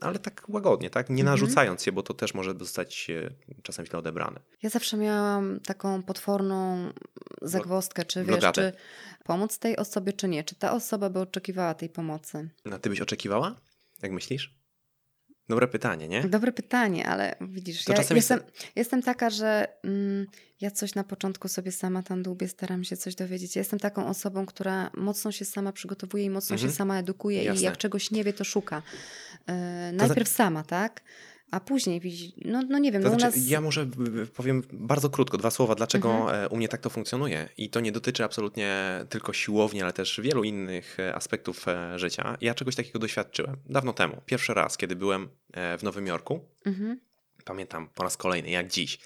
Ale 0.00 0.18
tak 0.18 0.44
łagodnie, 0.48 0.90
tak? 0.90 1.10
Nie 1.10 1.22
Mhm. 1.22 1.26
narzucając 1.26 1.82
się, 1.82 1.92
bo 1.92 2.02
to 2.02 2.14
też 2.14 2.34
może 2.34 2.54
zostać 2.58 3.10
e, 3.10 3.30
czasem 3.62 3.86
źle 3.86 3.98
odebrane. 3.98 4.40
Ja 4.62 4.70
zawsze 4.70 4.96
miałam 4.96 5.60
taką 5.60 6.02
potworną 6.02 6.90
zagwozdkę, 7.42 8.04
czy 8.04 8.24
wiesz, 8.24 8.44
czy 8.54 8.72
pomóc 9.24 9.58
tej 9.58 9.76
osobie, 9.76 10.12
czy 10.12 10.28
nie. 10.28 10.44
Czy 10.44 10.54
ta 10.54 10.72
osoba 10.72 11.10
by 11.10 11.20
oczekiwała 11.20 11.74
tej 11.74 11.88
pomocy? 11.88 12.50
No, 12.64 12.78
ty 12.78 12.90
byś 12.90 13.00
oczekiwała? 13.00 13.60
Jak 14.02 14.12
myślisz? 14.12 14.54
Dobre 15.48 15.68
pytanie, 15.68 16.08
nie? 16.08 16.24
Dobre 16.24 16.52
pytanie, 16.52 17.06
ale 17.08 17.34
widzisz, 17.40 17.84
To 17.84 17.92
ja 17.92 17.96
czasem 17.98 18.16
jest- 18.16 18.30
jestem, 18.30 18.50
jestem 18.76 19.02
taka, 19.02 19.30
że 19.30 19.68
mm, 19.84 20.26
ja 20.60 20.70
coś 20.70 20.94
na 20.94 21.04
początku 21.04 21.48
sobie 21.48 21.72
sama 21.72 22.02
tam 22.02 22.22
dłubię, 22.22 22.48
staram 22.48 22.84
się 22.84 22.96
coś 22.96 23.14
dowiedzieć. 23.14 23.56
Ja 23.56 23.60
jestem 23.60 23.78
taką 23.78 24.06
osobą, 24.08 24.46
która 24.46 24.90
mocno 24.96 25.32
się 25.32 25.44
sama 25.44 25.72
przygotowuje 25.72 26.24
i 26.24 26.30
mocno 26.30 26.54
Mhm. 26.54 26.70
się 26.70 26.76
sama 26.76 26.98
edukuje 26.98 27.44
Jasne. 27.44 27.60
i 27.60 27.64
jak 27.64 27.76
czegoś 27.76 28.10
nie 28.10 28.24
wie, 28.24 28.32
to 28.32 28.44
szuka. 28.44 28.82
E, 29.46 29.92
najpierw 29.92 30.28
sama, 30.28 30.62
tak? 30.64 31.00
A 31.50 31.60
później 31.60 32.00
widzi, 32.00 32.34
no, 32.44 32.62
no 32.68 32.78
nie 32.78 32.92
wiem, 32.92 33.02
To 33.02 33.08
no 33.10 33.18
znaczy, 33.18 33.36
nas... 33.36 33.48
ja 33.48 33.60
może 33.60 33.86
powiem 34.34 34.62
bardzo 34.72 35.10
krótko, 35.10 35.38
dwa 35.38 35.50
słowa, 35.50 35.74
dlaczego 35.74 36.12
Mhm. 36.12 36.44
e, 36.44 36.48
u 36.48 36.56
mnie 36.56 36.68
tak 36.68 36.80
to 36.80 36.90
funkcjonuje. 36.90 37.48
I 37.58 37.70
to 37.70 37.80
nie 37.80 37.92
dotyczy 37.92 38.24
absolutnie 38.24 38.76
tylko 39.08 39.32
siłowni, 39.32 39.82
ale 39.82 39.92
też 39.92 40.20
wielu 40.20 40.44
innych 40.44 41.00
e, 41.00 41.14
aspektów 41.14 41.68
e, 41.68 41.98
życia. 41.98 42.36
Ja 42.40 42.54
czegoś 42.54 42.74
takiego 42.76 42.98
doświadczyłem 42.98 43.56
dawno 43.66 43.92
temu. 43.92 44.22
Pierwszy 44.26 44.54
raz, 44.54 44.76
kiedy 44.76 44.96
byłem 44.96 45.28
w 45.78 45.82
Nowym 45.82 46.06
Jorku, 46.06 46.40
Mhm. 46.66 47.00
pamiętam 47.44 47.88
po 47.94 48.02
raz 48.02 48.16
kolejny, 48.16 48.50
jak 48.50 48.68
dziś, 48.68 48.98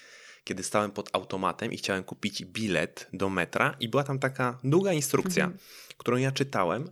kiedy 0.43 0.63
stałem 0.63 0.91
pod 0.91 1.09
automatem 1.13 1.71
i 1.71 1.77
chciałem 1.77 2.03
kupić 2.03 2.45
bilet 2.45 3.07
do 3.13 3.29
metra, 3.29 3.75
i 3.79 3.89
była 3.89 4.03
tam 4.03 4.19
taka 4.19 4.59
długa 4.63 4.93
instrukcja, 4.93 5.43
Mhm. 5.45 5.59
którą 5.97 6.17
ja 6.17 6.31
czytałem. 6.31 6.89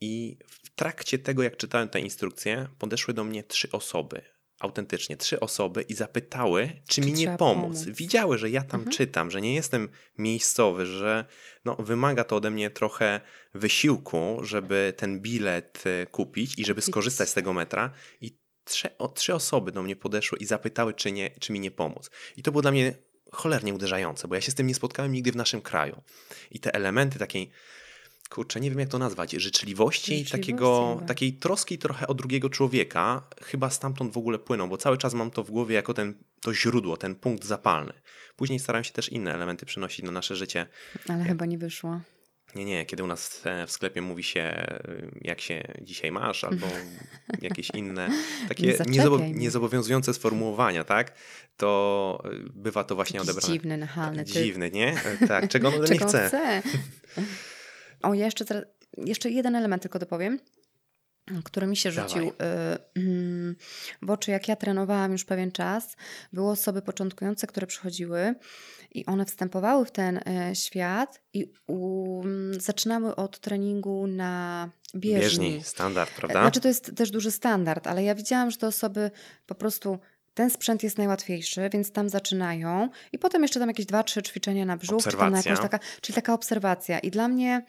I 0.00 0.36
trakcie 0.76 1.18
tego, 1.18 1.42
jak 1.42 1.56
czytałem 1.56 1.88
tę 1.88 2.00
instrukcję, 2.00 2.68
podeszły 2.78 3.14
do 3.14 3.24
mnie 3.24 3.42
trzy 3.44 3.70
osoby. 3.72 4.22
Autentycznie 4.60 5.16
trzy 5.16 5.40
osoby 5.40 5.82
i 5.82 5.94
zapytały, 5.94 6.72
czy, 6.88 6.94
Czy 6.94 7.00
mi 7.06 7.12
nie 7.12 7.36
pomóc. 7.36 7.38
pomóc. 7.38 7.84
Widziały, 7.84 8.38
że 8.38 8.50
ja 8.50 8.62
tam 8.62 8.80
Mhm. 8.80 8.96
czytam, 8.96 9.30
że 9.30 9.40
nie 9.40 9.54
jestem 9.54 9.88
miejscowy, 10.18 10.86
że 10.86 11.24
no, 11.64 11.76
wymaga 11.78 12.24
to 12.24 12.36
ode 12.36 12.50
mnie 12.50 12.70
trochę 12.70 13.20
wysiłku, 13.54 14.38
żeby 14.42 14.92
ten 14.96 15.20
bilet 15.20 15.84
e, 15.86 16.06
kupić 16.06 16.58
i 16.58 16.64
żeby 16.64 16.82
skorzystać 16.82 17.28
z 17.28 17.34
tego 17.34 17.52
metra. 17.52 17.92
I 18.20 18.38
trzy, 18.64 18.96
o, 18.98 19.08
trzy 19.08 19.34
osoby 19.34 19.72
do 19.72 19.82
mnie 19.82 19.96
podeszły 19.96 20.38
i 20.38 20.46
zapytały, 20.46 20.94
czy, 20.94 21.12
nie, 21.12 21.30
czy 21.30 21.52
mi 21.52 21.60
nie 21.60 21.70
pomóc. 21.70 22.10
I 22.36 22.42
to 22.42 22.52
było 22.52 22.62
dla 22.62 22.70
mnie 22.70 22.94
cholernie 23.32 23.74
uderzające, 23.74 24.28
bo 24.28 24.34
ja 24.34 24.40
się 24.40 24.50
z 24.50 24.54
tym 24.54 24.66
nie 24.66 24.74
spotkałem 24.74 25.12
nigdy 25.12 25.32
w 25.32 25.36
naszym 25.36 25.62
kraju. 25.62 26.02
I 26.50 26.60
te 26.60 26.74
elementy 26.74 27.18
takiej, 27.18 27.50
kurczę, 28.28 28.60
nie 28.60 28.70
wiem 28.70 28.78
jak 28.78 28.88
to 28.88 28.98
nazwać, 28.98 29.32
życzliwości, 29.32 30.00
Życzliwości 30.00 30.32
takiego, 30.32 30.94
chyba. 30.94 31.08
takiej 31.08 31.32
troski 31.32 31.78
trochę 31.78 32.06
o 32.06 32.14
drugiego 32.14 32.50
człowieka, 32.50 33.22
chyba 33.42 33.70
stamtąd 33.70 34.12
w 34.12 34.18
ogóle 34.18 34.38
płyną, 34.38 34.68
bo 34.68 34.76
cały 34.76 34.98
czas 34.98 35.14
mam 35.14 35.30
to 35.30 35.44
w 35.44 35.50
głowie 35.50 35.74
jako 35.74 35.94
ten, 35.94 36.14
to 36.40 36.54
źródło, 36.54 36.96
ten 36.96 37.14
punkt 37.14 37.44
zapalny. 37.44 37.92
Później 38.36 38.58
staram 38.58 38.84
się 38.84 38.92
też 38.92 39.08
inne 39.08 39.34
elementy 39.34 39.66
przynosić 39.66 40.04
na 40.04 40.10
nasze 40.12 40.36
życie. 40.36 40.66
Ale 41.08 41.24
chyba 41.24 41.46
nie 41.46 41.58
wyszło. 41.58 42.00
Nie, 42.54 42.64
nie, 42.64 42.86
kiedy 42.86 43.04
u 43.04 43.06
nas 43.06 43.40
e, 43.44 43.66
w 43.66 43.70
sklepie 43.70 44.02
mówi 44.02 44.22
się, 44.22 44.40
e, 44.40 44.78
jak 45.20 45.40
się 45.40 45.62
dzisiaj 45.82 46.12
masz, 46.12 46.44
albo 46.44 46.66
jakieś 47.42 47.70
inne 47.70 48.08
takie 48.48 48.66
Nie 48.66 48.72
niezobo- 48.74 49.34
niezobowiązujące 49.34 50.14
sformułowania, 50.14 50.84
tak? 50.84 51.12
To 51.56 52.22
e, 52.24 52.28
bywa 52.54 52.84
to 52.84 52.94
właśnie 52.94 53.16
Jakiś 53.18 53.30
odebrane. 53.30 53.54
dziwny, 53.54 53.76
nachalny 53.76 54.24
typ. 54.24 54.34
Dziwny, 54.34 54.70
nie? 54.70 55.04
E, 55.04 55.26
Tak, 55.28 55.48
czego 55.48 55.68
on 55.68 55.86
Czego 55.86 56.06
chce. 56.06 56.28
chce. 56.28 56.62
O, 58.02 58.14
ja 58.14 58.24
jeszcze, 58.24 58.44
teraz, 58.44 58.64
jeszcze 58.96 59.30
jeden 59.30 59.56
element 59.56 59.82
tylko 59.82 59.98
dopowiem, 59.98 60.38
który 61.44 61.66
mi 61.66 61.76
się 61.76 61.90
rzucił 61.90 62.28
y, 62.28 62.32
mm, 62.94 63.56
w 64.02 64.10
oczy, 64.10 64.30
jak 64.30 64.48
ja 64.48 64.56
trenowałam 64.56 65.12
już 65.12 65.24
pewien 65.24 65.52
czas. 65.52 65.96
Były 66.32 66.50
osoby 66.50 66.82
początkujące, 66.82 67.46
które 67.46 67.66
przychodziły 67.66 68.34
i 68.90 69.06
one 69.06 69.24
wstępowały 69.24 69.84
w 69.84 69.90
ten 69.90 70.20
e, 70.28 70.54
świat 70.54 71.20
i 71.32 71.52
u, 71.66 72.22
mm, 72.22 72.60
zaczynały 72.60 73.16
od 73.16 73.38
treningu 73.38 74.06
na 74.06 74.70
bieżni. 74.94 75.20
Bieżni, 75.20 75.64
standard, 75.64 76.10
prawda? 76.16 76.40
Znaczy 76.40 76.60
to 76.60 76.68
jest 76.68 76.96
też 76.96 77.10
duży 77.10 77.30
standard, 77.30 77.86
ale 77.86 78.04
ja 78.04 78.14
widziałam, 78.14 78.50
że 78.50 78.56
te 78.56 78.66
osoby 78.66 79.10
po 79.46 79.54
prostu 79.54 79.98
ten 80.36 80.50
sprzęt 80.50 80.82
jest 80.82 80.98
najłatwiejszy, 80.98 81.70
więc 81.72 81.92
tam 81.92 82.08
zaczynają 82.08 82.88
i 83.12 83.18
potem 83.18 83.42
jeszcze 83.42 83.60
tam 83.60 83.68
jakieś 83.68 83.86
dwa, 83.86 84.02
trzy 84.02 84.22
ćwiczenia 84.22 84.64
na 84.64 84.76
brzuch, 84.76 85.02
czy 85.02 85.16
tam 85.16 85.34
Obserwacja. 85.34 85.56
taka, 85.56 85.78
czyli 86.00 86.14
taka 86.14 86.34
obserwacja. 86.34 86.98
I 86.98 87.10
dla 87.10 87.28
mnie 87.28 87.62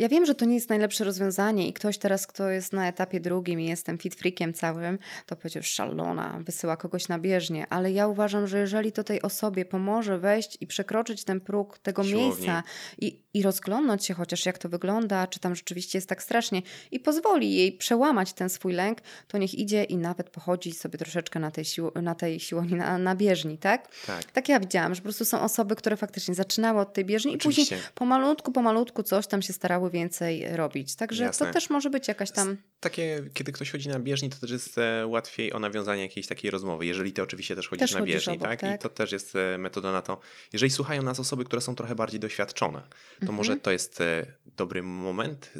ja 0.00 0.08
wiem, 0.08 0.26
że 0.26 0.34
to 0.34 0.44
nie 0.44 0.54
jest 0.54 0.68
najlepsze 0.68 1.04
rozwiązanie 1.04 1.68
i 1.68 1.72
ktoś 1.72 1.98
teraz, 1.98 2.26
kto 2.26 2.50
jest 2.50 2.72
na 2.72 2.88
etapie 2.88 3.20
drugim 3.20 3.60
i 3.60 3.66
jestem 3.66 3.98
fit 3.98 4.14
freakiem 4.14 4.52
całym, 4.52 4.98
to 5.26 5.36
powiedział 5.36 5.62
szalona, 5.62 6.40
wysyła 6.44 6.76
kogoś 6.76 7.08
na 7.08 7.18
bieżnię, 7.18 7.66
ale 7.70 7.92
ja 7.92 8.06
uważam, 8.06 8.46
że 8.46 8.58
jeżeli 8.58 8.92
to 8.92 9.04
tej 9.04 9.22
osobie 9.22 9.64
pomoże 9.64 10.18
wejść 10.18 10.58
i 10.60 10.66
przekroczyć 10.66 11.24
ten 11.24 11.40
próg 11.40 11.78
tego 11.78 12.04
miejsca 12.04 12.62
i, 12.98 13.20
i 13.34 13.42
rozglądnąć 13.42 14.04
się 14.04 14.14
chociaż 14.14 14.46
jak 14.46 14.58
to 14.58 14.68
wygląda, 14.68 15.26
czy 15.26 15.40
tam 15.40 15.54
rzeczywiście 15.54 15.98
jest 15.98 16.08
tak 16.08 16.22
strasznie 16.22 16.62
i 16.90 17.00
pozwoli 17.00 17.54
jej 17.54 17.72
przełamać 17.72 18.32
ten 18.32 18.48
swój 18.48 18.72
lęk, 18.72 18.98
to 19.28 19.38
niech 19.38 19.54
idzie 19.54 19.84
i 19.84 19.96
nawet 19.96 20.30
pochodzi 20.30 20.72
sobie 20.72 20.98
troszeczkę 20.98 21.40
na 21.40 21.50
tej, 21.50 21.64
sił, 21.64 21.90
na 22.02 22.14
tej 22.14 22.40
siłowni, 22.40 22.74
na, 22.74 22.98
na 22.98 23.16
bieżni, 23.16 23.58
tak? 23.58 23.88
Tak. 24.06 24.24
Tak 24.24 24.48
ja 24.48 24.60
widziałam, 24.60 24.94
że 24.94 25.00
po 25.00 25.04
prostu 25.04 25.24
są 25.24 25.40
osoby, 25.40 25.76
które 25.76 25.96
faktycznie 25.96 26.34
zaczynały 26.34 26.80
od 26.80 26.92
tej 26.92 27.04
bieżni 27.04 27.34
i 27.34 27.38
później 27.38 27.66
Oczywiście. 27.66 27.90
pomalutku, 27.94 28.52
pomalutku 28.52 29.02
coś 29.02 29.26
tam 29.26 29.42
się 29.42 29.52
starały 29.52 29.89
więcej 29.90 30.56
robić. 30.56 30.96
Także 30.96 31.24
Jasne. 31.24 31.46
to 31.46 31.52
też 31.52 31.70
może 31.70 31.90
być 31.90 32.08
jakaś 32.08 32.30
tam. 32.30 32.56
Takie, 32.80 33.22
kiedy 33.34 33.52
ktoś 33.52 33.70
chodzi 33.70 33.88
na 33.88 33.98
bieżni, 34.00 34.30
to 34.30 34.36
też 34.36 34.50
jest 34.50 34.78
e, 34.78 35.06
łatwiej 35.06 35.52
o 35.52 35.58
nawiązanie 35.58 36.02
jakiejś 36.02 36.26
takiej 36.26 36.50
rozmowy. 36.50 36.86
Jeżeli 36.86 37.12
ty 37.12 37.22
oczywiście 37.22 37.56
też 37.56 37.68
chodzisz 37.68 37.80
Też 37.80 37.94
na 37.94 38.02
bieżni, 38.02 38.32
obok, 38.32 38.48
tak? 38.48 38.60
tak? 38.60 38.76
I 38.76 38.78
to 38.78 38.88
też 38.88 39.12
jest 39.12 39.36
e, 39.36 39.58
metoda 39.58 39.92
na 39.92 40.02
to. 40.02 40.20
Jeżeli 40.52 40.70
słuchają 40.70 41.02
nas 41.02 41.20
osoby, 41.20 41.44
które 41.44 41.62
są 41.62 41.74
trochę 41.74 41.94
bardziej 41.94 42.20
doświadczone, 42.20 42.80
to 42.80 43.16
Mhm. 43.20 43.34
może 43.36 43.56
to 43.56 43.70
jest 43.70 44.00
e, 44.00 44.26
dobry 44.56 44.82
moment, 44.82 45.52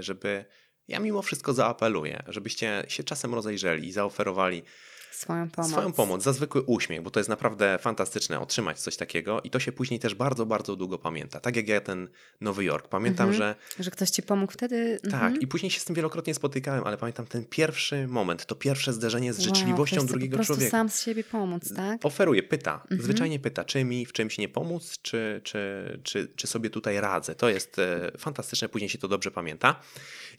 żeby. 0.00 0.44
Ja 0.88 0.98
mimo 1.00 1.22
wszystko 1.22 1.52
zaapeluję, 1.54 2.22
żebyście 2.28 2.84
się 2.88 3.04
czasem 3.04 3.34
rozejrzeli 3.34 3.88
i 3.88 3.92
zaoferowali 3.92 4.62
Swoją 5.10 5.50
pomoc. 5.50 5.70
swoją 5.70 5.92
pomoc 5.92 6.22
za 6.22 6.32
zwykły 6.32 6.62
uśmiech, 6.62 7.02
bo 7.02 7.10
to 7.10 7.20
jest 7.20 7.30
naprawdę 7.30 7.78
fantastyczne 7.80 8.40
otrzymać 8.40 8.80
coś 8.80 8.96
takiego 8.96 9.40
i 9.40 9.50
to 9.50 9.60
się 9.60 9.72
później 9.72 10.00
też 10.00 10.14
bardzo, 10.14 10.46
bardzo 10.46 10.76
długo 10.76 10.98
pamięta. 10.98 11.40
Tak 11.40 11.56
jak 11.56 11.68
ja 11.68 11.80
ten 11.80 12.08
Nowy 12.40 12.64
Jork. 12.64 12.88
Pamiętam, 12.88 13.28
Mhm. 13.28 13.54
że 13.78 13.82
Że 13.84 13.90
ktoś 13.90 14.10
ci 14.10 14.22
pomógł 14.22 14.52
wtedy. 14.52 14.98
tak, 15.02 15.12
mhm. 15.14 15.40
i 15.40 15.46
później 15.46 15.70
się 15.70 15.80
z 15.80 15.84
tym 15.84 15.96
wielokrotnie 15.96 16.34
spotykałem, 16.34 16.84
ale 16.84 16.96
pamiętam 16.96 17.26
ten 17.26 17.44
pierwszy 17.44 18.06
moment, 18.08 18.46
to 18.46 18.54
pierwsze 18.54 18.92
zderzenie 18.92 19.32
z 19.32 19.38
Wow, 19.38 19.44
życzliwością 19.44 20.06
drugiego 20.06 20.38
po 20.38 20.44
człowieka. 20.44 20.70
sam 20.70 20.88
z 20.88 21.02
siebie 21.02 21.24
pomóc, 21.24 21.74
tak? 21.76 22.06
Oferuje, 22.06 22.42
pyta, 22.42 22.74
Mhm. 22.82 23.02
zwyczajnie 23.02 23.38
pyta, 23.38 23.64
czy 23.64 23.84
mi 23.84 24.06
w 24.06 24.12
czymś 24.12 24.38
nie 24.38 24.48
pomóc, 24.48 24.98
czy, 25.02 25.40
czy, 25.44 26.00
czy, 26.02 26.32
czy 26.36 26.46
sobie 26.46 26.70
tutaj 26.70 27.00
radzę. 27.00 27.34
To 27.34 27.48
jest 27.48 27.78
e, 27.78 28.12
fantastyczne, 28.18 28.68
później 28.68 28.88
się 28.88 28.98
to 28.98 29.08
dobrze 29.08 29.30
pamięta. 29.30 29.80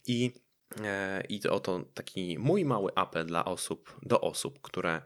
I, 0.07 0.31
I 1.29 1.39
to 1.39 1.53
oto 1.53 1.83
taki 1.93 2.39
mój 2.39 2.65
mały 2.65 2.91
apel 2.95 3.25
dla 3.25 3.45
osób, 3.45 3.99
do 4.03 4.21
osób, 4.21 4.61
które 4.61 5.01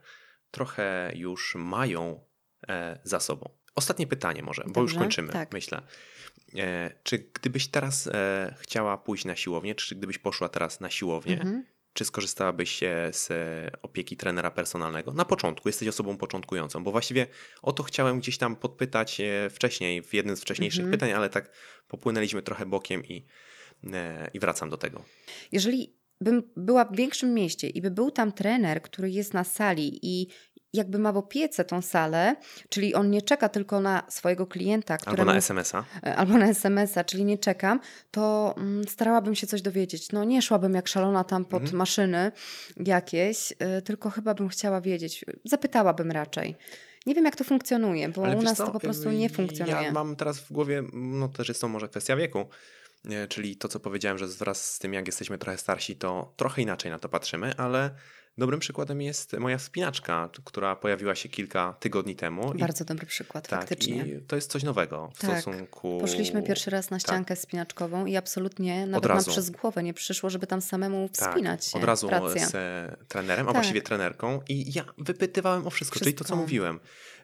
trochę 0.51 1.11
już 1.15 1.55
mają 1.55 2.23
e, 2.67 2.99
za 3.03 3.19
sobą. 3.19 3.49
Ostatnie 3.75 4.07
pytanie 4.07 4.43
może, 4.43 4.63
bo 4.67 4.81
już 4.81 4.91
Dobrze, 4.91 5.03
kończymy, 5.05 5.33
tak. 5.33 5.53
myślę. 5.53 5.81
E, 6.57 6.91
czy 7.03 7.17
gdybyś 7.33 7.67
teraz 7.67 8.07
e, 8.07 8.55
chciała 8.59 8.97
pójść 8.97 9.25
na 9.25 9.35
siłownię, 9.35 9.75
czy 9.75 9.95
gdybyś 9.95 10.17
poszła 10.17 10.49
teraz 10.49 10.79
na 10.79 10.89
siłownię, 10.89 11.33
Mhm. 11.33 11.65
czy 11.93 12.05
skorzystałabyś 12.05 12.83
e, 12.83 13.09
z 13.13 13.31
e, 13.31 13.71
opieki 13.81 14.17
trenera 14.17 14.51
personalnego? 14.51 15.13
Na 15.13 15.25
początku, 15.25 15.69
jesteś 15.69 15.87
osobą 15.87 16.17
początkującą, 16.17 16.83
bo 16.83 16.91
właściwie 16.91 17.27
o 17.61 17.71
to 17.71 17.83
chciałem 17.83 18.19
gdzieś 18.19 18.37
tam 18.37 18.55
podpytać 18.55 19.21
e, 19.21 19.49
wcześniej, 19.49 20.01
w 20.03 20.13
jednym 20.13 20.35
z 20.35 20.41
wcześniejszych 20.41 20.79
Mhm. 20.85 20.91
pytań, 20.91 21.11
ale 21.11 21.29
tak 21.29 21.51
popłynęliśmy 21.87 22.41
trochę 22.41 22.65
bokiem 22.65 23.05
i, 23.05 23.17
e, 23.17 23.54
i 24.33 24.39
wracam 24.39 24.69
do 24.69 24.77
tego. 24.77 25.03
Jeżeli 25.51 25.95
bym 26.21 26.43
była 26.57 26.85
w 26.85 26.95
większym 26.95 27.33
mieście 27.33 27.69
i 27.69 27.81
by 27.81 27.91
był 27.91 28.11
tam 28.11 28.31
trener, 28.31 28.81
który 28.81 29.09
jest 29.11 29.33
na 29.33 29.43
sali 29.43 29.99
i 30.01 30.27
jakby 30.73 30.99
ma 30.99 31.11
w 31.11 31.17
opiece 31.17 31.65
tą 31.65 31.81
salę, 31.81 32.35
czyli 32.69 32.93
on 32.93 33.09
nie 33.11 33.21
czeka 33.21 33.49
tylko 33.49 33.79
na 33.79 34.03
swojego 34.09 34.47
klienta, 34.47 34.93
Albo 34.93 35.05
któremu, 35.05 35.31
na 35.31 35.37
SMS-a. 35.37 35.83
e, 36.05 36.15
albo 36.15 36.37
na 36.37 36.47
SMS-a, 36.47 37.03
czyli 37.03 37.25
nie 37.25 37.37
czekam, 37.37 37.79
to 38.11 38.53
mm, 38.57 38.87
starałabym 38.87 39.35
się 39.35 39.47
coś 39.47 39.61
dowiedzieć. 39.61 40.11
No 40.11 40.23
nie 40.23 40.41
szłabym 40.41 40.73
jak 40.73 40.87
szalona 40.87 41.23
tam 41.23 41.45
pod 41.45 41.61
Mhm. 41.61 41.77
maszyny 41.77 42.31
jakieś, 42.85 43.51
y, 43.51 43.81
tylko 43.81 44.09
chyba 44.09 44.33
bym 44.33 44.49
chciała 44.49 44.81
wiedzieć. 44.81 45.25
Zapytałabym 45.43 46.11
raczej. 46.11 46.55
Nie 47.05 47.15
wiem, 47.15 47.25
jak 47.25 47.35
to 47.35 47.43
funkcjonuje, 47.43 48.09
bo 48.09 48.25
Ale 48.25 48.37
u 48.37 48.41
nas 48.41 48.57
co, 48.57 48.65
to 48.65 48.71
po 48.71 48.79
prostu 48.79 49.11
nie 49.11 49.29
funkcjonuje. 49.29 49.83
Ja 49.85 49.91
mam 49.91 50.15
teraz 50.15 50.39
w 50.39 50.51
głowie, 50.51 50.83
no 50.93 51.27
też 51.27 51.47
jest 51.47 51.61
to 51.61 51.67
może 51.67 51.89
kwestia 51.89 52.15
wieku, 52.15 52.45
czyli 53.29 53.55
to, 53.55 53.67
co 53.67 53.79
powiedziałem, 53.79 54.17
że 54.17 54.27
wraz 54.27 54.73
z 54.73 54.79
tym, 54.79 54.93
jak 54.93 55.05
jesteśmy 55.07 55.37
trochę 55.37 55.57
starsi, 55.57 55.95
to 55.95 56.33
trochę 56.37 56.61
inaczej 56.61 56.91
na 56.91 56.99
to 56.99 57.09
patrzymy, 57.09 57.55
ale 57.57 57.89
dobrym 58.37 58.59
przykładem 58.59 59.01
jest 59.01 59.33
moja 59.33 59.57
wspinaczka, 59.57 60.29
która 60.43 60.75
pojawiła 60.75 61.15
się 61.15 61.29
kilka 61.29 61.75
tygodni 61.79 62.15
temu. 62.15 62.53
i- 62.53 62.57
Bardzo 62.59 62.85
dobry 62.85 63.05
przykład, 63.05 63.47
tak, 63.47 63.59
faktycznie. 63.59 64.05
I 64.07 64.21
to 64.21 64.35
jest 64.35 64.51
coś 64.51 64.63
nowego 64.63 65.11
w 65.15 65.19
Tak. 65.19 65.31
stosunku... 65.41 65.97
Poszliśmy 66.01 66.43
pierwszy 66.43 66.69
raz 66.69 66.89
na 66.89 66.97
tak. 66.97 67.01
ściankę 67.07 67.35
spinaczkową 67.35 68.05
i 68.05 68.15
absolutnie 68.17 68.87
nawet 68.87 69.09
nam 69.09 69.23
przez 69.23 69.49
głowę 69.49 69.83
nie 69.83 69.93
przyszło, 69.93 70.29
żeby 70.29 70.47
tam 70.47 70.61
samemu 70.61 71.09
Tak, 71.19 71.29
wspinać 71.29 71.65
się. 71.65 71.77
od 71.77 71.83
razu 71.83 72.09
Racja. 72.09 72.47
z 72.49 72.55
e, 72.55 72.97
trenerem, 73.07 73.45
a 73.45 73.49
Tak. 73.49 73.55
właściwie 73.55 73.81
trenerką 73.81 74.41
i 74.49 74.73
ja 74.73 74.85
wypytywałem 74.97 75.67
o 75.67 75.69
wszystko, 75.69 75.99
czyli 75.99 76.13
to, 76.13 76.17
co 76.17 76.23
Wszystko. 76.23 76.41
mówiłem. 76.41 76.79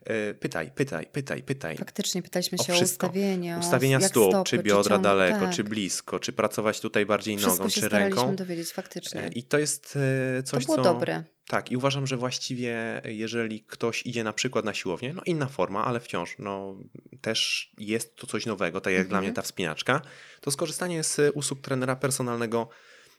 E, 0.06 0.34
Pytaj, 0.34 0.72
pytaj, 0.76 1.06
pytaj, 1.12 1.44
pytaj. 1.44 1.78
Faktycznie 1.78 2.22
pytaliśmy 2.22 2.58
O 2.60 2.64
się 2.64 2.74
o, 2.74 2.76
o 2.76 3.60
Ustawienia 3.60 4.00
jak 4.00 4.10
stóp, 4.12 4.32
stopy, 4.32 4.50
czy 4.50 4.60
biodra 4.64 4.96
ciąg- 4.96 5.04
daleko, 5.04 5.40
tak. 5.40 5.56
czy 5.56 5.64
blisko, 5.64 6.20
czy 6.20 6.34
pracować 6.34 6.80
tutaj 6.80 7.06
bardziej 7.06 7.38
Wszystko 7.38 7.58
nogą, 7.58 7.70
się 7.70 7.82
czy 7.82 7.90
ręką. 7.90 8.36
dowiedzieć, 8.36 8.72
faktycznie. 8.72 9.24
E, 9.24 9.28
I 9.28 9.44
to 9.44 9.58
jest 9.58 9.98
e, 10.40 10.44
to 10.44 10.50
coś, 10.50 10.66
było 10.66 10.78
co... 10.78 10.84
dobre. 10.84 11.24
Tak, 11.48 11.72
i 11.72 11.78
uważam, 11.78 12.08
że 12.08 12.18
właściwie 12.18 13.02
jeżeli 13.06 13.62
ktoś 13.64 14.06
idzie 14.06 14.24
na 14.24 14.34
przykład 14.34 14.66
na 14.66 14.74
siłownię, 14.74 15.14
no 15.14 15.22
inna 15.26 15.48
forma, 15.48 15.86
ale 15.86 16.00
wciąż 16.00 16.36
no, 16.40 16.76
też 17.22 17.72
jest 17.78 18.16
to 18.16 18.28
coś 18.28 18.46
nowego, 18.46 18.82
tak 18.82 18.94
jak 18.94 19.08
dla 19.08 19.18
Mhm. 19.18 19.24
mnie 19.24 19.34
ta 19.36 19.42
wspinaczka, 19.42 20.02
to 20.42 20.52
skorzystanie 20.52 21.04
z 21.04 21.32
usług 21.34 21.62
trenera 21.62 21.96
personalnego 21.96 22.70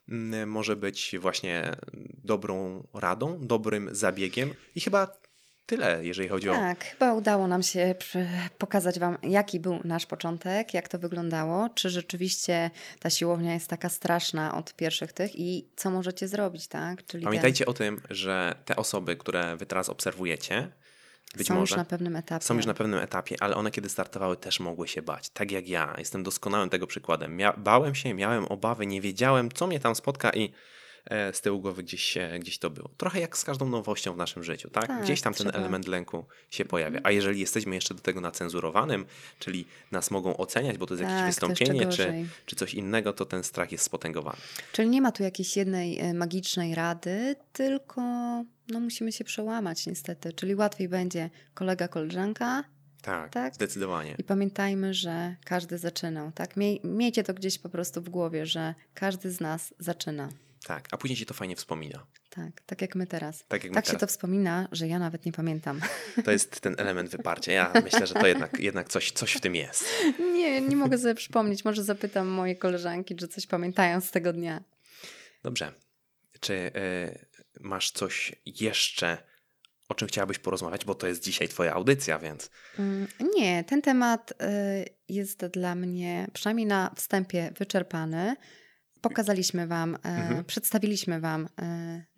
mm, 0.09 0.49
może 0.51 0.77
być 0.77 1.17
właśnie 1.21 1.77
dobrą 2.25 2.87
radą, 2.95 3.39
dobrym 3.47 3.89
zabiegiem 3.95 4.55
i 4.75 4.81
chyba 4.81 5.22
tyle, 5.67 6.05
jeżeli 6.05 6.29
chodzi 6.29 6.49
o... 6.49 6.55
Tak, 6.55 6.85
chyba 6.85 7.15
udało 7.15 7.49
nam 7.49 7.63
się 7.63 7.95
pokazać 8.59 8.99
Wam, 8.99 9.19
jaki 9.23 9.61
był 9.61 9.81
nasz 9.85 10.07
początek, 10.07 10.75
jak 10.75 10.89
to 10.89 10.99
wyglądało, 10.99 11.69
czy 11.75 11.91
rzeczywiście 11.91 12.71
ta 13.01 13.11
siłownia 13.11 13.55
jest 13.55 13.69
taka 13.69 13.89
straszna 13.89 14.55
od 14.55 14.75
pierwszych 14.75 15.13
tych 15.13 15.39
i 15.39 15.69
co 15.77 15.91
możecie 15.91 16.29
zrobić, 16.29 16.67
tak? 16.67 17.07
Czyli 17.07 17.25
Pamiętajcie 17.25 17.67
o 17.67 17.73
tym, 17.73 18.01
że 18.11 18.55
te 18.65 18.77
osoby, 18.77 19.17
które 19.17 19.57
wy 19.57 19.67
teraz 19.67 19.89
obserwujecie, 19.89 20.69
być 21.37 21.47
są 21.49 21.55
może 21.55 21.73
już 21.73 21.77
na 21.77 21.85
pewnym 21.85 22.17
etapie. 22.17 22.45
są 22.45 22.55
już 22.55 22.67
na 22.67 22.75
pewnym 22.75 23.01
etapie, 23.01 23.37
ale 23.41 23.57
one 23.57 23.71
kiedy 23.71 23.89
startowały 23.89 24.37
też 24.37 24.61
mogły 24.61 24.89
się 24.89 25.03
bać. 25.03 25.31
Tak 25.31 25.51
jak 25.51 25.69
ja. 25.69 25.95
Jestem 25.99 26.23
doskonałym 26.23 26.71
tego 26.71 26.87
przykładem. 26.87 27.37
Mia 27.37 27.53
bałem 27.53 27.95
się, 27.95 28.15
miałem 28.15 28.45
obawy, 28.45 28.87
nie 28.87 29.01
wiedziałem, 29.01 29.53
co 29.53 29.67
mnie 29.67 29.81
tam 29.81 29.95
spotka 29.95 30.31
i 30.31 30.53
z 31.33 31.41
tyłu 31.41 31.61
głowy 31.61 31.83
gdzieś, 31.83 32.17
e, 32.17 32.39
gdzieś 32.39 32.59
to 32.59 32.71
było. 32.71 32.91
Trochę 32.97 33.21
jak 33.21 33.37
z 33.39 33.45
każdą 33.45 33.69
nowością 33.69 34.15
w 34.15 34.17
naszym 34.17 34.45
życiu, 34.45 34.71
tak? 34.71 34.87
Tak, 34.87 35.03
gdzieś 35.03 35.21
tam 35.21 35.35
ten 35.35 35.47
trzeba- 35.47 35.59
element 35.59 35.89
lęku 35.89 36.25
się 36.51 36.65
pojawia. 36.65 37.01
A 37.03 37.11
jeżeli 37.11 37.41
jesteśmy 37.41 37.75
jeszcze 37.75 37.95
do 37.95 38.01
tego 38.01 38.21
nacenzurowanym, 38.21 39.05
czyli 39.39 39.65
nas 39.91 40.11
mogą 40.11 40.37
oceniać, 40.37 40.79
bo 40.79 40.87
to 40.87 40.95
jest 40.95 41.03
jakieś 41.03 41.17
Tak, 41.19 41.27
jeszcze 41.27 41.47
wystąpienie 41.47 41.87
czy, 41.93 42.15
czy 42.47 42.57
coś 42.57 42.75
innego, 42.75 43.13
to 43.13 43.25
ten 43.27 43.45
strach 43.45 43.73
jest 43.73 43.85
spotęgowany. 43.85 44.37
Czyli 44.73 44.89
nie 44.89 45.01
ma 45.03 45.13
tu 45.13 45.23
jakiejś 45.23 45.57
jednej 45.57 45.99
e, 45.99 46.15
magicznej 46.15 46.75
rady, 46.75 47.37
tylko 47.53 48.01
no, 48.69 48.81
musimy 48.81 49.13
się 49.13 49.25
przełamać 49.25 49.87
niestety. 49.87 50.33
Czyli 50.33 50.55
łatwiej 50.55 50.89
będzie 50.89 51.31
kolega, 51.55 51.89
koleżanka 51.89 52.65
Tak, 53.03 53.33
Tak. 53.33 53.55
zdecydowanie. 53.55 54.15
i 54.19 54.25
pamiętajmy, 54.25 54.95
że 54.95 55.37
każdy 55.45 55.79
zaczynał. 55.79 56.33
Tak? 56.33 56.57
Miej, 56.57 56.81
miejcie 56.85 57.25
to 57.25 57.35
gdzieś 57.35 57.59
po 57.59 57.69
prostu 57.69 58.01
w 58.03 58.09
głowie, 58.09 58.47
że 58.47 58.75
każdy 58.95 59.31
z 59.31 59.41
nas 59.41 59.75
zaczyna. 59.79 60.29
Tak, 60.67 60.89
a 60.91 60.97
później 60.97 61.17
się 61.17 61.27
to 61.27 61.35
fajnie 61.35 61.57
wspomina. 61.57 62.07
Tak, 62.31 62.61
tak 62.67 62.83
jak 62.83 62.95
my 62.95 63.07
teraz. 63.07 63.45
Tak 63.49 63.65
jak 63.65 63.71
my 63.71 63.75
Tak 63.75 63.85
się 63.85 63.91
teraz. 63.91 64.01
to 64.01 64.07
wspomina, 64.07 64.69
że 64.73 64.89
ja 64.89 64.99
nawet 64.99 65.27
nie 65.27 65.33
pamiętam. 65.33 65.81
To 66.25 66.31
jest 66.33 66.61
ten 66.61 66.75
element 66.79 67.11
wyparcia. 67.11 67.53
Ja 67.53 67.73
myślę, 67.85 68.07
że 68.07 68.15
to 68.15 68.27
jednak, 68.27 68.61
jednak 68.61 68.89
coś, 68.89 69.11
coś 69.13 69.33
w 69.33 69.41
tym 69.41 69.55
jest. 69.55 69.85
Nie, 70.19 70.61
nie 70.61 70.77
mogę 70.77 70.99
sobie 70.99 71.15
przypomnieć. 71.15 71.65
Może 71.65 71.85
zapytam 71.85 72.27
moje 72.29 72.57
koleżanki, 72.57 73.17
czy 73.17 73.29
coś 73.29 73.47
pamiętają 73.47 74.01
z 74.01 74.11
tego 74.11 74.33
dnia. 74.33 74.63
Dobrze. 75.43 75.73
Czy 76.41 76.53
y, 76.55 77.27
masz 77.61 77.91
coś 77.91 78.33
jeszcze, 78.47 79.19
o 79.89 79.95
czym 79.95 80.09
chciałabyś 80.09 80.39
porozmawiać? 80.39 80.85
Bo 80.85 80.95
to 80.95 81.07
jest 81.07 81.25
dzisiaj 81.25 81.49
Twoja 81.49 81.73
audycja, 81.75 82.19
więc 82.19 82.51
Mm, 82.79 83.07
Nie, 83.37 83.65
ten 83.65 83.83
temat 83.83 84.31
y, 84.31 84.35
jest 85.09 85.47
dla 85.47 85.75
mnie, 85.75 86.27
przynajmniej 86.33 86.67
na 86.67 86.95
wstępie, 86.97 87.53
wyczerpany. 87.59 88.37
Pokazaliśmy 89.03 89.67
Wam, 89.67 89.95
y, 89.95 89.99
Mhm. 90.05 90.45
przedstawiliśmy 90.45 91.21
Wam 91.21 91.45
y, 91.47 91.49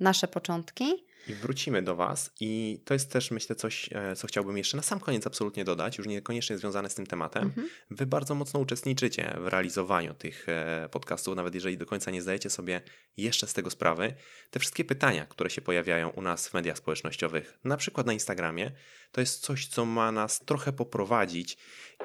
nasze 0.01 0.28
początki. 0.28 0.85
i 1.28 1.35
wrócimy 1.35 1.82
do 1.82 1.97
Was. 1.97 2.30
I 2.41 2.82
to 2.85 2.95
jest 2.95 3.12
też, 3.12 3.30
myślę, 3.30 3.57
coś, 3.57 3.91
e, 3.93 4.16
co 4.16 4.26
chciałbym 4.26 4.59
jeszcze 4.59 4.76
na 4.76 4.82
sam 4.82 5.01
koniec 5.01 5.26
absolutnie 5.26 5.64
dodać, 5.64 5.99
już 5.99 6.07
niekoniecznie 6.07 6.59
związane 6.59 6.91
z 6.91 6.95
tym 6.95 7.07
tematem. 7.07 7.43
Mhm. 7.43 7.68
Wy 7.91 8.07
bardzo 8.07 8.35
mocno 8.35 8.61
uczestniczycie 8.61 9.37
w 9.41 9.47
realizowaniu 9.47 10.14
tych 10.14 10.49
e, 10.49 10.89
podcastów, 10.93 11.37
nawet 11.37 11.55
jeżeli 11.55 11.78
do 11.78 11.87
końca 11.87 12.11
nie 12.11 12.22
zdajecie 12.22 12.51
sobie 12.51 12.80
jeszcze 13.16 13.47
z 13.47 13.53
tego 13.53 13.70
sprawy. 13.70 14.14
Te 14.51 14.61
wszystkie 14.61 14.85
pytania, 14.85 15.26
które 15.26 15.51
się 15.51 15.62
pojawiają 15.62 16.09
u 16.09 16.22
nas 16.22 16.49
w 16.49 16.55
mediach 16.55 16.78
społecznościowych, 16.78 17.59
na 17.64 17.76
przykład 17.76 18.07
na 18.07 18.12
Instagramie, 18.12 18.70
to 19.14 19.20
jest 19.20 19.40
coś, 19.40 19.66
co 19.66 19.84
ma 19.84 20.12
nas 20.12 20.40
trochę 20.40 20.72
poprowadzić 20.72 21.56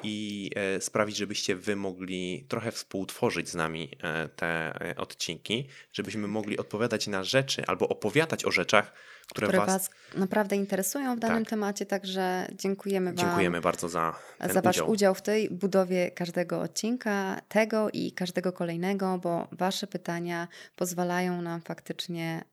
i 0.04 0.50
e, 0.56 0.82
sprawić, 0.82 1.18
żebyście 1.18 1.56
wy 1.56 1.76
mogli 1.76 2.46
trochę 2.48 2.72
współtworzyć 2.72 3.50
z 3.50 3.56
nami 3.56 3.92
e, 4.04 4.30
te 4.30 4.48
e, 4.92 4.96
odcinki, 4.96 5.68
żebyśmy 5.94 6.28
mogli 6.28 6.58
odpowiadać 6.58 7.08
na 7.08 7.24
rzeczy 7.24 7.64
albo 7.68 7.90
opowiadać 7.90 8.46
o 8.46 8.52
rzeczach, 8.52 8.94
które, 9.28 9.48
które 9.48 9.60
was... 9.60 9.68
Was 9.70 9.90
naprawdę 10.16 10.56
interesują 10.56 11.16
w 11.16 11.20
danym 11.20 11.44
Tak. 11.44 11.50
temacie, 11.50 11.86
także 11.86 12.48
dziękujemy 12.56 13.14
Wam 13.14 13.18
Dziękujemy 13.18 13.62
bardzo 13.62 13.90
za 13.90 14.16
za 14.50 14.62
Wasz 14.62 14.76
udział. 14.76 14.92
udział. 14.92 15.16
w 15.16 15.22
tej 15.22 15.50
budowie 15.50 16.12
każdego 16.12 16.62
odcinka, 16.62 17.42
tego 17.48 17.90
i 17.90 18.12
każdego 18.12 18.54
kolejnego, 18.54 19.18
bo 19.24 19.48
Wasze 19.52 19.88
pytania 19.88 20.48
pozwalają 20.76 21.42
nam 21.42 21.62
faktycznie 21.62 22.44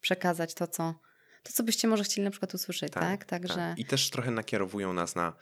przekazać 0.00 0.54
to, 0.54 0.66
co, 0.66 0.94
to, 1.42 1.52
co 1.52 1.62
byście 1.62 1.88
może 1.88 2.04
chcieli 2.04 2.24
na 2.24 2.30
przykład 2.30 2.54
usłyszeć, 2.54 2.92
tak? 2.92 3.24
Także 3.24 3.74
I 3.78 3.84
też 3.84 4.10
trochę 4.10 4.30
nakierowują 4.30 4.92
nas 4.92 5.14
na 5.16 5.32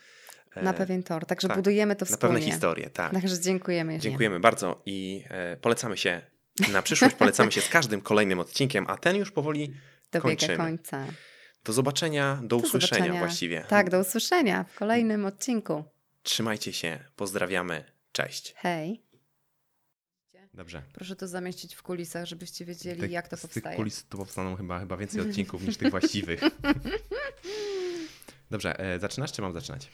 e, 0.54 0.62
Na 0.62 0.72
pewien 0.72 1.02
tor. 1.02 1.26
Także 1.26 1.48
tak, 1.48 1.56
budujemy 1.56 1.96
to 1.96 2.04
na 2.04 2.06
wspólnie. 2.06 2.34
pewne 2.36 2.50
historie. 2.52 2.90
Tak. 2.90 3.12
Także 3.12 3.40
dziękujemy. 3.40 3.92
Jerzy. 3.92 4.02
Dziękujemy 4.02 4.40
bardzo 4.40 4.82
i 4.86 5.24
e, 5.28 5.56
polecamy 5.56 5.96
się 5.96 6.20
na 6.72 6.82
przyszłość, 6.82 7.14
polecamy 7.14 7.52
się 7.52 7.60
z 7.60 7.68
każdym 7.68 8.00
kolejnym 8.00 8.40
odcinkiem, 8.40 8.84
a 8.88 8.96
ten 8.96 9.16
już 9.16 9.30
powoli 9.32 9.74
Dobiega 10.12 10.20
kończymy. 10.28 10.56
końca. 10.56 11.06
Do 11.64 11.72
zobaczenia, 11.72 12.38
do, 12.42 12.46
Do 12.48 12.56
usłyszenia 12.56 12.96
zobaczenia. 13.00 13.18
właściwie. 13.20 13.64
Tak, 13.68 13.90
do 13.90 14.00
usłyszenia 14.00 14.64
w 14.64 14.74
kolejnym 14.74 15.26
odcinku. 15.26 15.84
Trzymajcie 16.22 16.72
się, 16.72 16.98
pozdrawiamy, 17.16 17.84
cześć. 18.12 18.54
Hej. 18.56 19.02
Dobrze. 20.58 20.82
Proszę 20.92 21.16
to 21.16 21.28
zamieścić 21.28 21.74
w 21.74 21.82
kulisach, 21.82 22.24
żebyście 22.26 22.64
wiedzieli, 22.64 23.00
Tych- 23.00 23.10
jak 23.10 23.28
to 23.28 23.36
z 23.36 23.40
tych 23.40 23.50
powstaje. 23.50 23.76
kulis 23.76 24.04
tu 24.04 24.18
powstaną 24.18 24.56
chyba, 24.56 24.78
chyba 24.80 24.96
więcej 24.96 25.20
odcinków 25.28 25.62
niż 25.66 25.76
tych 25.76 25.90
właściwych. 25.90 26.40
Dobrze, 28.50 28.80
e, 28.80 28.98
zaczynasz 28.98 29.32
czy 29.32 29.42
mam 29.42 29.52
zaczynać? 29.52 29.90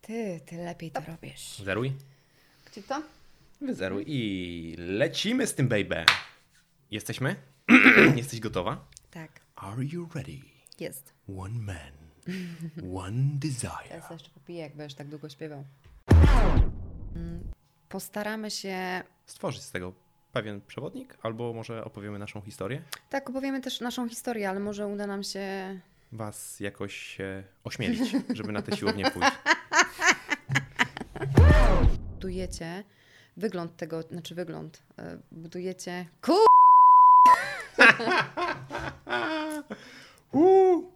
Ty, 0.00 0.40
ty 0.46 0.56
lepiej 0.56 0.90
to 0.90 1.00
robisz. 1.08 1.58
Zeruj. 1.64 1.92
Gdzie 2.72 2.82
to? 2.82 3.02
Wyzeruj 3.60 4.04
i 4.06 4.74
lecimy 4.78 5.46
z 5.46 5.54
tym, 5.54 5.68
baby. 5.68 6.04
Jesteśmy? 6.90 7.36
Jesteś 8.16 8.40
gotowa? 8.40 8.84
Tak, 9.10 9.40
Are 9.56 9.84
you 9.84 10.08
ready? 10.14 10.38
jest. 10.80 11.12
One 11.38 11.58
man, 11.58 11.92
one 13.04 13.30
desire. 13.34 13.88
Teraz 13.88 14.10
jeszcze 14.10 14.30
popiję, 14.30 14.60
jak 14.60 14.76
będziesz 14.76 14.96
tak 14.98 15.08
długo 15.08 15.28
śpiewał. 15.28 15.64
Mm, 17.16 17.40
Postaramy 17.88 18.50
się. 18.50 19.02
Stworzyć 19.32 19.62
z 19.62 19.70
tego 19.70 19.92
pewien 20.32 20.60
przewodnik, 20.60 21.18
albo 21.22 21.52
może 21.52 21.84
opowiemy 21.84 22.18
naszą 22.18 22.40
historię? 22.40 22.82
Tak, 23.10 23.30
opowiemy 23.30 23.60
też 23.60 23.80
naszą 23.80 24.08
historię, 24.08 24.50
ale 24.50 24.60
może 24.60 24.86
uda 24.86 25.06
nam 25.06 25.22
się. 25.22 25.80
Was 26.12 26.60
jakoś 26.60 27.18
ośmielić, 27.64 28.16
żeby 28.34 28.52
na 28.52 28.62
tę 28.62 28.76
siłownię 28.76 29.10
pójść. 29.10 29.30
Budujecie 32.14 32.84
wygląd 33.36 33.76
tego, 33.76 34.02
znaczy 34.02 34.34
wygląd. 34.34 34.82
e, 34.98 35.18
Budujecie. 35.32 36.06
Ku! 36.22 36.32